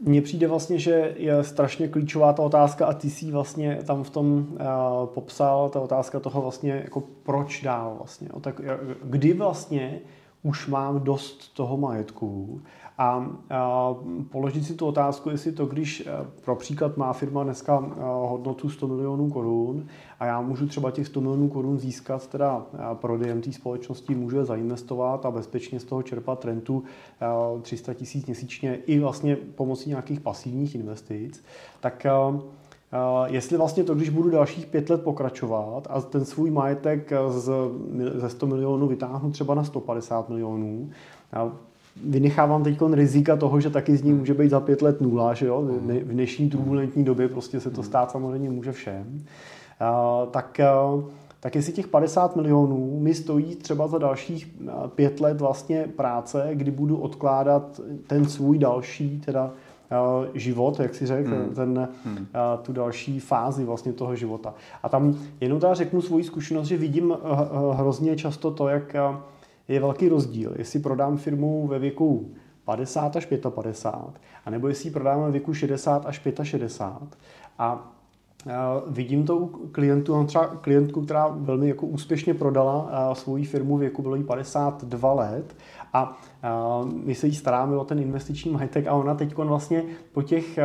Mně 0.00 0.22
přijde 0.22 0.48
vlastně, 0.48 0.78
že 0.78 1.14
je 1.16 1.44
strašně 1.44 1.88
klíčová 1.88 2.32
ta 2.32 2.42
otázka 2.42 2.86
a 2.86 2.92
ty 2.92 3.10
si 3.10 3.30
vlastně 3.30 3.78
tam 3.86 4.02
v 4.02 4.10
tom 4.10 4.26
uh, 4.26 4.56
popsal, 5.06 5.68
ta 5.68 5.80
otázka 5.80 6.20
toho 6.20 6.42
vlastně 6.42 6.72
jako 6.72 7.02
proč 7.22 7.62
dál 7.62 7.94
vlastně. 7.98 8.28
Tak 8.40 8.60
kdy 9.04 9.32
vlastně 9.32 10.00
už 10.42 10.66
mám 10.66 11.00
dost 11.00 11.54
toho 11.54 11.76
majetku 11.76 12.60
a, 13.00 13.26
a 13.50 13.94
položit 14.30 14.64
si 14.64 14.74
tu 14.74 14.86
otázku, 14.86 15.30
jestli 15.30 15.52
to, 15.52 15.66
když 15.66 16.00
e, 16.00 16.04
pro 16.44 16.56
příklad 16.56 16.96
má 16.96 17.12
firma 17.12 17.44
dneska 17.44 17.84
e, 17.96 18.00
hodnotu 18.02 18.70
100 18.70 18.88
milionů 18.88 19.30
korun 19.30 19.86
a 20.20 20.26
já 20.26 20.40
můžu 20.40 20.66
třeba 20.66 20.90
těch 20.90 21.06
100 21.06 21.20
milionů 21.20 21.48
korun 21.48 21.78
získat 21.78 22.26
teda 22.26 22.66
e, 22.74 22.94
prodejem 22.94 23.40
té 23.40 23.52
společnosti, 23.52 24.14
můžu 24.14 24.36
je 24.36 24.44
zainvestovat 24.44 25.26
a 25.26 25.30
bezpečně 25.30 25.80
z 25.80 25.84
toho 25.84 26.02
čerpat 26.02 26.44
rentu 26.44 26.82
300 27.62 27.94
tisíc 27.94 28.26
měsíčně 28.26 28.74
i 28.86 28.98
vlastně 28.98 29.36
pomocí 29.36 29.88
nějakých 29.88 30.20
pasivních 30.20 30.74
investic, 30.74 31.44
tak 31.80 32.06
jestli 33.26 33.56
vlastně 33.56 33.84
to, 33.84 33.94
když 33.94 34.08
budu 34.08 34.30
dalších 34.30 34.66
pět 34.66 34.90
let 34.90 35.02
pokračovat 35.02 35.86
a 35.90 36.00
ten 36.00 36.24
svůj 36.24 36.50
majetek 36.50 37.12
z, 37.28 37.52
ze 38.14 38.28
100 38.28 38.46
milionů 38.46 38.86
vytáhnu 38.86 39.30
třeba 39.30 39.54
na 39.54 39.64
150 39.64 40.28
milionů, 40.28 40.90
vynechávám 42.04 42.64
teď 42.64 42.78
rizika 42.92 43.36
toho, 43.36 43.60
že 43.60 43.70
taky 43.70 43.96
z 43.96 44.02
ní 44.02 44.12
může 44.12 44.34
být 44.34 44.50
za 44.50 44.60
pět 44.60 44.82
let 44.82 45.00
nula, 45.00 45.34
že 45.34 45.46
jo? 45.46 45.62
V 46.04 46.12
dnešní 46.12 46.50
turbulentní 46.50 47.04
době 47.04 47.28
prostě 47.28 47.60
se 47.60 47.70
to 47.70 47.82
stát 47.82 48.10
samozřejmě 48.10 48.50
může 48.50 48.72
všem. 48.72 49.22
Tak, 50.30 50.60
tak 51.40 51.54
jestli 51.54 51.72
těch 51.72 51.88
50 51.88 52.36
milionů 52.36 52.98
mi 53.00 53.14
stojí 53.14 53.56
třeba 53.56 53.88
za 53.88 53.98
dalších 53.98 54.54
pět 54.94 55.20
let 55.20 55.40
vlastně 55.40 55.88
práce, 55.96 56.48
kdy 56.52 56.70
budu 56.70 56.96
odkládat 56.96 57.80
ten 58.06 58.24
svůj 58.24 58.58
další 58.58 59.22
teda 59.24 59.50
život, 60.34 60.80
jak 60.80 60.94
si 60.94 61.06
řekl, 61.06 61.30
hmm. 61.30 61.54
ten, 61.54 61.88
hmm. 62.04 62.26
tu 62.62 62.72
další 62.72 63.20
fázi 63.20 63.64
vlastně 63.64 63.92
toho 63.92 64.16
života. 64.16 64.54
A 64.82 64.88
tam 64.88 65.18
jenom 65.40 65.60
teda 65.60 65.74
řeknu 65.74 66.02
svoji 66.02 66.24
zkušenost, 66.24 66.66
že 66.66 66.76
vidím 66.76 67.16
hrozně 67.72 68.16
často 68.16 68.50
to, 68.50 68.68
jak 68.68 68.96
je 69.70 69.80
velký 69.80 70.08
rozdíl, 70.08 70.54
jestli 70.56 70.80
prodám 70.80 71.16
firmu 71.16 71.66
ve 71.66 71.78
věku 71.78 72.30
50 72.64 73.16
až 73.16 73.26
55, 73.26 74.20
anebo 74.44 74.68
jestli 74.68 74.88
ji 74.88 74.92
prodám 74.92 75.22
ve 75.22 75.30
věku 75.30 75.54
60 75.54 76.06
až 76.06 76.20
65. 76.42 77.18
A 77.58 77.92
Vidím 78.86 79.26
to 79.26 79.36
u 79.36 79.46
klientů, 79.72 80.14
mám 80.14 80.26
třeba 80.26 80.46
klientku, 80.46 81.02
která 81.02 81.28
velmi 81.28 81.68
jako 81.68 81.86
úspěšně 81.86 82.34
prodala 82.34 83.10
svou 83.14 83.44
firmu, 83.44 83.76
věku 83.76 84.02
bylo 84.02 84.16
jí 84.16 84.24
52 84.24 85.12
let 85.12 85.56
a 85.92 86.20
my 87.04 87.14
se 87.14 87.26
jí 87.26 87.34
staráme 87.34 87.76
o 87.76 87.84
ten 87.84 87.98
investiční 87.98 88.50
majetek 88.50 88.86
a 88.86 88.92
ona 88.92 89.14
teď 89.14 89.36
vlastně 89.36 89.84
po 90.12 90.22
těch, 90.22 90.58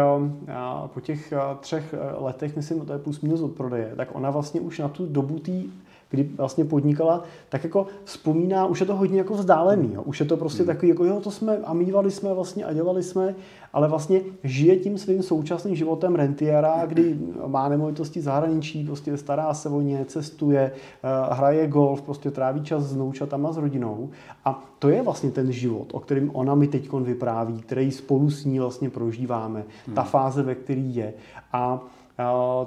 po 0.87 1.01
těch 1.01 1.33
třech 1.59 1.95
letech, 2.17 2.55
myslím, 2.55 2.85
to 2.85 2.93
je 2.93 2.99
plus 2.99 3.21
minus 3.21 3.41
od 3.41 3.51
prodeje, 3.51 3.93
tak 3.95 4.09
ona 4.13 4.29
vlastně 4.29 4.61
už 4.61 4.79
na 4.79 4.87
tu 4.87 5.05
dobu 5.05 5.39
té 5.39 5.61
kdy 6.09 6.29
vlastně 6.37 6.65
podnikala, 6.65 7.23
tak 7.49 7.63
jako 7.63 7.87
vzpomíná, 8.03 8.65
už 8.65 8.79
je 8.79 8.85
to 8.85 8.95
hodně 8.95 9.17
jako 9.17 9.33
vzdálený, 9.33 9.93
jo. 9.93 10.01
už 10.01 10.19
je 10.19 10.25
to 10.25 10.37
prostě 10.37 10.63
hmm. 10.63 10.67
takový, 10.67 10.89
jako 10.89 11.05
jo, 11.05 11.19
to 11.19 11.31
jsme 11.31 11.57
a 11.57 11.73
mývali 11.73 12.11
jsme 12.11 12.33
vlastně 12.33 12.65
a 12.65 12.73
dělali 12.73 13.03
jsme, 13.03 13.35
ale 13.73 13.87
vlastně 13.87 14.21
žije 14.43 14.77
tím 14.77 14.97
svým 14.97 15.23
současným 15.23 15.75
životem 15.75 16.15
rentiera, 16.15 16.85
kdy 16.85 17.19
má 17.47 17.69
nemovitosti 17.69 18.21
zahraničí, 18.21 18.85
prostě 18.85 19.17
stará 19.17 19.53
se 19.53 19.69
o 19.69 19.81
ně, 19.81 20.05
cestuje, 20.05 20.71
eh, 20.71 21.33
hraje 21.33 21.67
golf, 21.67 22.01
prostě 22.01 22.31
tráví 22.31 22.63
čas 22.63 22.83
s 22.83 22.95
noučatama, 22.95 23.51
s 23.51 23.57
rodinou 23.57 24.09
a 24.45 24.63
to 24.79 24.89
je 24.89 25.01
vlastně 25.01 25.31
ten 25.31 25.51
život, 25.51 25.87
o 25.93 25.99
kterém 25.99 26.31
ona 26.33 26.55
mi 26.55 26.67
teď 26.67 26.91
vypráví, 26.93 27.61
který 27.61 27.91
spolu 27.91 28.29
s 28.29 28.45
ní 28.45 28.59
vlastně 28.59 28.89
prožíváme, 28.89 29.63
ta 29.93 30.01
hmm. 30.01 30.11
fáze, 30.11 30.43
ve 30.43 30.55
které 30.55 30.81
je. 30.81 31.13
A 31.53 31.79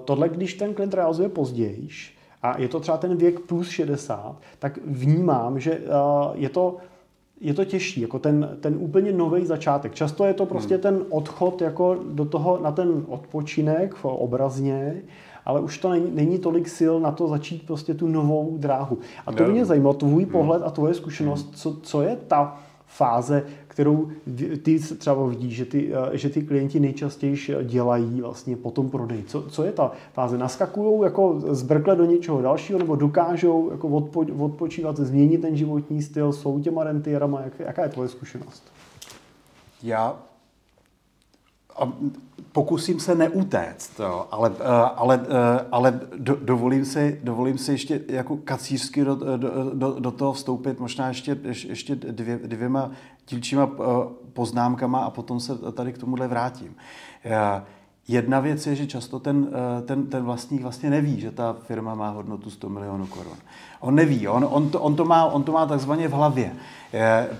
tohle, 0.04 0.28
když 0.28 0.54
ten 0.54 0.74
klient 0.74 0.94
realizuje 0.94 1.28
později, 1.28 1.88
a 2.42 2.60
je 2.60 2.68
to 2.68 2.80
třeba 2.80 2.98
ten 2.98 3.16
věk 3.16 3.40
plus 3.40 3.68
60, 3.68 4.36
tak 4.58 4.78
vnímám, 4.84 5.60
že 5.60 5.80
je 6.34 6.48
to 6.48 6.76
je 7.40 7.54
to 7.54 7.64
těžší, 7.64 8.00
jako 8.00 8.18
ten, 8.18 8.56
ten 8.60 8.76
úplně 8.78 9.12
nový 9.12 9.46
začátek. 9.46 9.94
Často 9.94 10.24
je 10.24 10.34
to 10.34 10.46
prostě 10.46 10.74
hmm. 10.74 10.82
ten 10.82 11.04
odchod 11.10 11.62
jako 11.62 11.96
do 12.08 12.24
toho, 12.24 12.58
na 12.62 12.72
ten 12.72 13.04
odpočinek 13.08 13.94
obrazně, 14.02 15.02
ale 15.44 15.60
už 15.60 15.78
to 15.78 15.90
není, 15.90 16.10
není 16.10 16.38
tolik 16.38 16.68
sil 16.78 16.94
na 17.00 17.12
to 17.12 17.28
začít 17.28 17.66
prostě 17.66 17.94
tu 17.94 18.08
novou 18.08 18.56
dráhu. 18.58 18.98
A 19.26 19.32
to 19.32 19.44
mě 19.44 19.64
zajímalo, 19.64 19.94
tvůj 19.94 20.22
hmm. 20.22 20.32
pohled 20.32 20.62
a 20.62 20.70
tvoje 20.70 20.94
zkušenost, 20.94 21.46
hmm. 21.46 21.54
co, 21.54 21.76
co 21.82 22.02
je 22.02 22.16
ta 22.16 22.60
fáze, 22.86 23.46
kterou 23.78 24.10
ty 24.62 24.78
třeba 24.78 25.26
vidíš, 25.26 25.56
že 25.56 25.64
ty, 25.64 25.92
eh, 25.94 26.18
že 26.18 26.28
ty 26.30 26.42
klienti 26.42 26.80
nejčastěji 26.80 27.36
dělají 27.64 28.20
vlastně 28.20 28.56
po 28.56 28.70
tom 28.70 28.90
prodeji. 28.90 29.24
Co, 29.24 29.42
co 29.42 29.64
je 29.64 29.72
ta 29.72 29.92
fáze? 30.12 30.38
Naskakují 30.38 31.02
jako 31.02 31.40
zbrkle 31.40 31.96
do 31.96 32.04
něčeho 32.04 32.42
dalšího 32.42 32.78
nebo 32.78 32.96
dokážou 32.96 33.70
jako 33.70 33.88
odpo, 33.88 34.24
odpočívat, 34.38 34.96
změnit 34.96 35.38
ten 35.40 35.56
životní 35.56 36.02
styl, 36.02 36.32
jsou 36.32 36.60
těma 36.60 36.84
rentierama? 36.84 37.40
Jak, 37.40 37.60
jaká 37.60 37.82
je 37.82 37.88
tvoje 37.88 38.08
zkušenost? 38.08 38.62
Já 39.82 40.16
pokusím 42.52 43.00
se 43.00 43.14
neutéct, 43.14 44.00
jo, 44.00 44.26
ale, 44.30 44.52
eh, 44.60 44.64
ale, 44.96 45.20
eh, 45.22 45.66
ale 45.72 46.00
do, 46.16 46.36
dovolím, 46.42 46.84
si, 46.84 47.20
dovolím 47.24 47.58
si 47.58 47.72
ještě 47.72 48.00
jako 48.08 48.36
kacířsky 48.36 49.04
do, 49.04 49.14
do, 49.74 50.00
do, 50.00 50.10
toho 50.10 50.32
vstoupit, 50.32 50.80
možná 50.80 51.08
ještě, 51.08 51.38
ještě 51.44 51.96
dvě, 51.96 52.38
dvěma 52.38 52.90
dílčíma 53.28 53.70
eh, 53.72 53.84
poznámkama 54.32 54.98
a 55.00 55.10
potom 55.10 55.40
se 55.40 55.58
tady 55.72 55.92
k 55.92 55.98
tomuhle 55.98 56.28
vrátím. 56.28 56.76
Jedna 58.08 58.40
věc 58.40 58.66
je, 58.66 58.76
že 58.76 58.86
často 58.86 59.18
ten, 59.18 59.48
ten, 59.86 60.06
ten 60.06 60.24
vlastník 60.24 60.62
vlastně 60.62 60.90
neví, 60.90 61.20
že 61.20 61.30
ta 61.30 61.56
firma 61.66 61.94
má 61.94 62.10
hodnotu 62.10 62.50
100 62.50 62.68
milionů 62.68 63.06
korun. 63.06 63.36
On 63.80 63.94
neví, 63.94 64.28
on, 64.28 64.46
on, 64.50 64.70
to, 64.70 64.80
on, 64.80 64.96
to, 64.96 65.04
má, 65.04 65.24
on 65.24 65.42
to 65.42 65.52
má 65.52 65.66
takzvaně 65.66 66.08
v 66.08 66.12
hlavě. 66.12 66.52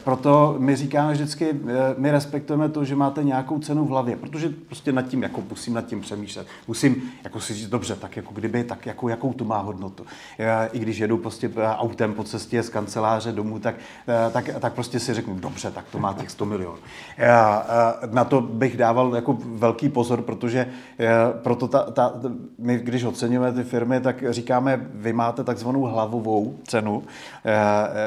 Proto 0.04 0.54
my 0.59 0.76
říkáme 0.76 1.12
vždycky, 1.12 1.50
eh, 1.50 1.94
my 1.98 2.11
respektujeme 2.11 2.68
to, 2.68 2.85
že 2.85 2.96
máte 2.96 3.24
nějakou 3.24 3.59
cenu 3.59 3.85
v 3.85 3.88
hlavě, 3.88 4.16
protože 4.16 4.48
prostě 4.48 4.92
nad 4.92 5.02
tím, 5.02 5.22
jako 5.22 5.42
musím 5.50 5.74
nad 5.74 5.87
tím 5.87 6.00
přemýšlet. 6.00 6.46
Musím 6.68 7.02
jako 7.24 7.40
si 7.40 7.54
říct, 7.54 7.68
dobře, 7.68 7.96
tak 7.96 8.16
jako 8.16 8.35
kdyby, 8.35 8.64
tak 8.64 8.87
jako, 8.87 9.09
jakou 9.09 9.33
to 9.33 9.44
má 9.44 9.59
hodnotu. 9.59 10.07
I 10.72 10.78
když 10.78 10.98
jedu 10.98 11.18
prostě 11.18 11.50
eh, 11.57 11.66
autem 11.66 12.14
po 12.14 12.24
cestě 12.24 12.62
z 12.62 12.68
kanceláře 12.68 13.33
domů, 13.33 13.59
tak, 13.59 13.74
eh, 14.09 14.31
tak, 14.31 14.50
tak 14.61 14.72
prostě 14.72 15.00
si 15.00 15.14
řeknu, 15.14 15.35
dobře, 15.35 15.70
tak 15.70 15.85
to 15.92 15.98
má 15.98 16.12
těch 16.12 16.31
100 16.31 16.44
milionů. 16.44 16.78
Na 18.12 18.24
to 18.24 18.40
bych 18.40 18.76
dával 18.76 19.14
jako 19.14 19.38
velký 19.44 19.88
pozor, 19.88 20.22
protože 20.22 20.58
proto 21.42 21.68
ta, 21.68 21.83
ta, 21.90 22.14
my, 22.59 22.79
když 22.79 23.05
oceňujeme 23.05 23.53
ty 23.53 23.64
firmy, 23.64 24.01
tak 24.01 24.25
říkáme, 24.31 24.87
vy 24.94 25.12
máte 25.12 25.44
takzvanou 25.44 25.83
hlavovou 25.83 26.55
cenu. 26.66 27.03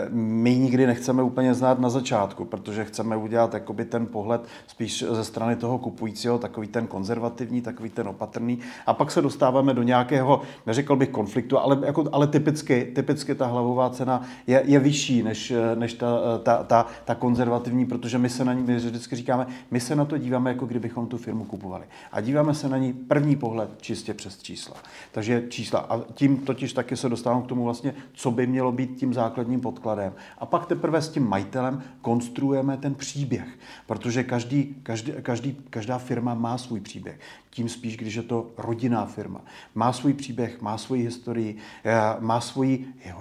My 0.10 0.56
nikdy 0.56 0.88
nechceme 0.88 1.24
úplně 1.24 1.54
znát 1.54 1.80
na 1.80 1.90
začátku, 1.90 2.46
protože 2.46 2.86
chceme 2.86 3.16
udělat 3.16 3.54
jakoby 3.54 3.86
ten 3.86 4.06
pohled 4.06 4.42
spíš 4.68 5.06
ze 5.12 5.24
strany 5.24 5.56
toho 5.56 5.78
kupujícího, 5.78 6.38
takový 6.38 6.68
ten 6.68 6.88
konzervativní, 6.88 7.62
takový 7.62 7.90
ten 7.90 8.08
opatrný. 8.08 8.60
A 8.86 8.94
pak 8.94 9.12
se 9.12 9.22
dostáváme 9.22 9.74
do 9.74 9.84
nějakého, 9.84 10.42
neřekl 10.66 10.96
bych 10.96 11.10
konfliktu, 11.10 11.60
ale, 11.60 11.78
jako, 11.86 12.06
ale 12.12 12.28
typicky, 12.28 12.92
typicky 12.96 13.36
ta 13.36 13.46
hlavová 13.46 13.90
cena 13.90 14.22
je, 14.48 14.64
je 14.66 14.80
vyšší 14.80 15.24
než, 15.24 15.54
než 15.76 15.94
ta, 15.94 16.08
ta, 16.44 16.64
ta, 16.64 16.86
ta 17.06 17.16
konzervativní, 17.16 17.86
protože 17.86 18.18
my 18.18 18.30
se 18.30 18.46
na 18.46 18.54
ní, 18.54 18.64
my 18.64 18.76
vždycky 18.76 19.16
říkáme, 19.16 19.48
my 19.72 19.80
se 19.80 19.96
na 19.96 20.06
to 20.06 20.18
díváme, 20.18 20.50
jako 20.50 20.66
kdybychom 20.66 21.08
tu 21.08 21.18
firmu 21.18 21.44
kupovali. 21.44 21.84
A 22.12 22.22
díváme 22.22 22.41
se 22.50 22.70
na 22.70 22.78
ní 22.78 22.94
první 22.94 23.36
pohled 23.36 23.70
čistě 23.82 24.14
přes 24.14 24.42
čísla. 24.42 24.76
Takže 25.12 25.44
čísla. 25.50 25.80
A 25.80 26.00
tím 26.14 26.38
totiž 26.38 26.74
taky 26.74 26.98
se 26.98 27.10
dostávám 27.10 27.44
k 27.44 27.48
tomu 27.48 27.64
vlastně, 27.64 27.94
co 28.14 28.32
by 28.32 28.48
mělo 28.48 28.72
být 28.72 28.98
tím 28.98 29.14
základním 29.14 29.62
podkladem. 29.62 30.14
A 30.38 30.46
pak 30.46 30.66
teprve 30.66 31.02
s 31.02 31.10
tím 31.10 31.28
majitelem 31.28 31.84
konstruujeme 32.02 32.78
ten 32.78 32.96
příběh, 32.96 33.48
protože 33.88 34.24
každý, 34.24 34.76
každý, 34.84 35.12
každý, 35.22 35.58
každá 35.70 35.98
firma 35.98 36.34
má 36.34 36.58
svůj 36.58 36.80
příběh. 36.80 37.20
Tím 37.54 37.70
spíš, 37.70 37.98
když 37.98 38.16
je 38.16 38.24
to 38.24 38.48
rodinná 38.58 39.06
firma. 39.06 39.42
Má 39.76 39.94
svůj 39.94 40.14
příběh, 40.14 40.62
má 40.62 40.78
svoji 40.78 41.04
historii, 41.04 41.58
eh, 41.84 42.00
má 42.20 42.42
svoji, 42.42 42.86
eh, 43.06 43.14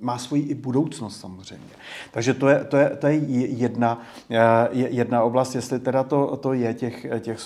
má 0.00 0.18
svoji 0.18 0.42
i 0.42 0.54
budoucnost 0.54 1.20
samozřejmě. 1.20 1.66
Takže 2.10 2.34
to 2.34 2.48
je, 2.48 2.64
to 2.64 2.76
je, 2.76 2.90
to 2.96 3.06
je 3.06 3.14
jedna, 3.46 4.02
eh, 4.30 4.68
jedna 4.72 5.22
oblast, 5.22 5.54
jestli 5.54 5.78
teda 5.78 6.02
to, 6.02 6.36
to 6.36 6.52
je 6.52 6.74
těch, 6.74 7.06
těch 7.20 7.38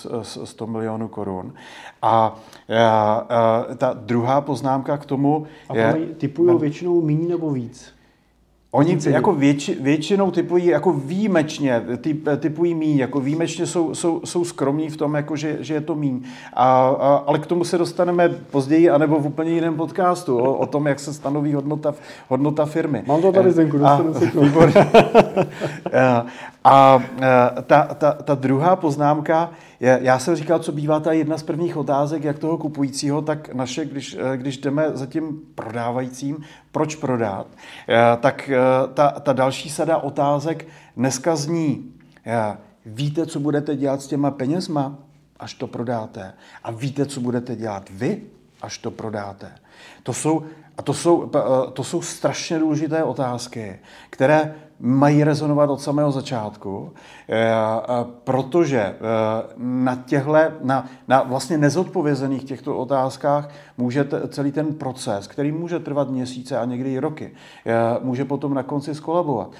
100 0.43 0.67
milionů 0.67 1.07
korun. 1.07 1.53
A 2.01 2.39
ta 3.77 3.93
druhá 3.93 4.41
poznámka 4.41 4.97
k 4.97 5.05
tomu... 5.05 5.47
A 5.69 5.77
je, 5.77 5.93
typují 6.17 6.59
většinou 6.59 7.01
méně 7.01 7.27
nebo 7.27 7.51
víc? 7.51 7.96
Oni 8.77 8.97
jako 9.05 9.33
větši, 9.33 9.77
většinou 9.81 10.31
typují 10.31 10.65
jako 10.65 10.93
výjimečně, 10.93 11.83
typ, 12.01 12.27
typují 12.37 12.75
míň, 12.75 12.97
jako 12.97 13.19
výjimečně 13.19 13.65
jsou, 13.65 13.95
jsou, 13.95 14.21
jsou 14.25 14.45
skromní 14.45 14.89
v 14.89 14.97
tom, 14.97 15.15
jako 15.15 15.35
že, 15.35 15.57
že 15.59 15.73
je 15.73 15.81
to 15.81 15.95
míň. 15.95 16.21
A, 16.53 16.63
a, 16.63 17.23
ale 17.27 17.39
k 17.39 17.45
tomu 17.45 17.63
se 17.63 17.77
dostaneme 17.77 18.29
později, 18.29 18.89
anebo 18.89 19.19
v 19.19 19.25
úplně 19.25 19.51
jiném 19.51 19.75
podcastu, 19.75 20.37
o, 20.37 20.53
o 20.53 20.65
tom, 20.65 20.87
jak 20.87 20.99
se 20.99 21.13
stanoví 21.13 21.53
hodnota, 21.53 21.93
hodnota 22.27 22.65
firmy. 22.65 23.03
Mám 23.07 23.21
to 23.21 23.31
tady, 23.31 23.51
Zdenku, 23.51 23.77
dostanu 23.77 24.13
se 24.13 24.31
a, 25.93 26.25
a 26.63 27.03
ta, 27.61 27.83
ta, 27.83 28.11
ta 28.11 28.35
druhá 28.35 28.75
poznámka, 28.75 29.49
já 29.79 30.19
jsem 30.19 30.35
říkal, 30.35 30.59
co 30.59 30.71
bývá 30.71 30.99
ta 30.99 31.11
jedna 31.11 31.37
z 31.37 31.43
prvních 31.43 31.77
otázek, 31.77 32.23
jak 32.23 32.39
toho 32.39 32.57
kupujícího, 32.57 33.21
tak 33.21 33.53
naše, 33.53 33.85
když, 33.85 34.17
když 34.35 34.57
jdeme 34.57 34.85
za 34.93 35.05
tím 35.05 35.39
prodávajícím, 35.55 36.37
proč 36.77 36.95
prodat, 36.95 37.47
tak 38.19 38.49
ta, 38.93 39.09
ta 39.09 39.33
další 39.33 39.69
sada 39.69 39.97
otázek 39.97 40.67
dneska 40.97 41.35
zní, 41.35 41.93
víte, 42.85 43.25
co 43.25 43.39
budete 43.39 43.75
dělat 43.75 44.01
s 44.01 44.07
těma 44.07 44.31
penězma, 44.31 44.97
až 45.39 45.53
to 45.53 45.67
prodáte? 45.67 46.33
A 46.63 46.71
víte, 46.71 47.05
co 47.05 47.21
budete 47.21 47.55
dělat 47.55 47.89
vy, 47.89 48.21
až 48.61 48.77
to 48.77 48.91
prodáte? 48.91 49.51
To 50.03 50.13
jsou, 50.13 50.43
a 50.77 50.81
to 50.81 50.93
jsou, 50.93 51.31
to 51.73 51.83
jsou 51.83 52.01
strašně 52.01 52.59
důležité 52.59 53.03
otázky, 53.03 53.79
které 54.09 54.55
mají 54.79 55.23
rezonovat 55.23 55.69
od 55.69 55.81
samého 55.81 56.11
začátku, 56.11 56.91
eh, 57.29 57.35
eh, 57.35 58.05
protože 58.23 58.79
eh, 58.79 58.95
na 59.57 59.95
těchto, 59.95 60.33
na, 60.63 60.85
na 61.07 61.23
vlastně 61.23 61.57
nezodpovězených 61.57 62.43
těchto 62.43 62.77
otázkách 62.77 63.49
může 63.77 64.07
celý 64.29 64.51
ten 64.51 64.73
proces, 64.73 65.27
který 65.27 65.51
může 65.51 65.79
trvat 65.79 66.09
měsíce 66.09 66.57
a 66.57 66.65
někdy 66.65 66.93
i 66.93 66.99
roky, 66.99 67.31
může 68.01 68.25
potom 68.25 68.53
na 68.53 68.63
konci 68.63 68.95
skolabovat. 68.95 69.51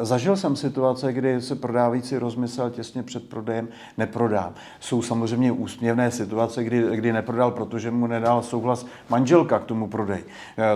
Zažil 0.00 0.36
jsem 0.36 0.56
situace, 0.56 1.12
kdy 1.12 1.40
se 1.40 1.54
prodávající 1.54 2.18
rozmyslel 2.18 2.70
těsně 2.70 3.02
před 3.02 3.28
prodejem, 3.28 3.68
neprodám. 3.98 4.54
Jsou 4.80 5.02
samozřejmě 5.02 5.52
úsměvné 5.52 6.10
situace, 6.10 6.64
kdy, 6.64 6.96
kdy 6.96 7.12
neprodal, 7.12 7.50
protože 7.50 7.90
mu 7.90 8.06
nedal 8.06 8.42
souhlas 8.42 8.86
manželka 9.08 9.58
k 9.58 9.64
tomu 9.64 9.88
prodeji, 9.88 10.26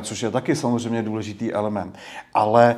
což 0.03 0.23
je 0.23 0.31
taky 0.31 0.57
samozřejmě 0.57 1.03
důležitý 1.03 1.53
element. 1.53 1.99
Ale 2.35 2.77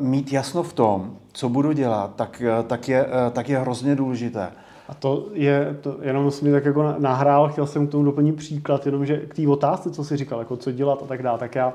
mít 0.00 0.32
jasno 0.32 0.62
v 0.62 0.72
tom, 0.72 1.16
co 1.32 1.48
budu 1.48 1.72
dělat, 1.72 2.14
tak, 2.16 2.42
tak, 2.66 2.88
je, 2.88 3.06
tak 3.32 3.48
je 3.48 3.58
hrozně 3.58 3.96
důležité. 3.96 4.48
A 4.88 4.94
to 4.94 5.26
je, 5.32 5.76
to 5.80 5.96
jenom 6.02 6.30
jsem 6.30 6.48
mi 6.48 6.52
tak 6.52 6.64
jako 6.64 6.94
nahrál, 6.98 7.48
chtěl 7.48 7.66
jsem 7.66 7.86
k 7.86 7.90
tomu 7.90 8.04
doplnit 8.04 8.36
příklad, 8.36 8.86
jenom 8.86 9.06
že 9.06 9.16
k 9.16 9.34
té 9.34 9.48
otázce, 9.48 9.90
co 9.90 10.04
jsi 10.04 10.16
říkal, 10.16 10.38
jako 10.38 10.56
co 10.56 10.72
dělat 10.72 11.02
a 11.02 11.06
tak 11.06 11.22
dále, 11.22 11.38
tak 11.38 11.54
já 11.54 11.72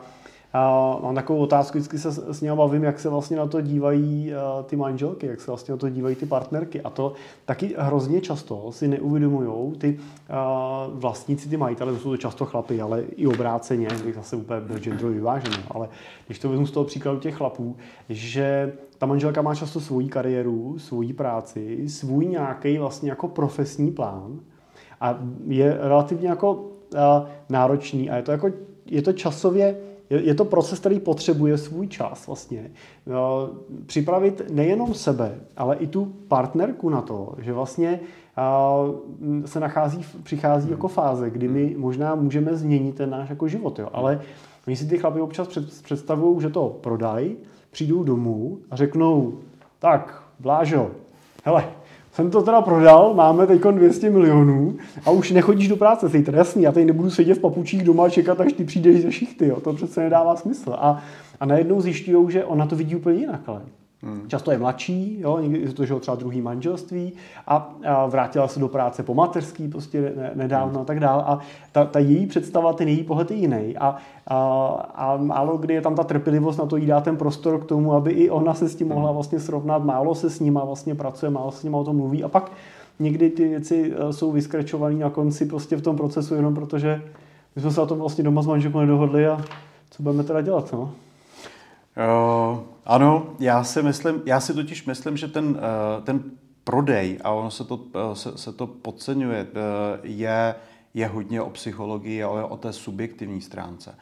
a 0.55 0.97
mám 1.03 1.15
takovou 1.15 1.39
otázku, 1.39 1.77
vždycky 1.77 1.97
se 1.97 2.11
s 2.11 2.41
ním 2.41 2.55
bavím, 2.55 2.83
jak 2.83 2.99
se 2.99 3.09
vlastně 3.09 3.37
na 3.37 3.47
to 3.47 3.61
dívají 3.61 4.33
ty 4.65 4.75
manželky, 4.75 5.27
jak 5.27 5.41
se 5.41 5.51
vlastně 5.51 5.71
na 5.71 5.77
to 5.77 5.89
dívají 5.89 6.15
ty 6.15 6.25
partnerky. 6.25 6.81
A 6.81 6.89
to 6.89 7.13
taky 7.45 7.75
hrozně 7.77 8.21
často 8.21 8.71
si 8.71 8.87
neuvědomují 8.87 9.73
ty 9.77 9.99
vlastníci, 10.93 11.49
ty 11.49 11.57
majitele, 11.57 11.93
to 11.93 11.99
jsou 11.99 12.09
to 12.09 12.17
často 12.17 12.45
chlapy, 12.45 12.81
ale 12.81 13.01
i 13.01 13.27
obráceně, 13.27 13.87
bych 14.05 14.15
zase 14.15 14.35
úplně 14.35 14.59
byl 14.59 14.79
genderově 14.79 15.15
vyvážený, 15.15 15.57
ale 15.71 15.89
když 16.27 16.39
to 16.39 16.49
vezmu 16.49 16.67
z 16.67 16.71
toho 16.71 16.85
příkladu 16.85 17.19
těch 17.19 17.35
chlapů, 17.35 17.75
že 18.09 18.73
ta 18.97 19.05
manželka 19.05 19.41
má 19.41 19.55
často 19.55 19.79
svoji 19.79 20.09
kariéru, 20.09 20.79
svoji 20.79 21.13
práci, 21.13 21.89
svůj 21.89 22.25
nějaký 22.25 22.77
vlastně 22.77 23.09
jako 23.09 23.27
profesní 23.27 23.91
plán 23.91 24.39
a 25.01 25.19
je 25.47 25.77
relativně 25.81 26.29
jako 26.29 26.65
náročný 27.49 28.09
a 28.09 28.15
je 28.15 28.21
to 28.21 28.31
jako, 28.31 28.49
je 28.85 29.01
to 29.01 29.13
časově 29.13 29.77
je 30.17 30.36
to 30.36 30.45
proces, 30.45 30.80
který 30.80 30.99
potřebuje 30.99 31.58
svůj 31.58 31.88
čas 31.88 32.28
vlastně. 32.28 32.71
Připravit 33.86 34.41
nejenom 34.52 34.93
sebe, 34.93 35.36
ale 35.58 35.76
i 35.76 35.88
tu 35.88 36.06
partnerku 36.28 36.89
na 36.89 37.02
to, 37.02 37.36
že 37.38 37.54
vlastně 37.54 37.99
se 39.45 39.60
nachází, 39.60 40.06
přichází 40.23 40.69
jako 40.69 40.88
fáze, 40.88 41.30
kdy 41.30 41.47
my 41.47 41.76
možná 41.78 42.15
můžeme 42.15 42.56
změnit 42.56 42.95
ten 42.95 43.10
náš 43.10 43.30
jako 43.30 43.47
život. 43.47 43.80
Jo. 43.80 43.89
Ale 43.93 44.21
oni 44.67 44.76
si 44.76 44.86
ty 44.86 44.97
chlapi 44.97 45.21
občas 45.21 45.47
představují, 45.84 46.41
že 46.41 46.49
to 46.49 46.78
prodají, 46.82 47.36
přijdou 47.71 48.04
domů 48.04 48.60
a 48.71 48.76
řeknou, 48.76 49.34
tak, 49.80 50.23
Blážo, 50.39 50.91
hele, 51.43 51.65
jsem 52.13 52.32
to 52.32 52.41
teda 52.41 52.62
prodal, 52.62 53.13
máme 53.13 53.47
teď 53.47 53.62
200 53.62 54.10
milionů 54.10 54.76
a 55.06 55.12
už 55.12 55.32
nechodíš 55.32 55.67
do 55.67 55.76
práce, 55.76 56.10
teda 56.10 56.38
jasný, 56.38 56.63
já 56.63 56.71
tady 56.71 56.86
nebudu 56.86 57.10
sedět 57.10 57.34
v 57.34 57.41
papučích 57.41 57.84
doma 57.84 58.06
a 58.06 58.10
čekat, 58.10 58.41
až 58.41 58.54
ty 58.54 58.63
přijdeš 58.63 59.02
ze 59.02 59.12
šichty, 59.12 59.47
jo. 59.47 59.60
to 59.60 59.73
přece 59.73 60.02
nedává 60.02 60.36
smysl. 60.36 60.76
A, 60.78 61.04
a 61.39 61.45
najednou 61.45 61.82
zjišťují, 61.82 62.32
že 62.32 62.45
ona 62.45 62.65
to 62.65 62.76
vidí 62.76 62.95
úplně 62.95 63.19
jinak, 63.19 63.41
ale 63.47 63.62
Hmm. 64.03 64.23
Často 64.27 64.51
je 64.51 64.57
mladší, 64.57 65.17
jo, 65.19 65.39
někdy 65.39 65.59
je 65.59 65.73
to 65.73 65.85
že 65.85 65.95
třeba 65.95 66.15
druhý 66.15 66.41
manželství 66.41 67.13
a, 67.47 67.75
a 67.85 68.05
vrátila 68.05 68.47
se 68.47 68.59
do 68.59 68.67
práce 68.67 69.03
po 69.03 69.13
mateřský 69.13 69.67
prostě 69.67 70.13
ne, 70.17 70.31
nedávno 70.35 70.73
hmm. 70.73 70.81
a 70.81 70.85
tak 70.85 70.99
dále. 70.99 71.23
A 71.23 71.39
ta, 71.71 71.85
ta 71.85 71.99
její 71.99 72.27
představa, 72.27 72.73
ten 72.73 72.87
její 72.87 73.03
pohled 73.03 73.31
je 73.31 73.37
jiný. 73.37 73.77
A, 73.77 73.95
a, 74.27 74.37
a 74.95 75.17
málo 75.17 75.57
kdy 75.57 75.73
je 75.73 75.81
tam 75.81 75.95
ta 75.95 76.03
trpělivost 76.03 76.57
na 76.59 76.65
to 76.65 76.77
jí 76.77 76.85
dá 76.85 77.01
ten 77.01 77.17
prostor 77.17 77.61
k 77.61 77.65
tomu, 77.65 77.93
aby 77.93 78.11
i 78.11 78.29
ona 78.29 78.53
se 78.53 78.69
s 78.69 78.75
tím 78.75 78.87
mohla 78.87 79.07
hmm. 79.07 79.13
vlastně 79.15 79.39
srovnat. 79.39 79.83
Málo 79.83 80.15
se 80.15 80.29
s 80.29 80.39
nima 80.39 80.65
vlastně 80.65 80.95
pracuje, 80.95 81.29
málo 81.29 81.51
se 81.51 81.59
s 81.59 81.63
nima 81.63 81.77
o 81.77 81.83
tom 81.83 81.95
mluví. 81.95 82.23
A 82.23 82.27
pak 82.27 82.51
někdy 82.99 83.29
ty 83.29 83.47
věci 83.47 83.93
eh, 83.95 84.13
jsou 84.13 84.31
vyskrečované 84.31 84.95
na 84.95 85.09
konci 85.09 85.45
prostě 85.45 85.75
v 85.75 85.81
tom 85.81 85.97
procesu 85.97 86.35
jenom 86.35 86.55
protože 86.55 87.01
my 87.55 87.61
jsme 87.61 87.71
se 87.71 87.81
o 87.81 87.85
tom 87.85 87.99
vlastně 87.99 88.23
doma 88.23 88.41
s 88.41 88.47
manželkou 88.47 88.79
nedohodli 88.79 89.27
a 89.27 89.41
co 89.89 90.03
budeme 90.03 90.23
teda 90.23 90.41
dělat, 90.41 90.73
no? 90.73 90.91
Uh, 91.97 92.60
ano, 92.86 93.36
já 93.39 93.63
si 93.63 93.84
myslím, 93.84 94.21
já 94.25 94.39
si 94.39 94.53
totiž 94.53 94.86
myslím, 94.86 95.17
že 95.17 95.27
ten, 95.27 95.45
uh, 95.45 96.03
ten 96.03 96.23
prodej, 96.63 97.19
a 97.23 97.32
ono 97.32 97.51
se 97.51 97.63
to, 97.63 97.75
uh, 97.75 98.13
se, 98.13 98.38
se 98.38 98.53
to 98.53 98.67
podceňuje, 98.67 99.47
je, 100.03 100.56
je 100.93 101.08
hodně 101.08 101.41
o 101.41 101.49
psychologii 101.49 102.23
a 102.23 102.29
o, 102.29 102.47
o 102.47 102.58
té 102.58 102.73
subjektivní 102.73 103.41
stránce. 103.41 103.95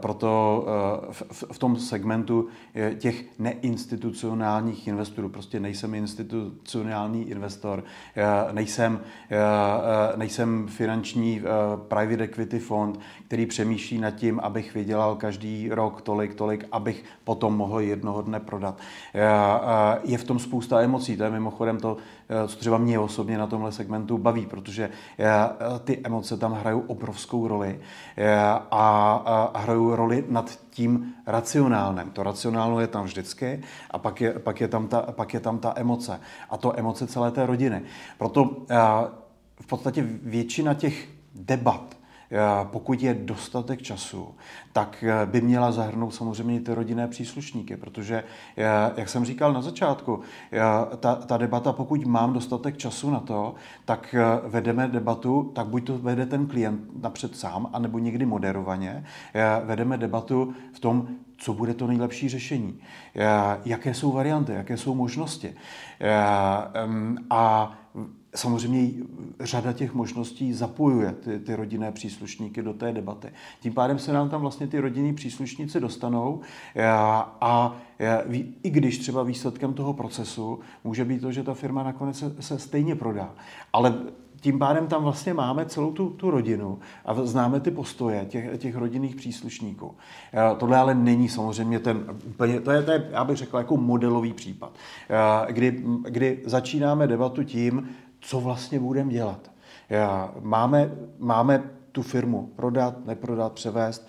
Proto 0.00 0.64
eh, 1.08 1.24
v, 1.52 1.58
tom 1.58 1.76
segmentu 1.76 2.48
eh, 2.74 2.94
těch 2.94 3.24
neinstitucionálních 3.38 4.88
investorů, 4.88 5.28
prostě 5.28 5.60
nejsem 5.60 5.94
institucionální 5.94 7.30
investor, 7.30 7.84
nejsem, 8.52 9.00
nejsem 10.16 10.66
finanční 10.68 11.42
private 11.88 12.24
equity 12.24 12.58
fond, 12.58 13.00
který 13.26 13.46
přemýšlí 13.46 13.98
nad 13.98 14.10
tím, 14.10 14.40
abych 14.40 14.74
vydělal 14.74 15.16
každý 15.16 15.68
rok 15.68 16.02
tolik, 16.02 16.34
tolik, 16.34 16.64
abych 16.72 17.04
potom 17.24 17.56
mohl 17.56 17.80
jednoho 17.80 18.22
dne 18.22 18.40
prodat. 18.40 18.78
Je 20.02 20.18
v 20.18 20.24
tom 20.24 20.38
spousta 20.38 20.80
emocí, 20.80 21.16
to 21.16 21.24
je 21.24 21.30
mimochodem 21.30 21.80
to, 21.80 21.96
co 22.46 22.56
třeba 22.56 22.78
mě 22.78 22.98
osobně 22.98 23.38
na 23.38 23.46
tomhle 23.46 23.72
segmentu 23.72 24.18
baví, 24.18 24.46
protože 24.46 24.90
ty 25.84 26.00
emoce 26.04 26.36
tam 26.36 26.52
hrajou 26.52 26.80
obrovskou 26.80 27.48
roli. 27.48 27.80
A 28.70 29.45
a 29.54 29.58
hrajou 29.58 29.96
roli 29.96 30.24
nad 30.28 30.58
tím 30.70 31.14
racionálním. 31.26 32.10
To 32.10 32.22
racionálno 32.22 32.80
je 32.80 32.86
tam 32.86 33.04
vždycky 33.04 33.62
a 33.90 33.98
pak 33.98 34.20
je, 34.20 34.32
pak 34.32 34.60
je, 34.60 34.68
tam, 34.68 34.88
ta, 34.88 35.02
pak 35.02 35.34
je 35.34 35.40
tam 35.40 35.58
ta 35.58 35.72
emoce. 35.76 36.20
A 36.50 36.56
to 36.56 36.78
emoce 36.78 37.06
celé 37.06 37.30
té 37.30 37.46
rodiny. 37.46 37.82
Proto 38.18 38.56
v 39.60 39.66
podstatě 39.66 40.02
většina 40.22 40.74
těch 40.74 41.08
debat, 41.34 41.96
Eh, 41.96 42.05
pokud 42.64 43.02
je 43.02 43.14
dostatek 43.14 43.82
času, 43.82 44.34
tak 44.72 45.04
eh, 45.06 45.26
by 45.26 45.40
měla 45.40 45.72
zahrnout 45.72 46.14
samozřejmě 46.14 46.60
ty 46.60 46.74
rodinné 46.74 47.08
příslušníky, 47.08 47.76
protože, 47.76 48.24
eh, 48.56 48.64
jak 48.96 49.08
jsem 49.08 49.24
říkal 49.24 49.52
na 49.52 49.62
začátku, 49.62 50.20
ta, 51.00 51.14
ta 51.14 51.36
debata, 51.36 51.72
pokud 51.72 52.04
mám 52.06 52.32
dostatek 52.32 52.76
času 52.76 53.10
na 53.10 53.20
to, 53.20 53.54
tak 53.84 54.14
vedeme 54.44 54.88
debatu, 54.88 55.52
tak 55.54 55.66
buď 55.66 55.86
to 55.86 55.98
vede 55.98 56.26
ten 56.26 56.46
klient 56.46 57.02
napřed 57.02 57.36
sám, 57.36 57.70
anebo 57.72 57.98
někdy 57.98 58.26
moderovaně, 58.26 59.04
vedeme 59.64 59.98
debatu 59.98 60.54
v 60.72 60.80
tom, 60.80 61.08
co 61.36 61.54
bude 61.54 61.74
to 61.74 61.86
nejlepší 61.86 62.28
řešení, 62.28 62.78
jaké 63.64 63.94
jsou 63.94 64.12
varianty, 64.12 64.52
jaké 64.52 64.76
jsou 64.76 64.94
možnosti. 64.94 65.54
A 67.30 67.78
samozřejmě 68.36 68.90
řada 69.40 69.72
těch 69.72 69.94
možností 69.94 70.52
zapojuje 70.52 71.12
ty, 71.12 71.38
ty 71.38 71.54
rodinné 71.54 71.92
příslušníky 71.92 72.62
do 72.62 72.74
té 72.74 72.92
debaty. 72.92 73.28
Tím 73.60 73.72
pádem 73.72 73.98
se 73.98 74.12
nám 74.12 74.28
tam 74.28 74.40
vlastně 74.40 74.66
ty 74.66 74.78
rodinní 74.78 75.14
příslušníci 75.14 75.80
dostanou 75.80 76.40
a, 76.98 77.36
a 77.40 77.76
i 78.62 78.70
když 78.70 78.98
třeba 78.98 79.22
výsledkem 79.22 79.74
toho 79.74 79.92
procesu 79.92 80.60
může 80.84 81.04
být 81.04 81.20
to, 81.20 81.32
že 81.32 81.42
ta 81.42 81.54
firma 81.54 81.82
nakonec 81.82 82.18
se, 82.18 82.34
se 82.40 82.58
stejně 82.58 82.94
prodá. 82.94 83.34
Ale 83.72 83.94
tím 84.40 84.58
pádem 84.58 84.86
tam 84.86 85.02
vlastně 85.02 85.34
máme 85.34 85.66
celou 85.66 85.92
tu, 85.92 86.10
tu 86.10 86.30
rodinu 86.30 86.78
a 87.04 87.14
známe 87.14 87.60
ty 87.60 87.70
postoje 87.70 88.26
těch, 88.28 88.58
těch 88.58 88.76
rodinných 88.76 89.16
příslušníků. 89.16 89.94
Tohle 90.58 90.78
ale 90.78 90.94
není 90.94 91.28
samozřejmě 91.28 91.78
ten 91.78 92.04
úplně, 92.26 92.60
to 92.60 92.70
je, 92.70 92.82
to 92.82 92.90
je, 92.90 93.08
já 93.12 93.24
bych 93.24 93.36
řekl, 93.36 93.58
jako 93.58 93.76
modelový 93.76 94.32
případ, 94.32 94.72
kdy, 95.48 95.84
kdy 96.08 96.42
začínáme 96.44 97.06
debatu 97.06 97.44
tím, 97.44 97.88
co 98.26 98.40
vlastně 98.40 98.80
budeme 98.80 99.12
dělat. 99.12 99.50
Máme, 100.40 100.90
máme 101.18 101.70
tu 101.92 102.02
firmu 102.02 102.52
prodat, 102.56 103.06
neprodat, 103.06 103.52
převést. 103.52 104.08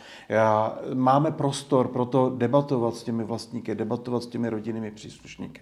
Máme 0.94 1.32
prostor 1.32 1.88
pro 1.88 2.06
to 2.06 2.30
debatovat 2.38 2.96
s 2.96 3.04
těmi 3.04 3.24
vlastníky, 3.24 3.76
debatovat 3.76 4.24
s 4.24 4.28
těmi 4.28 4.50
rodinnými 4.50 4.92
příslušníky. 4.92 5.62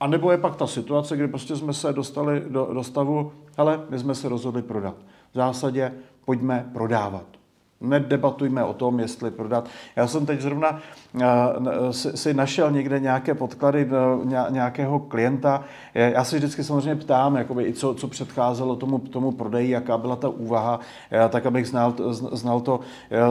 A 0.00 0.06
nebo 0.06 0.30
je 0.30 0.38
pak 0.38 0.56
ta 0.56 0.66
situace, 0.66 1.16
kdy 1.16 1.28
prostě 1.28 1.56
jsme 1.56 1.72
se 1.72 1.92
dostali 1.92 2.42
do, 2.48 2.68
do 2.74 2.84
stavu, 2.84 3.32
hele, 3.58 3.86
my 3.90 3.98
jsme 3.98 4.14
se 4.14 4.28
rozhodli 4.28 4.62
prodat. 4.62 4.96
V 5.32 5.36
zásadě 5.36 5.92
pojďme 6.24 6.70
prodávat 6.72 7.26
nedebatujme 7.88 8.64
o 8.64 8.72
tom, 8.72 9.00
jestli 9.00 9.30
prodat. 9.30 9.68
Já 9.96 10.06
jsem 10.06 10.26
teď 10.26 10.40
zrovna 10.40 10.78
uh, 11.14 11.20
si 11.90 12.34
našel 12.34 12.70
někde 12.70 13.00
nějaké 13.00 13.34
podklady 13.34 13.86
uh, 13.86 14.30
nějakého 14.50 14.98
klienta. 14.98 15.64
Já 15.94 16.24
se 16.24 16.36
vždycky 16.36 16.64
samozřejmě 16.64 16.96
ptám, 16.96 17.36
jakoby, 17.36 17.64
i 17.64 17.72
co, 17.72 17.94
co 17.94 18.08
předcházelo 18.08 18.76
tomu, 18.76 18.98
tomu 18.98 19.32
prodeji, 19.32 19.70
jaká 19.70 19.98
byla 19.98 20.16
ta 20.16 20.28
úvaha, 20.28 20.80
tak 21.28 21.46
abych 21.46 21.68
znal, 21.68 21.94
znal 22.32 22.60
to, 22.60 22.80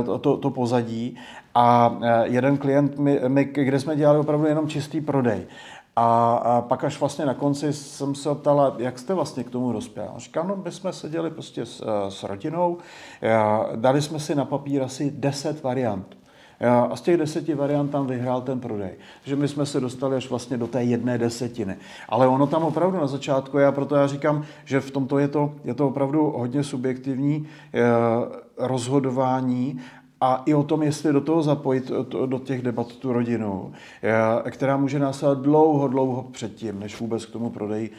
to, 0.06 0.18
to, 0.18 0.38
to 0.38 0.50
pozadí. 0.50 1.18
A 1.56 1.98
jeden 2.24 2.58
klient, 2.58 3.00
my, 3.00 3.22
my, 3.28 3.44
kde 3.44 3.80
jsme 3.80 3.96
dělali 3.96 4.20
opravdu 4.20 4.48
jenom 4.48 4.68
čistý 4.68 5.02
prodej, 5.02 5.46
a, 5.96 6.36
a 6.36 6.62
pak 6.62 6.84
až 6.84 7.00
vlastně 7.00 7.26
na 7.26 7.34
konci 7.34 7.74
jsem 7.74 8.16
se 8.16 8.30
optala, 8.30 8.76
jak 8.78 9.00
jste 9.00 9.14
vlastně 9.14 9.44
k 9.44 9.50
tomu 9.50 9.72
dospěl. 9.72 10.10
On 10.14 10.20
říkal, 10.20 10.44
no 10.48 10.56
my 10.56 10.72
jsme 10.72 10.94
seděli 10.94 11.30
prostě 11.30 11.66
s, 11.66 11.86
s 12.10 12.24
rodinou, 12.24 12.78
dali 13.76 14.02
jsme 14.02 14.20
si 14.20 14.36
na 14.36 14.46
papír 14.46 14.84
asi 14.84 15.12
10 15.12 15.64
variant. 15.64 16.18
A 16.90 16.96
z 16.96 17.02
těch 17.02 17.18
deseti 17.18 17.54
variant 17.54 17.92
tam 17.92 18.08
vyhrál 18.08 18.42
ten 18.42 18.60
prodej. 18.60 18.92
Takže 19.22 19.36
my 19.36 19.48
jsme 19.48 19.66
se 19.66 19.80
dostali 19.80 20.16
až 20.16 20.30
vlastně 20.30 20.58
do 20.58 20.68
té 20.68 20.84
jedné 20.84 21.18
desetiny. 21.18 21.76
Ale 22.10 22.28
ono 22.28 22.48
tam 22.48 22.64
opravdu 22.64 22.98
na 22.98 23.08
začátku, 23.08 23.58
já 23.58 23.72
proto 23.72 23.96
já 23.96 24.08
říkám, 24.08 24.44
že 24.66 24.80
v 24.80 24.92
tomto 24.92 25.20
je 25.20 25.28
to, 25.28 25.54
je 25.64 25.74
to 25.74 25.88
opravdu 25.88 26.34
hodně 26.38 26.64
subjektivní 26.64 27.48
rozhodování 28.58 29.80
a 30.24 30.44
i 30.46 30.54
o 30.54 30.64
tom, 30.64 30.84
jestli 30.84 31.14
do 31.14 31.22
toho 31.22 31.44
zapojit, 31.44 31.92
do 32.26 32.40
těch 32.40 32.62
debat 32.62 32.88
tu 32.88 33.14
rodinu, 33.14 33.74
která 34.50 34.78
může 34.78 35.00
následovat 35.00 35.44
dlouho, 35.44 35.88
dlouho 35.88 36.24
předtím, 36.24 36.80
než 36.80 37.00
vůbec 37.00 37.26
k 37.26 37.32
tomu 37.32 37.50
prodeji 37.50 37.92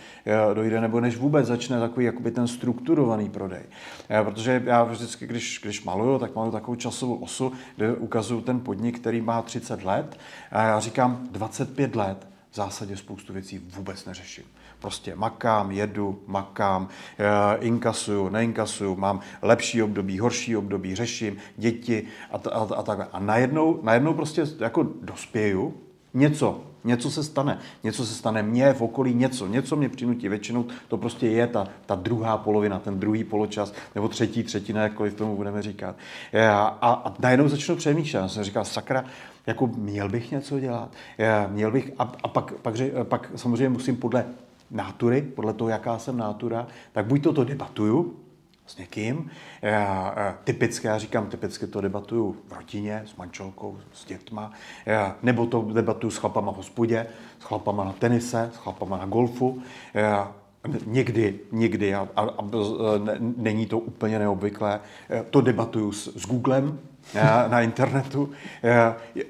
dojde, 0.55 0.81
nebo 0.81 1.01
než 1.01 1.17
vůbec 1.17 1.47
začne 1.47 1.81
takový 1.81 2.07
jakoby 2.07 2.31
ten 2.31 2.49
strukturovaný 2.49 3.31
prodej. 3.31 3.63
Protože 4.25 4.63
já 4.65 4.85
vždycky, 4.85 5.27
když, 5.27 5.61
když 5.63 5.85
maluju, 5.85 6.19
tak 6.19 6.35
maluju 6.35 6.53
takovou 6.53 6.75
časovou 6.75 7.15
osu, 7.15 7.53
kde 7.77 7.95
ukazuju 7.95 8.41
ten 8.41 8.61
podnik, 8.61 8.99
který 8.99 9.21
má 9.21 9.43
30 9.43 9.85
let 9.85 10.19
a 10.53 10.63
já 10.63 10.81
říkám 10.81 11.29
25 11.31 11.97
let, 11.97 12.27
v 12.51 12.57
zásadě 12.57 12.97
spoustu 12.97 13.33
věcí 13.33 13.59
vůbec 13.59 14.05
neřeším 14.05 14.45
Prostě 14.85 15.17
makám, 15.17 15.71
jedu, 15.71 16.19
makám, 16.27 16.89
eh, 17.19 17.57
inkasuju, 17.61 18.29
neinkasuju, 18.29 18.97
mám 18.97 19.21
lepší 19.43 19.83
období, 19.83 20.19
horší 20.19 20.57
období, 20.57 20.95
řeším 20.95 21.37
děti 21.57 22.07
a, 22.31 22.37
a, 22.37 22.61
a 22.77 22.83
takhle. 22.83 23.07
A 23.13 23.21
najednou, 23.21 23.81
najednou 23.83 24.15
prostě 24.15 24.45
jako 24.61 24.87
dospěju, 25.03 25.75
něco, 26.15 26.61
něco 26.85 27.11
se 27.11 27.25
stane, 27.25 27.59
něco 27.85 28.07
se 28.07 28.15
stane 28.15 28.43
mně 28.43 28.73
v 28.73 28.83
okolí, 28.83 29.15
něco, 29.15 29.47
něco 29.47 29.77
mě 29.77 29.89
přinutí 29.89 30.29
většinou, 30.29 30.67
to 30.89 30.97
prostě 30.97 31.29
je 31.29 31.47
ta, 31.47 31.69
ta 31.87 31.95
druhá 31.95 32.39
polovina, 32.39 32.79
ten 32.79 33.01
druhý 33.01 33.25
poločas, 33.25 33.73
nebo 33.95 34.09
třetí 34.09 34.43
třetina, 34.43 34.83
jakkoliv 34.83 35.15
tomu 35.15 35.37
budeme 35.37 35.63
říkat. 35.63 35.97
A, 36.51 36.67
a, 36.67 36.93
a 36.93 37.15
najednou 37.19 37.49
začnu 37.49 37.77
přemýšlet, 37.77 38.21
já 38.21 38.29
jsem 38.29 38.45
říkal, 38.45 38.65
sakra, 38.65 39.05
jako 39.47 39.67
měl 39.67 40.09
bych 40.09 40.31
něco 40.31 40.61
dělat, 40.61 40.89
já, 41.19 41.47
měl 41.47 41.71
bych, 41.71 41.93
a, 41.99 42.13
a 42.23 42.29
pak, 42.29 42.53
pak, 42.53 42.75
pak 43.03 43.31
samozřejmě 43.37 43.69
musím 43.69 43.97
podle 43.97 44.25
nátury, 44.71 45.23
podle 45.23 45.53
toho, 45.53 45.71
jaká 45.71 45.99
jsem 45.99 46.17
nátura, 46.17 46.67
tak 46.93 47.07
buď 47.07 47.23
toto 47.23 47.45
debatuju 47.45 48.17
s 48.67 48.77
někým, 48.77 49.31
já, 49.63 50.39
typicky, 50.45 50.87
já 50.87 50.99
říkám, 50.99 51.27
typicky 51.27 51.67
to 51.67 51.81
debatuju 51.81 52.37
v 52.49 52.53
rodině, 52.53 53.03
s 53.07 53.17
manželkou, 53.17 53.79
s 53.93 54.05
dětma, 54.05 54.53
já, 54.87 55.17
nebo 55.23 55.47
to 55.47 55.63
debatuju 55.73 56.11
s 56.11 56.17
chlapama 56.17 56.53
v 56.53 56.57
hospodě, 56.57 57.07
s 57.39 57.45
chlapama 57.45 57.85
na 57.85 57.93
tenise, 57.93 58.51
s 58.55 58.57
chlapama 58.57 58.99
na 58.99 59.07
golfu, 59.07 59.63
já, 59.95 60.33
Někdy, 60.87 61.41
někdy, 61.53 61.95
a, 61.95 62.09
a, 62.17 62.23
a 62.23 62.45
není 63.37 63.67
to 63.67 63.79
úplně 63.79 64.19
neobvyklé, 64.19 64.81
to 65.31 65.41
debatuju 65.41 65.93
s, 65.93 66.17
s 66.17 66.27
Googlem, 66.27 66.79
na 67.49 67.61
internetu. 67.61 68.31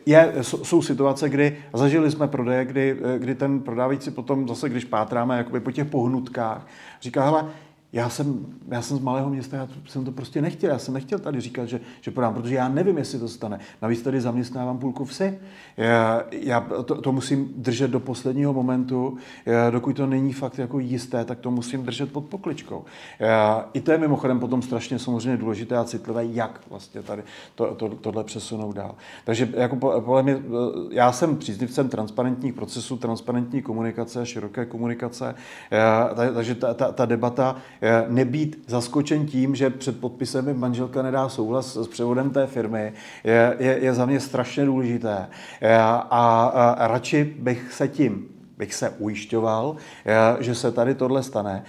Je, 0.06 0.32
jsou 0.42 0.82
situace, 0.82 1.28
kdy 1.28 1.56
zažili 1.74 2.10
jsme 2.10 2.28
prodeje, 2.28 2.64
kdy, 2.64 2.96
kdy 3.18 3.34
ten 3.34 3.60
prodávající 3.60 4.10
potom 4.10 4.48
zase, 4.48 4.68
když 4.68 4.84
pátráme 4.84 5.36
jakoby 5.36 5.60
po 5.60 5.70
těch 5.70 5.86
pohnutkách, 5.86 6.66
říká, 7.00 7.24
hele, 7.24 7.44
já 7.94 8.08
jsem, 8.08 8.46
já 8.68 8.82
jsem 8.82 8.96
z 8.96 9.00
malého 9.00 9.30
města, 9.30 9.56
já 9.56 9.68
jsem 9.88 10.04
to 10.04 10.12
prostě 10.12 10.42
nechtěl. 10.42 10.70
Já 10.70 10.78
jsem 10.78 10.94
nechtěl 10.94 11.18
tady 11.18 11.40
říkat, 11.40 11.66
že, 11.66 11.80
že 12.00 12.10
podám, 12.10 12.34
protože 12.34 12.54
já 12.54 12.68
nevím, 12.68 12.98
jestli 12.98 13.18
to 13.18 13.28
stane. 13.28 13.58
Navíc 13.82 14.02
tady 14.02 14.20
zaměstnávám 14.20 14.78
půlku 14.78 15.04
vsi. 15.04 15.38
Já, 15.76 16.24
já 16.30 16.60
to, 16.60 17.00
to, 17.02 17.12
musím 17.12 17.52
držet 17.56 17.90
do 17.90 18.00
posledního 18.00 18.52
momentu. 18.52 19.16
Já, 19.46 19.70
dokud 19.70 19.96
to 19.96 20.06
není 20.06 20.32
fakt 20.32 20.58
jako 20.58 20.78
jisté, 20.78 21.24
tak 21.24 21.38
to 21.38 21.50
musím 21.50 21.82
držet 21.82 22.12
pod 22.12 22.24
pokličkou. 22.24 22.84
Já, 23.18 23.68
I 23.72 23.80
to 23.80 23.92
je 23.92 23.98
mimochodem 23.98 24.40
potom 24.40 24.62
strašně 24.62 24.98
samozřejmě 24.98 25.36
důležité 25.36 25.76
a 25.76 25.84
citlivé, 25.84 26.24
jak 26.24 26.60
vlastně 26.70 27.02
tady 27.02 27.22
to, 27.54 27.74
to, 27.74 27.88
tohle 27.88 28.24
přesunout 28.24 28.76
dál. 28.76 28.94
Takže 29.24 29.48
jako 29.56 29.76
podle 29.76 30.22
mě, 30.22 30.42
já 30.90 31.12
jsem 31.12 31.36
příznivcem 31.36 31.88
transparentních 31.88 32.54
procesů, 32.54 32.96
transparentní 32.96 33.62
komunikace, 33.62 34.26
široké 34.26 34.66
komunikace, 34.66 35.34
já, 35.70 36.10
takže 36.34 36.54
ta, 36.54 36.74
ta, 36.74 36.92
ta 36.92 37.06
debata 37.06 37.56
Eh, 37.83 37.83
nebýt 38.08 38.64
zaskočen 38.66 39.26
tím, 39.26 39.54
že 39.54 39.70
před 39.70 40.00
podpisem 40.00 40.58
manželka 40.58 41.02
nedá 41.02 41.28
souhlas 41.28 41.76
s 41.76 41.88
převodem 41.88 42.30
té 42.30 42.46
firmy, 42.46 42.92
je, 43.24 43.56
je, 43.58 43.78
je 43.78 43.94
za 43.94 44.06
mě 44.06 44.20
strašně 44.20 44.64
důležité. 44.64 45.28
Eh, 45.60 45.76
a, 45.76 45.94
a, 46.10 46.70
a 46.70 46.88
radši 46.88 47.34
bych 47.38 47.72
se 47.72 47.88
tím 47.88 48.28
bych 48.58 48.74
se 48.74 48.90
ujišťoval, 48.90 49.76
eh, 50.06 50.42
že 50.42 50.54
se 50.54 50.72
tady 50.72 50.94
tohle 50.94 51.22
stane, 51.22 51.64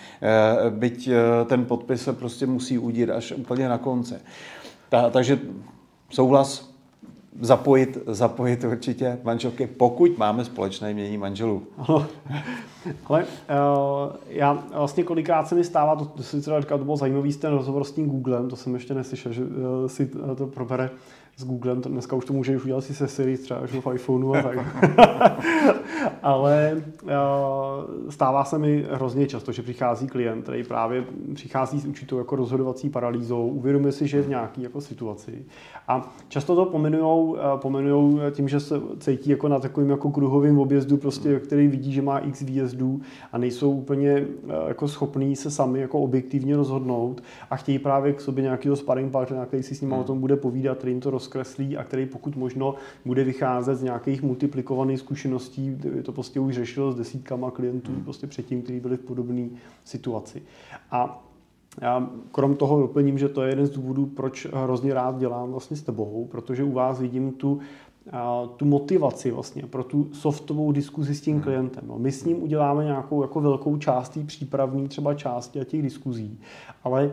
byť 0.70 1.10
ten 1.46 1.66
podpis 1.66 2.04
se 2.04 2.14
prostě 2.14 2.46
musí 2.46 2.78
udít 2.78 3.10
až 3.10 3.32
úplně 3.32 3.70
na 3.70 3.78
konci. 3.78 4.16
Ta, 4.90 5.10
takže 5.10 5.40
souhlas 6.10 6.75
zapojit, 7.42 7.98
zapojit 8.08 8.64
určitě 8.64 9.20
manželky, 9.24 9.68
pokud 9.68 10.18
máme 10.18 10.46
společné 10.46 10.94
mění 10.94 11.18
manželů. 11.18 11.64
Ale 13.06 13.24
uh, 13.24 13.28
já 14.28 14.64
vlastně 14.74 15.04
kolikrát 15.04 15.48
se 15.48 15.56
mi 15.56 15.64
stává, 15.64 15.96
to, 15.96 16.06
to 16.06 16.24
říkal, 16.62 16.78
to 16.78 16.86
bylo 16.86 16.98
zajímavý 16.98 17.34
ten 17.34 17.54
rozhovor 17.54 17.84
s 17.84 17.92
tím 17.92 18.10
Googlem, 18.10 18.50
to 18.50 18.56
jsem 18.56 18.74
ještě 18.74 18.94
neslyšel, 18.94 19.34
že 19.34 19.44
uh, 19.44 19.50
si 19.88 20.12
to 20.38 20.48
probere 20.48 20.90
s 21.38 21.46
Googlem, 21.46 21.82
to 21.82 21.90
dneska 21.90 22.16
už 22.16 22.26
to 22.26 22.34
můžeš 22.34 22.64
udělat 22.64 22.84
si 22.84 22.96
se 22.96 23.08
Siri 23.08 23.38
třeba 23.38 23.60
už 23.60 23.72
v 23.72 23.94
iPhoneu 23.94 24.34
a 24.34 24.42
tak. 24.42 24.58
Ale 26.24 26.82
uh, 27.04 27.10
stává 28.10 28.44
se 28.44 28.58
mi 28.58 28.86
hrozně 28.92 29.28
často, 29.28 29.52
že 29.52 29.62
přichází 29.62 30.08
klient, 30.08 30.42
který 30.42 30.64
právě 30.64 31.06
přichází 31.34 31.80
s 31.80 31.86
určitou 31.86 32.18
jako 32.18 32.36
rozhodovací 32.36 32.90
paralýzou, 32.90 33.48
uvědomuje 33.48 33.92
si, 33.92 34.08
že 34.08 34.18
je 34.18 34.24
v 34.24 34.30
nějaké 34.30 34.62
jako 34.62 34.82
situaci. 34.82 35.46
A 35.88 36.14
často 36.28 36.56
to 36.56 36.66
pomenujou, 36.66 37.32
uh, 37.32 37.38
pomenujou 37.56 38.20
tím, 38.32 38.48
že 38.50 38.60
se 38.60 38.82
cítí 39.00 39.30
jako 39.30 39.48
na 39.48 39.60
takovým 39.60 39.90
jako 39.90 40.12
kruhovým 40.12 40.60
objezdu, 40.60 40.98
prostě, 40.98 41.40
který 41.40 41.68
vidí, 41.68 41.94
že 41.94 42.02
má 42.02 42.20
x 42.20 42.42
výjezdů 42.42 43.02
a 43.32 43.38
nejsou 43.38 43.72
úplně 43.72 44.22
uh, 44.22 44.52
jako 44.68 44.88
schopní 44.88 45.36
se 45.36 45.52
sami 45.52 45.80
jako 45.80 46.00
objektivně 46.00 46.56
rozhodnout 46.56 47.24
a 47.50 47.56
chtějí 47.56 47.80
právě 47.80 48.14
k 48.14 48.22
sobě 48.22 48.44
nějakého 48.44 48.76
sparring 48.76 49.12
partnera, 49.12 49.46
který 49.46 49.64
si 49.64 49.76
s 49.76 49.82
ním 49.82 49.94
o 49.94 50.04
tom 50.04 50.20
bude 50.20 50.36
povídat, 50.36 50.78
který 50.78 50.94
jim 50.94 51.02
to 51.02 51.12
rozkreslí 51.26 51.78
a 51.78 51.84
který 51.84 52.06
pokud 52.06 52.36
možno 52.36 52.76
bude 53.06 53.24
vycházet 53.24 53.76
z 53.76 53.84
nějakých 53.84 54.24
multiplikovaných 54.24 55.00
zkušeností, 55.00 55.78
to 56.04 56.12
prostě 56.12 56.40
už 56.40 56.54
řešil 56.54 56.92
s 56.92 56.96
desítkama 56.96 57.52
klientů 57.52 57.92
hmm. 57.92 58.04
prostě 58.04 58.28
předtím, 58.28 58.62
kteří 58.62 58.80
byli 58.80 58.98
v 58.98 59.00
podobné 59.00 59.50
situaci. 59.84 60.42
A 60.92 61.24
já 61.82 62.10
krom 62.32 62.56
toho 62.56 62.80
doplním, 62.80 63.18
že 63.18 63.30
to 63.30 63.42
je 63.42 63.50
jeden 63.50 63.66
z 63.66 63.70
důvodů, 63.70 64.06
proč 64.06 64.48
hrozně 64.54 64.94
rád 64.94 65.18
dělám 65.18 65.52
vlastně 65.52 65.78
s 65.78 65.82
tebou, 65.82 66.28
protože 66.32 66.64
u 66.64 66.72
vás 66.72 67.00
vidím 67.00 67.32
tu 67.32 67.60
tu 68.58 68.66
motivaci 68.66 69.32
vlastně 69.32 69.64
pro 69.64 69.84
tu 69.84 70.08
softovou 70.14 70.72
diskuzi 70.72 71.16
s 71.16 71.22
tím 71.22 71.34
hmm. 71.34 71.44
klientem. 71.44 71.84
No, 71.88 72.00
my 72.00 72.12
s 72.12 72.26
ním 72.26 72.44
uděláme 72.44 72.84
nějakou 72.84 73.22
jako 73.22 73.42
velkou 73.42 73.78
část 73.78 74.18
přípravný 74.26 74.88
třeba 74.88 75.14
části 75.14 75.62
a 75.62 75.64
těch 75.64 75.82
diskuzí, 75.82 76.40
ale 76.84 77.12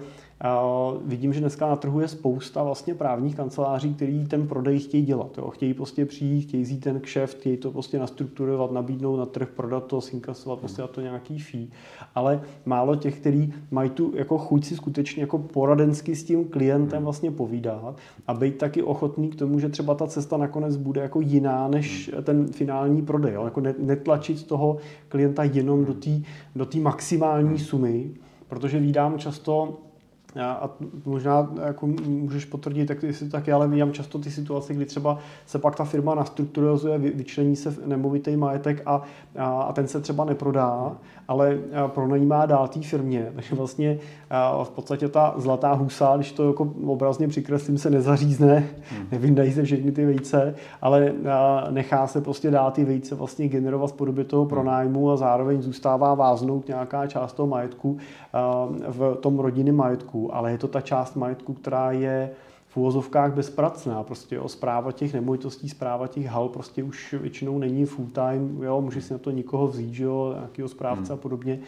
vidím, 1.05 1.33
že 1.33 1.41
dneska 1.41 1.69
na 1.69 1.77
trhu 1.77 2.01
je 2.01 2.09
spousta 2.09 2.63
vlastně 2.63 2.95
právních 2.95 3.37
kanceláří, 3.37 3.95
který 3.95 4.27
ten 4.27 4.49
prodej 4.49 4.79
chtějí 4.79 5.05
dělat. 5.05 5.39
Jo. 5.39 5.51
Chtějí 5.51 5.75
prostě 5.75 6.07
přijít, 6.07 6.43
chtějí 6.43 6.65
zít 6.65 6.81
ten 6.81 7.01
kšeft, 7.01 7.39
chtějí 7.39 7.57
to 7.57 7.71
prostě 7.71 7.99
nastrukturovat, 7.99 8.73
nabídnout 8.73 9.17
na 9.17 9.27
trh, 9.27 9.49
prodat 9.57 9.87
to, 9.87 10.01
sinkasovat 10.01 10.59
prostě 10.59 10.83
na 10.83 10.89
to 10.89 11.01
nějaký 11.01 11.39
fee. 11.39 11.67
Ale 12.15 12.43
málo 12.67 12.97
těch, 12.97 13.21
kteří 13.21 13.55
mají 13.71 13.91
tu 13.91 14.13
jako 14.15 14.39
chuť 14.39 14.65
si 14.65 14.77
skutečně 14.77 15.23
jako 15.23 15.39
poradensky 15.39 16.17
s 16.17 16.25
tím 16.25 16.45
klientem 16.45 17.05
vlastně 17.05 17.31
povídat 17.31 17.97
a 18.27 18.35
být 18.35 18.59
taky 18.59 18.83
ochotný 18.83 19.29
k 19.29 19.37
tomu, 19.37 19.61
že 19.61 19.69
třeba 19.69 19.95
ta 19.95 20.07
cesta 20.07 20.37
nakonec 20.37 20.77
bude 20.77 21.01
jako 21.01 21.21
jiná 21.21 21.69
než 21.69 22.11
ten 22.23 22.47
finální 22.47 23.03
prodej. 23.03 23.35
Jo. 23.35 23.45
Jako 23.45 23.61
netlačit 23.79 24.47
toho 24.47 24.77
klienta 25.09 25.45
jenom 25.45 25.85
do 25.85 25.95
té 25.95 26.11
do 26.57 26.67
maximální 26.81 27.59
sumy, 27.59 28.11
protože 28.49 28.79
vídám 28.79 29.19
často 29.19 29.79
a 30.41 30.71
možná 31.05 31.51
jako 31.67 31.87
můžeš 32.07 32.45
potvrdit, 32.45 32.87
tak 32.87 33.03
jestli 33.03 33.27
to 33.27 33.33
taky, 33.33 33.53
ale 33.53 33.69
vidím 33.69 33.93
často 33.93 34.19
ty 34.19 34.31
situace, 34.31 34.75
kdy 34.75 34.85
třeba 34.85 35.19
se 35.47 35.59
pak 35.59 35.77
ta 35.77 35.85
firma 35.85 36.15
nastrukturalizuje, 36.15 36.99
vyčlení 36.99 37.57
se 37.57 37.77
nemovitý 37.87 38.37
majetek 38.37 38.83
a, 38.87 39.03
a, 39.39 39.63
a 39.63 39.73
ten 39.73 39.89
se 39.89 40.01
třeba 40.01 40.25
neprodá, 40.25 40.97
ale 41.29 41.59
pronajímá 41.87 42.47
dál 42.47 42.69
té 42.69 42.81
firmě. 42.81 43.31
Takže 43.35 43.55
vlastně 43.55 43.99
v 44.65 44.71
podstatě 44.71 45.09
ta 45.09 45.35
zlatá 45.37 45.73
husa, 45.73 46.17
když 46.17 46.33
to 46.33 46.49
jako 46.49 46.73
obrazně 46.87 47.29
přikreslím, 47.29 47.79
se 47.79 47.91
nezařízne, 47.91 48.69
hmm. 48.91 49.07
nevyndají 49.13 49.53
se 49.53 49.63
všechny 49.63 49.93
ty 49.93 50.05
vejce, 50.07 50.55
ale 50.83 51.13
nechá 51.71 52.07
se 52.07 52.21
prostě 52.21 52.51
dál 52.51 52.71
ty 52.71 52.85
vejce 52.85 53.15
vlastně 53.15 53.49
generovat 53.49 53.91
v 53.91 53.97
podobě 53.97 54.25
toho 54.25 54.47
pronájmu 54.47 55.11
a 55.11 55.17
zároveň 55.17 55.63
zůstává 55.63 56.15
váznout 56.15 56.69
nějaká 56.69 57.07
část 57.07 57.33
toho 57.33 57.47
majetku 57.47 57.99
v 58.89 59.17
tom 59.21 59.39
rodinném 59.39 59.77
majetku, 59.77 60.35
ale 60.35 60.53
je 60.53 60.59
to 60.59 60.69
ta 60.69 60.81
část 60.81 61.17
majetku, 61.17 61.55
která 61.55 61.93
je 61.93 62.31
v 62.69 62.77
úvozovkách 62.77 63.33
bezpracná. 63.33 64.03
Prostě 64.03 64.35
jo, 64.35 64.49
zpráva 64.49 64.93
těch 64.93 65.15
nemovitostí, 65.15 65.69
zpráva 65.69 66.07
těch 66.07 66.27
hal 66.27 66.49
prostě 66.49 66.83
už 66.83 67.15
většinou 67.21 67.59
není 67.59 67.85
full 67.85 68.09
time, 68.13 68.63
jo, 68.63 68.81
může 68.81 69.01
si 69.01 69.13
na 69.13 69.19
to 69.19 69.31
nikoho 69.31 69.67
vzít, 69.67 70.01
jo, 70.01 70.33
nějakého 70.37 70.69
správce 70.69 71.13
hmm. 71.13 71.19
a 71.19 71.23
podobně. 71.23 71.59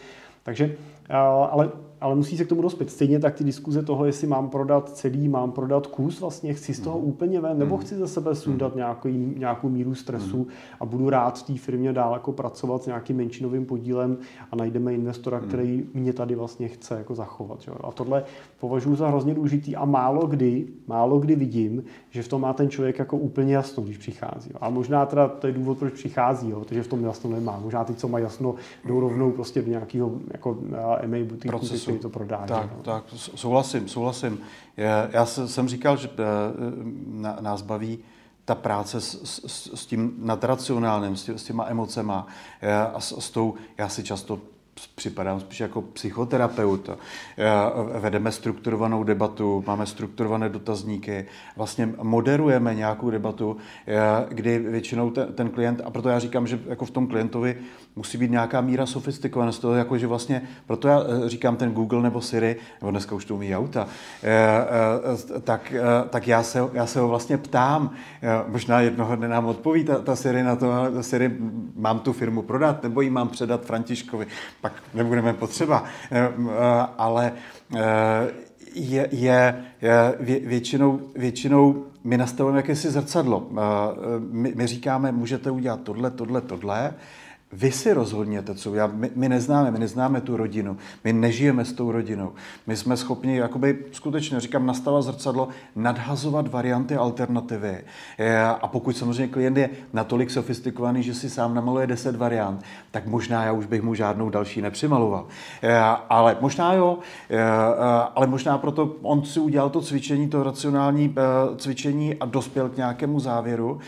Takže, 0.43 0.75
ale 1.09 1.69
ale 2.01 2.15
musí 2.15 2.37
se 2.37 2.45
k 2.45 2.47
tomu 2.47 2.61
dospět. 2.61 2.91
Stejně 2.91 3.19
tak 3.19 3.35
ty 3.35 3.43
diskuze 3.43 3.83
toho, 3.83 4.05
jestli 4.05 4.27
mám 4.27 4.49
prodat 4.49 4.89
celý, 4.89 5.27
mám 5.27 5.51
prodat 5.51 5.87
kus, 5.87 6.21
vlastně 6.21 6.53
chci 6.53 6.73
z 6.73 6.79
toho 6.79 6.99
mm. 6.99 7.05
úplně 7.05 7.41
ven, 7.41 7.59
nebo 7.59 7.75
mm. 7.75 7.81
chci 7.81 7.95
za 7.95 8.07
sebe 8.07 8.35
sundat 8.35 8.71
mm. 8.71 8.77
nějaký, 8.77 9.33
nějakou 9.37 9.69
míru 9.69 9.95
stresu 9.95 10.47
a 10.79 10.85
budu 10.85 11.09
rád 11.09 11.39
v 11.39 11.43
té 11.43 11.53
firmě 11.57 11.93
dál 11.93 12.13
jako 12.13 12.31
pracovat 12.31 12.83
s 12.83 12.85
nějakým 12.85 13.17
menšinovým 13.17 13.65
podílem 13.65 14.17
a 14.51 14.55
najdeme 14.55 14.93
investora, 14.93 15.39
který 15.39 15.85
mě 15.93 16.13
tady 16.13 16.35
vlastně 16.35 16.67
chce 16.67 16.97
jako 16.97 17.15
zachovat. 17.15 17.61
Že? 17.61 17.71
A 17.83 17.91
tohle 17.91 18.23
považuji 18.59 18.95
za 18.95 19.07
hrozně 19.07 19.33
důležitý 19.33 19.75
a 19.75 19.85
málo 19.85 20.27
kdy, 20.27 20.67
málo 20.87 21.19
kdy 21.19 21.35
vidím, 21.35 21.83
že 22.09 22.23
v 22.23 22.27
tom 22.27 22.41
má 22.41 22.53
ten 22.53 22.69
člověk 22.69 22.99
jako 22.99 23.17
úplně 23.17 23.55
jasno, 23.55 23.83
když 23.83 23.97
přichází. 23.97 24.51
A 24.61 24.69
možná 24.69 25.05
teda 25.05 25.27
to 25.27 25.47
je 25.47 25.53
důvod, 25.53 25.77
proč 25.77 25.93
přichází, 25.93 26.49
jo, 26.49 26.59
protože 26.59 26.83
v 26.83 26.87
tom 26.87 27.03
jasno 27.03 27.29
nemá. 27.29 27.59
Možná 27.63 27.83
ty, 27.83 27.93
co 27.93 28.07
mají 28.07 28.23
jasno, 28.23 28.55
jdou 28.85 28.99
rovnou 28.99 29.31
prostě 29.31 29.61
do 29.61 29.69
nějakého 29.69 30.11
jako 30.31 30.57
MA 31.05 31.17
butiku, 31.23 31.59
který 31.59 31.99
to 31.99 32.09
prodá. 32.09 32.45
Tak, 32.47 32.71
no. 32.77 32.83
tak, 32.83 33.03
souhlasím, 33.35 33.87
souhlasím. 33.87 34.39
Já 35.11 35.25
jsem 35.25 35.67
říkal, 35.67 35.97
že 35.97 36.09
eh, 36.09 37.41
nás 37.41 37.61
baví 37.61 37.99
ta 38.45 38.55
práce 38.55 39.01
s, 39.01 39.21
s, 39.45 39.71
s 39.73 39.85
tím 39.85 40.13
nadracionálním, 40.17 41.15
s, 41.15 41.23
tě, 41.23 41.37
s 41.37 41.43
těma 41.43 41.65
emocema 41.67 42.27
a 42.93 42.99
s, 42.99 43.19
s 43.19 43.31
tou, 43.31 43.53
já 43.77 43.89
si 43.89 44.03
často 44.03 44.39
připadám 44.95 45.39
spíš 45.39 45.59
jako 45.59 45.81
psychoterapeut. 45.81 46.89
Vedeme 47.99 48.31
strukturovanou 48.31 49.03
debatu, 49.03 49.63
máme 49.67 49.85
strukturované 49.85 50.49
dotazníky, 50.49 51.25
vlastně 51.55 51.89
moderujeme 52.01 52.75
nějakou 52.75 53.09
debatu, 53.09 53.57
kdy 54.29 54.59
většinou 54.59 55.11
ten, 55.11 55.33
ten 55.33 55.49
klient, 55.49 55.81
a 55.85 55.89
proto 55.89 56.09
já 56.09 56.19
říkám, 56.19 56.47
že 56.47 56.59
jako 56.67 56.85
v 56.85 56.91
tom 56.91 57.07
klientovi 57.07 57.57
musí 57.95 58.17
být 58.17 58.31
nějaká 58.31 58.61
míra 58.61 58.85
sofistikovanosti, 58.85 59.61
toho, 59.61 59.75
jako 59.75 59.97
že 59.97 60.07
vlastně, 60.07 60.41
proto 60.67 60.87
já 60.87 61.01
eh, 61.01 61.29
říkám 61.29 61.55
ten 61.55 61.71
Google 61.71 62.01
nebo 62.01 62.21
Siri, 62.21 62.55
nebo 62.81 62.91
dneska 62.91 63.15
už 63.15 63.25
to 63.25 63.35
umí 63.35 63.55
auta, 63.55 63.87
eh, 64.23 64.29
eh, 65.37 65.41
tak, 65.41 65.73
tak 66.09 66.27
já, 66.27 66.43
se, 66.43 66.59
já 66.73 66.85
se 66.85 66.99
ho 66.99 67.07
vlastně 67.07 67.37
ptám, 67.37 67.89
možná 68.47 68.81
jednoho 68.81 69.15
dne 69.15 69.27
nám 69.27 69.45
odpoví 69.45 69.83
ta, 69.83 69.99
ta 69.99 70.15
Siri 70.15 70.43
na 70.43 70.55
to, 70.55 70.73
Siri, 71.01 71.31
mám 71.75 71.99
tu 71.99 72.13
firmu 72.13 72.41
prodat, 72.41 72.83
nebo 72.83 73.01
ji 73.01 73.09
mám 73.09 73.27
předat 73.27 73.65
Františkovi, 73.65 74.27
pak 74.65 74.73
nebudeme 74.93 75.33
potřeba, 75.33 75.83
ale 76.97 77.31
je, 78.73 79.09
je, 79.11 79.65
je 79.81 80.15
většinou, 80.45 80.99
většinou 81.15 81.85
my 82.03 82.17
nastavujeme 82.17 82.59
jakési 82.59 82.91
zrcadlo. 82.91 83.49
My, 84.31 84.53
my 84.55 84.67
říkáme, 84.67 85.11
můžete 85.11 85.51
udělat 85.51 85.81
tohle, 85.81 86.11
tohle, 86.11 86.41
tohle, 86.41 86.93
vy 87.51 87.71
si 87.71 87.93
rozhodněte, 87.93 88.55
co 88.55 88.75
já, 88.75 88.87
my, 88.87 89.11
my 89.15 89.29
neznáme, 89.29 89.71
my 89.71 89.79
neznáme 89.79 90.21
tu 90.21 90.37
rodinu, 90.37 90.77
my 91.03 91.13
nežijeme 91.13 91.65
s 91.65 91.73
tou 91.73 91.91
rodinou. 91.91 92.31
My 92.67 92.77
jsme 92.77 92.97
schopni, 92.97 93.37
jakoby 93.37 93.85
skutečně, 93.91 94.39
říkám, 94.39 94.65
nastavovat 94.65 95.03
zrcadlo, 95.03 95.47
nadhazovat 95.75 96.47
varianty, 96.47 96.95
alternativy. 96.95 97.83
A 98.61 98.67
pokud 98.67 98.97
samozřejmě 98.97 99.27
klient 99.27 99.57
je 99.57 99.69
natolik 99.93 100.31
sofistikovaný, 100.31 101.03
že 101.03 101.13
si 101.13 101.29
sám 101.29 101.53
namaluje 101.53 101.87
10 101.87 102.15
variant, 102.15 102.63
tak 102.91 103.05
možná 103.05 103.43
já 103.43 103.51
už 103.51 103.65
bych 103.65 103.81
mu 103.81 103.93
žádnou 103.93 104.29
další 104.29 104.61
nepřimaloval. 104.61 105.27
Ale 106.09 106.37
možná 106.41 106.73
jo, 106.73 106.99
ale 108.15 108.27
možná 108.27 108.57
proto 108.57 108.95
on 109.01 109.25
si 109.25 109.39
udělal 109.39 109.69
to 109.69 109.81
cvičení, 109.81 110.29
to 110.29 110.43
racionální 110.43 111.15
eh, 111.17 111.55
cvičení 111.57 112.15
a 112.15 112.25
dospěl 112.25 112.69
k 112.69 112.77
nějakému 112.77 113.19
závěru, 113.19 113.79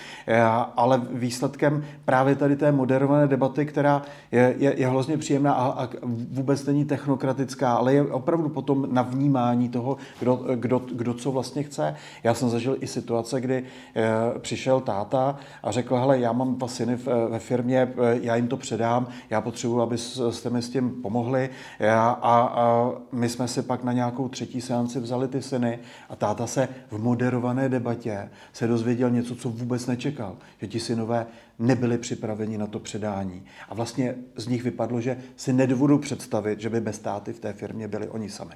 ale 0.78 1.02
výsledkem 1.12 1.86
právě 2.06 2.36
tady 2.36 2.56
té 2.56 2.72
moderované 2.72 3.28
debaty 3.28 3.47
debaty, 3.48 3.66
která 3.66 4.02
je, 4.32 4.56
je, 4.58 4.74
je 4.78 4.88
hrozně 4.88 5.18
příjemná 5.18 5.54
a, 5.54 5.84
a 5.84 5.90
vůbec 6.32 6.66
není 6.66 6.86
technokratická, 6.86 7.74
ale 7.74 7.94
je 7.94 8.02
opravdu 8.04 8.50
potom 8.50 8.88
na 8.92 9.02
vnímání 9.02 9.70
toho, 9.70 9.98
kdo, 10.20 10.46
kdo, 10.56 10.80
kdo 10.80 11.14
co 11.14 11.32
vlastně 11.32 11.64
chce. 11.64 11.96
Já 12.24 12.34
jsem 12.34 12.50
zažil 12.50 12.78
i 12.80 12.88
situace, 12.88 13.42
kdy 13.42 13.64
e, 13.96 14.40
přišel 14.40 14.80
táta 14.80 15.38
a 15.64 15.72
řekl, 15.72 15.96
hele, 15.96 16.20
já 16.20 16.32
mám 16.32 16.56
dva 16.56 16.68
syny 16.68 16.96
v, 16.96 17.08
ve 17.30 17.40
firmě, 17.40 17.94
eh, 17.98 18.20
já 18.22 18.36
jim 18.36 18.48
to 18.48 18.58
předám, 18.58 19.08
já 19.30 19.42
potřebuji, 19.42 19.82
abyste 19.82 20.50
mi 20.50 20.62
s 20.62 20.70
tím 20.70 21.02
pomohli. 21.02 21.50
Já, 21.80 22.10
a, 22.10 22.40
a 22.42 22.92
my 23.12 23.30
jsme 23.30 23.48
si 23.48 23.62
pak 23.62 23.84
na 23.84 23.94
nějakou 23.94 24.28
třetí 24.28 24.62
seanci 24.62 25.00
vzali 25.00 25.28
ty 25.28 25.42
syny 25.42 25.80
a 26.10 26.16
táta 26.16 26.48
se 26.48 26.68
v 26.92 26.98
moderované 26.98 27.70
debatě 27.70 28.30
se 28.54 28.68
dozvěděl 28.68 29.10
něco, 29.10 29.36
co 29.36 29.50
vůbec 29.50 29.88
nečekal, 29.88 30.36
že 30.62 30.68
ti 30.68 30.80
synové 30.80 31.26
nebyli 31.60 31.98
připraveni 31.98 32.58
na 32.58 32.68
to 32.68 32.80
předání. 32.80 33.44
A 33.70 33.74
vlastně 33.74 34.16
z 34.36 34.48
nich 34.48 34.64
vypadlo, 34.64 35.02
že 35.02 35.18
si 35.36 35.54
nedovodu 35.54 35.98
představit, 35.98 36.60
že 36.60 36.70
by 36.70 36.82
bez 36.82 36.96
státy 36.96 37.34
v 37.34 37.40
té 37.40 37.54
firmě 37.54 37.88
byli 37.88 38.10
oni 38.10 38.30
sami. 38.30 38.54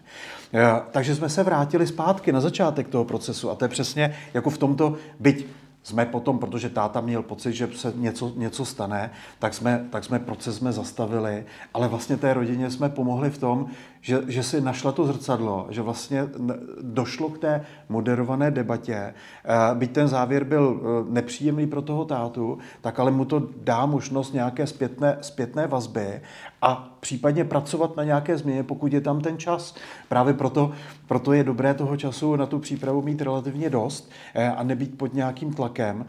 Eh, 0.54 0.82
takže 0.92 1.16
jsme 1.16 1.30
se 1.30 1.44
vrátili 1.44 1.88
zpátky 1.88 2.32
na 2.32 2.42
začátek 2.42 2.88
toho 2.88 3.06
procesu 3.06 3.50
a 3.50 3.56
to 3.56 3.66
je 3.66 3.70
přesně 3.70 4.16
jako 4.34 4.50
v 4.50 4.58
tomto, 4.58 4.96
byť 5.20 5.48
jsme 5.84 6.06
potom, 6.06 6.40
protože 6.40 6.70
táta 6.70 7.02
měl 7.02 7.24
pocit, 7.24 7.54
že 7.54 7.70
se 7.76 7.94
něco, 7.96 8.34
něco 8.36 8.66
stane, 8.66 9.12
tak 9.40 9.54
jsme, 9.54 9.88
tak 9.90 10.04
jsme 10.04 10.20
proces 10.20 10.56
jsme 10.56 10.72
zastavili, 10.72 11.46
ale 11.74 11.88
vlastně 11.88 12.18
té 12.18 12.34
rodině 12.34 12.72
jsme 12.72 12.90
pomohli 12.90 13.30
v 13.30 13.38
tom, 13.38 13.68
že, 14.02 14.22
že 14.28 14.44
si 14.44 14.62
našla 14.62 14.92
to 14.92 15.06
zrcadlo, 15.06 15.68
že 15.70 15.82
vlastně 15.82 16.28
došlo 16.82 17.30
k 17.30 17.38
té 17.38 17.66
moderované 17.90 18.52
debatě. 18.52 18.94
Eh, 18.94 19.76
byť 19.76 19.92
ten 19.92 20.08
závěr 20.08 20.44
byl 20.44 20.82
eh, 20.82 21.14
nepříjemný 21.14 21.68
pro 21.68 21.82
toho 21.82 22.06
tátu, 22.06 22.58
tak 22.82 23.00
ale 23.00 23.12
mu 23.12 23.26
to 23.26 23.48
dá 23.64 23.86
možnost 23.86 24.34
nějaké 24.34 24.68
zpětné, 24.68 25.18
zpětné 25.22 25.68
vazby 25.68 26.22
a 26.62 26.98
případně 27.00 27.46
pracovat 27.46 27.98
na 27.98 28.04
nějaké 28.04 28.38
změně, 28.38 28.64
pokud 28.64 28.94
je 28.94 29.02
tam 29.02 29.22
ten 29.22 29.38
čas. 29.38 29.76
Právě 30.10 30.34
proto, 30.34 30.72
proto 31.08 31.34
je 31.34 31.44
dobré 31.44 31.74
toho 31.74 31.98
času 31.98 32.36
na 32.36 32.46
tu 32.46 32.60
přípravu 32.60 33.02
mít 33.02 33.22
relativně 33.22 33.70
dost 33.70 34.12
eh, 34.34 34.50
a 34.50 34.64
nebýt 34.64 34.98
pod 34.98 35.14
nějakým 35.14 35.54
tlakem, 35.54 36.06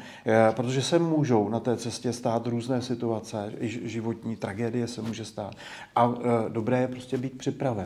protože 0.56 0.82
se 0.82 0.98
můžou 0.98 1.48
na 1.48 1.60
té 1.60 1.76
cestě 1.76 2.12
stát 2.12 2.46
různé 2.46 2.82
situace, 2.82 3.52
životní 3.60 4.36
tragédie 4.36 4.88
se 4.88 5.02
může 5.02 5.24
stát. 5.24 5.54
A 5.96 6.14
dobré 6.48 6.80
je 6.80 6.88
prostě 6.88 7.18
být 7.18 7.38
připraven. 7.38 7.81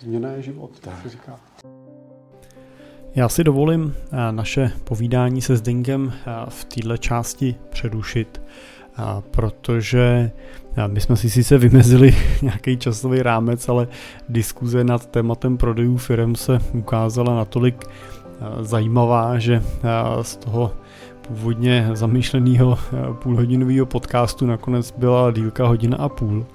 Změna 0.00 0.28
je 0.28 0.42
život, 0.42 0.70
tak 0.80 1.02
se 1.02 1.08
říká. 1.08 1.40
Já 3.14 3.28
si 3.28 3.44
dovolím 3.44 3.94
eh, 4.12 4.32
naše 4.32 4.70
povídání 4.84 5.42
se 5.42 5.56
Zdenkem 5.56 6.12
eh, 6.12 6.30
v 6.48 6.64
této 6.64 6.96
části 6.96 7.54
předušit, 7.70 8.42
eh, 8.98 9.02
protože 9.30 10.30
my 10.86 11.00
jsme 11.00 11.16
si 11.16 11.30
sice 11.30 11.58
vymezili 11.58 12.16
nějaký 12.42 12.76
časový 12.76 13.22
rámec, 13.22 13.68
ale 13.68 13.88
diskuze 14.28 14.84
nad 14.84 15.06
tématem 15.06 15.58
prodejů 15.58 15.96
firm 15.96 16.34
se 16.34 16.58
ukázala 16.72 17.36
natolik 17.36 17.84
zajímavá, 18.60 19.38
že 19.38 19.62
z 20.22 20.36
toho 20.36 20.72
původně 21.28 21.90
zamýšleného 21.92 22.78
půlhodinového 23.12 23.86
podcastu 23.86 24.46
nakonec 24.46 24.94
byla 24.98 25.30
dílka 25.30 25.66
hodina 25.66 25.96
a 25.96 26.08
půl. 26.08 26.46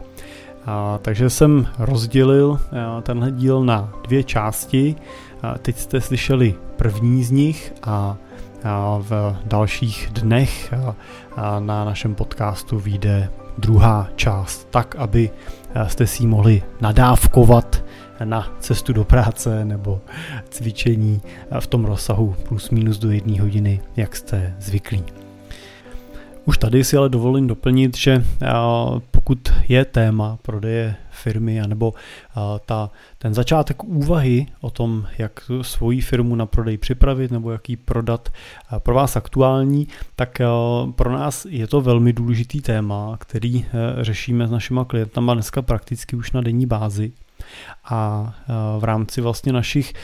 A, 0.66 1.00
takže 1.02 1.30
jsem 1.30 1.68
rozdělil 1.80 2.60
a, 2.98 3.02
tenhle 3.02 3.32
díl 3.32 3.64
na 3.64 3.94
dvě 4.08 4.24
části. 4.24 4.96
A, 5.42 5.58
teď 5.58 5.78
jste 5.78 6.02
slyšeli 6.02 6.56
první 6.76 7.24
z 7.24 7.32
nich 7.32 7.74
a, 7.84 8.18
a 8.64 8.98
v 9.00 9.36
dalších 9.46 10.10
dnech 10.12 10.74
a, 10.74 10.96
a 11.36 11.60
na 11.60 11.86
našem 11.86 12.16
podcastu 12.16 12.80
vyjde 12.80 13.30
druhá 13.58 14.08
část, 14.16 14.68
tak 14.72 14.96
aby 14.96 15.30
jste 15.88 16.08
si 16.08 16.28
mohli 16.28 16.64
nadávkovat 16.82 17.84
na 18.24 18.48
cestu 18.60 18.94
do 18.94 19.04
práce 19.04 19.66
nebo 19.66 20.02
cvičení 20.50 21.22
v 21.60 21.68
tom 21.68 21.86
rozsahu 21.86 22.36
plus 22.48 22.70
minus 22.70 22.98
do 22.98 23.12
jedné 23.12 23.42
hodiny, 23.42 23.82
jak 23.96 24.16
jste 24.16 24.56
zvyklí. 24.60 25.04
Už 26.46 26.58
tady 26.58 26.84
si 26.84 26.98
ale 26.98 27.10
dovolím 27.10 27.48
doplnit, 27.48 27.98
že 27.98 28.26
pokud 29.24 29.54
je 29.68 29.86
téma 29.86 30.38
prodeje 30.42 30.96
firmy 31.12 31.62
anebo 31.62 31.94
ta, 32.66 32.92
ten 33.18 33.34
začátek 33.34 33.84
úvahy 33.84 34.46
o 34.62 34.70
tom, 34.70 35.06
jak 35.18 35.52
svoji 35.62 36.02
firmu 36.02 36.36
na 36.36 36.46
prodej 36.46 36.78
připravit 36.78 37.32
nebo 37.32 37.52
jak 37.52 37.70
ji 37.70 37.78
prodat 37.78 38.30
pro 38.80 38.96
vás 38.96 39.16
aktuální, 39.16 39.88
tak 40.16 40.42
pro 40.96 41.12
nás 41.12 41.46
je 41.50 41.68
to 41.68 41.82
velmi 41.82 42.14
důležitý 42.14 42.62
téma, 42.62 43.18
který 43.20 43.58
e, 43.58 43.66
řešíme 44.04 44.48
s 44.48 44.52
našima 44.52 44.86
klientama 44.86 45.34
dneska 45.34 45.62
prakticky 45.62 46.16
už 46.16 46.32
na 46.32 46.42
denní 46.42 46.66
bázi 46.66 47.12
a 47.86 48.34
e, 48.50 48.80
v 48.80 48.84
rámci 48.84 49.22
vlastně 49.22 49.54
našich 49.54 49.94
e, 49.94 49.96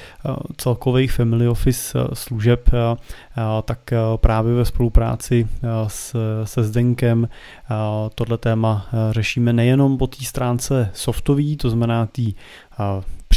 celkových 0.58 1.12
family 1.12 1.48
office 1.48 2.00
e, 2.00 2.16
služeb, 2.16 2.70
tak 3.66 3.80
právě 4.16 4.54
ve 4.54 4.66
spolupráci 4.66 5.48
s, 5.88 6.16
se 6.44 6.64
Zdenkem 6.64 7.30
tohle 8.16 8.38
téma 8.38 8.88
řešíme 9.12 9.54
nejenom 9.54 9.98
po 9.98 10.08
té 10.08 10.26
stránce 10.26 10.92
softový, 10.94 11.58
to 11.58 11.70
znamená 11.70 12.06
té 12.06 12.22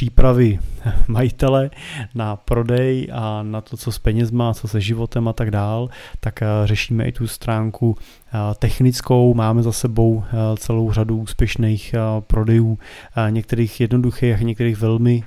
přípravy 0.03 0.59
majitele 1.09 1.71
na 2.15 2.37
prodej 2.37 3.09
a 3.13 3.43
na 3.43 3.61
to, 3.61 3.77
co 3.77 3.93
s 3.93 3.99
penězma, 3.99 4.55
co 4.55 4.69
se 4.69 4.81
životem 4.81 5.29
a 5.29 5.33
tak 5.33 5.51
dál, 5.51 5.89
tak 6.21 6.41
řešíme 6.65 7.05
i 7.05 7.13
tu 7.13 7.27
stránku 7.27 7.97
technickou. 8.59 9.35
Máme 9.35 9.63
za 9.63 9.73
sebou 9.73 10.25
celou 10.57 10.93
řadu 10.93 11.19
úspěšných 11.19 11.95
prodejů, 12.21 12.79
některých 13.31 13.81
jednoduchých, 13.81 14.41
některých 14.41 14.77
velmi 14.77 15.23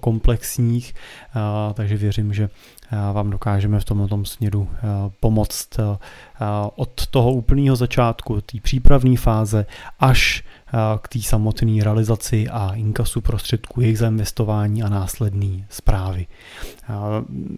komplexních, 0.00 0.94
takže 1.74 1.96
věřím, 1.96 2.34
že 2.34 2.48
vám 3.12 3.30
dokážeme 3.30 3.80
v 3.80 3.84
tomto 3.84 4.24
směru 4.24 4.68
pomoct 5.20 5.68
od 6.76 7.06
toho 7.06 7.32
úplného 7.32 7.76
začátku, 7.76 8.40
té 8.40 8.60
přípravné 8.60 9.16
fáze, 9.16 9.66
až 10.00 10.44
k 11.02 11.08
té 11.08 11.22
samotné 11.22 11.84
realizaci 11.84 12.48
a 12.48 12.74
inkasu 12.74 13.20
prostředků, 13.20 13.80
jejich 13.80 13.98
zainvestování 13.98 14.82
a 14.82 14.88
následné 14.88 15.66
zprávy. 15.70 16.26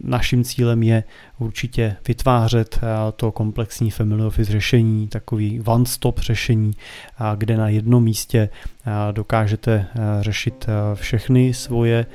Naším 0.04 0.44
cílem 0.44 0.82
je 0.82 1.04
určitě 1.38 1.96
vytvářet 2.08 2.80
to 3.16 3.32
komplexní 3.32 3.90
family 3.90 4.24
office 4.24 4.52
řešení, 4.52 5.08
takový 5.08 5.60
one-stop 5.60 6.18
řešení, 6.18 6.72
kde 7.36 7.56
na 7.56 7.68
jednom 7.68 8.04
místě 8.04 8.48
dokážete 9.12 9.86
řešit 10.20 10.66
všechny 10.94 11.54
svoje 11.54 12.06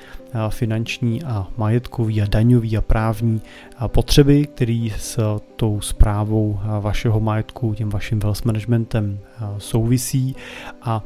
finanční 0.49 1.23
a 1.23 1.47
majetkový 1.57 2.21
a 2.21 2.25
daňový 2.25 2.77
a 2.77 2.81
právní 2.81 3.41
potřeby, 3.87 4.47
které 4.47 4.87
s 4.97 5.39
tou 5.55 5.81
zprávou 5.81 6.59
vašeho 6.79 7.19
majetku, 7.19 7.73
tím 7.73 7.89
vaším 7.89 8.19
wealth 8.19 8.45
managementem 8.45 9.19
souvisí 9.57 10.35
a 10.81 11.03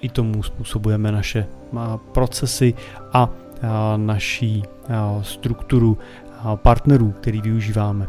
i 0.00 0.08
tomu 0.08 0.42
způsobujeme 0.42 1.12
naše 1.12 1.46
procesy 2.12 2.74
a 3.12 3.28
naší 3.96 4.62
strukturu 5.22 5.98
partnerů, 6.54 7.14
který 7.20 7.40
využíváme. 7.40 8.06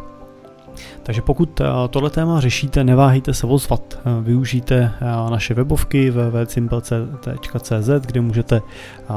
Takže 1.03 1.21
pokud 1.21 1.61
eh, 1.61 1.65
tohle 1.89 2.09
téma 2.09 2.39
řešíte, 2.39 2.84
neváhejte 2.84 3.34
se 3.34 3.47
ozvat. 3.47 3.99
Eh, 3.99 4.01
využijte 4.21 4.76
eh, 4.76 4.91
naše 5.32 5.53
webovky 5.53 6.11
www.simple.cz, 6.11 7.89
kde 8.05 8.21
můžete 8.21 8.61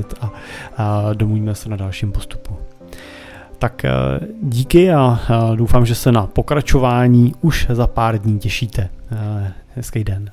a 0.77 1.13
domluvíme 1.13 1.55
se 1.55 1.69
na 1.69 1.77
dalším 1.77 2.13
postupu. 2.13 2.57
Tak 3.59 3.85
eh, 3.85 3.91
díky 4.43 4.93
a 4.93 5.21
doufám, 5.55 5.87
že 5.87 5.95
se 5.95 6.13
na 6.13 6.27
pokračování 6.27 7.35
už 7.41 7.67
za 7.71 7.87
pár 7.87 8.19
dní 8.19 8.39
těšíte. 8.39 8.89
Eh, 9.13 9.53
hezký 9.75 10.05
den. 10.05 10.31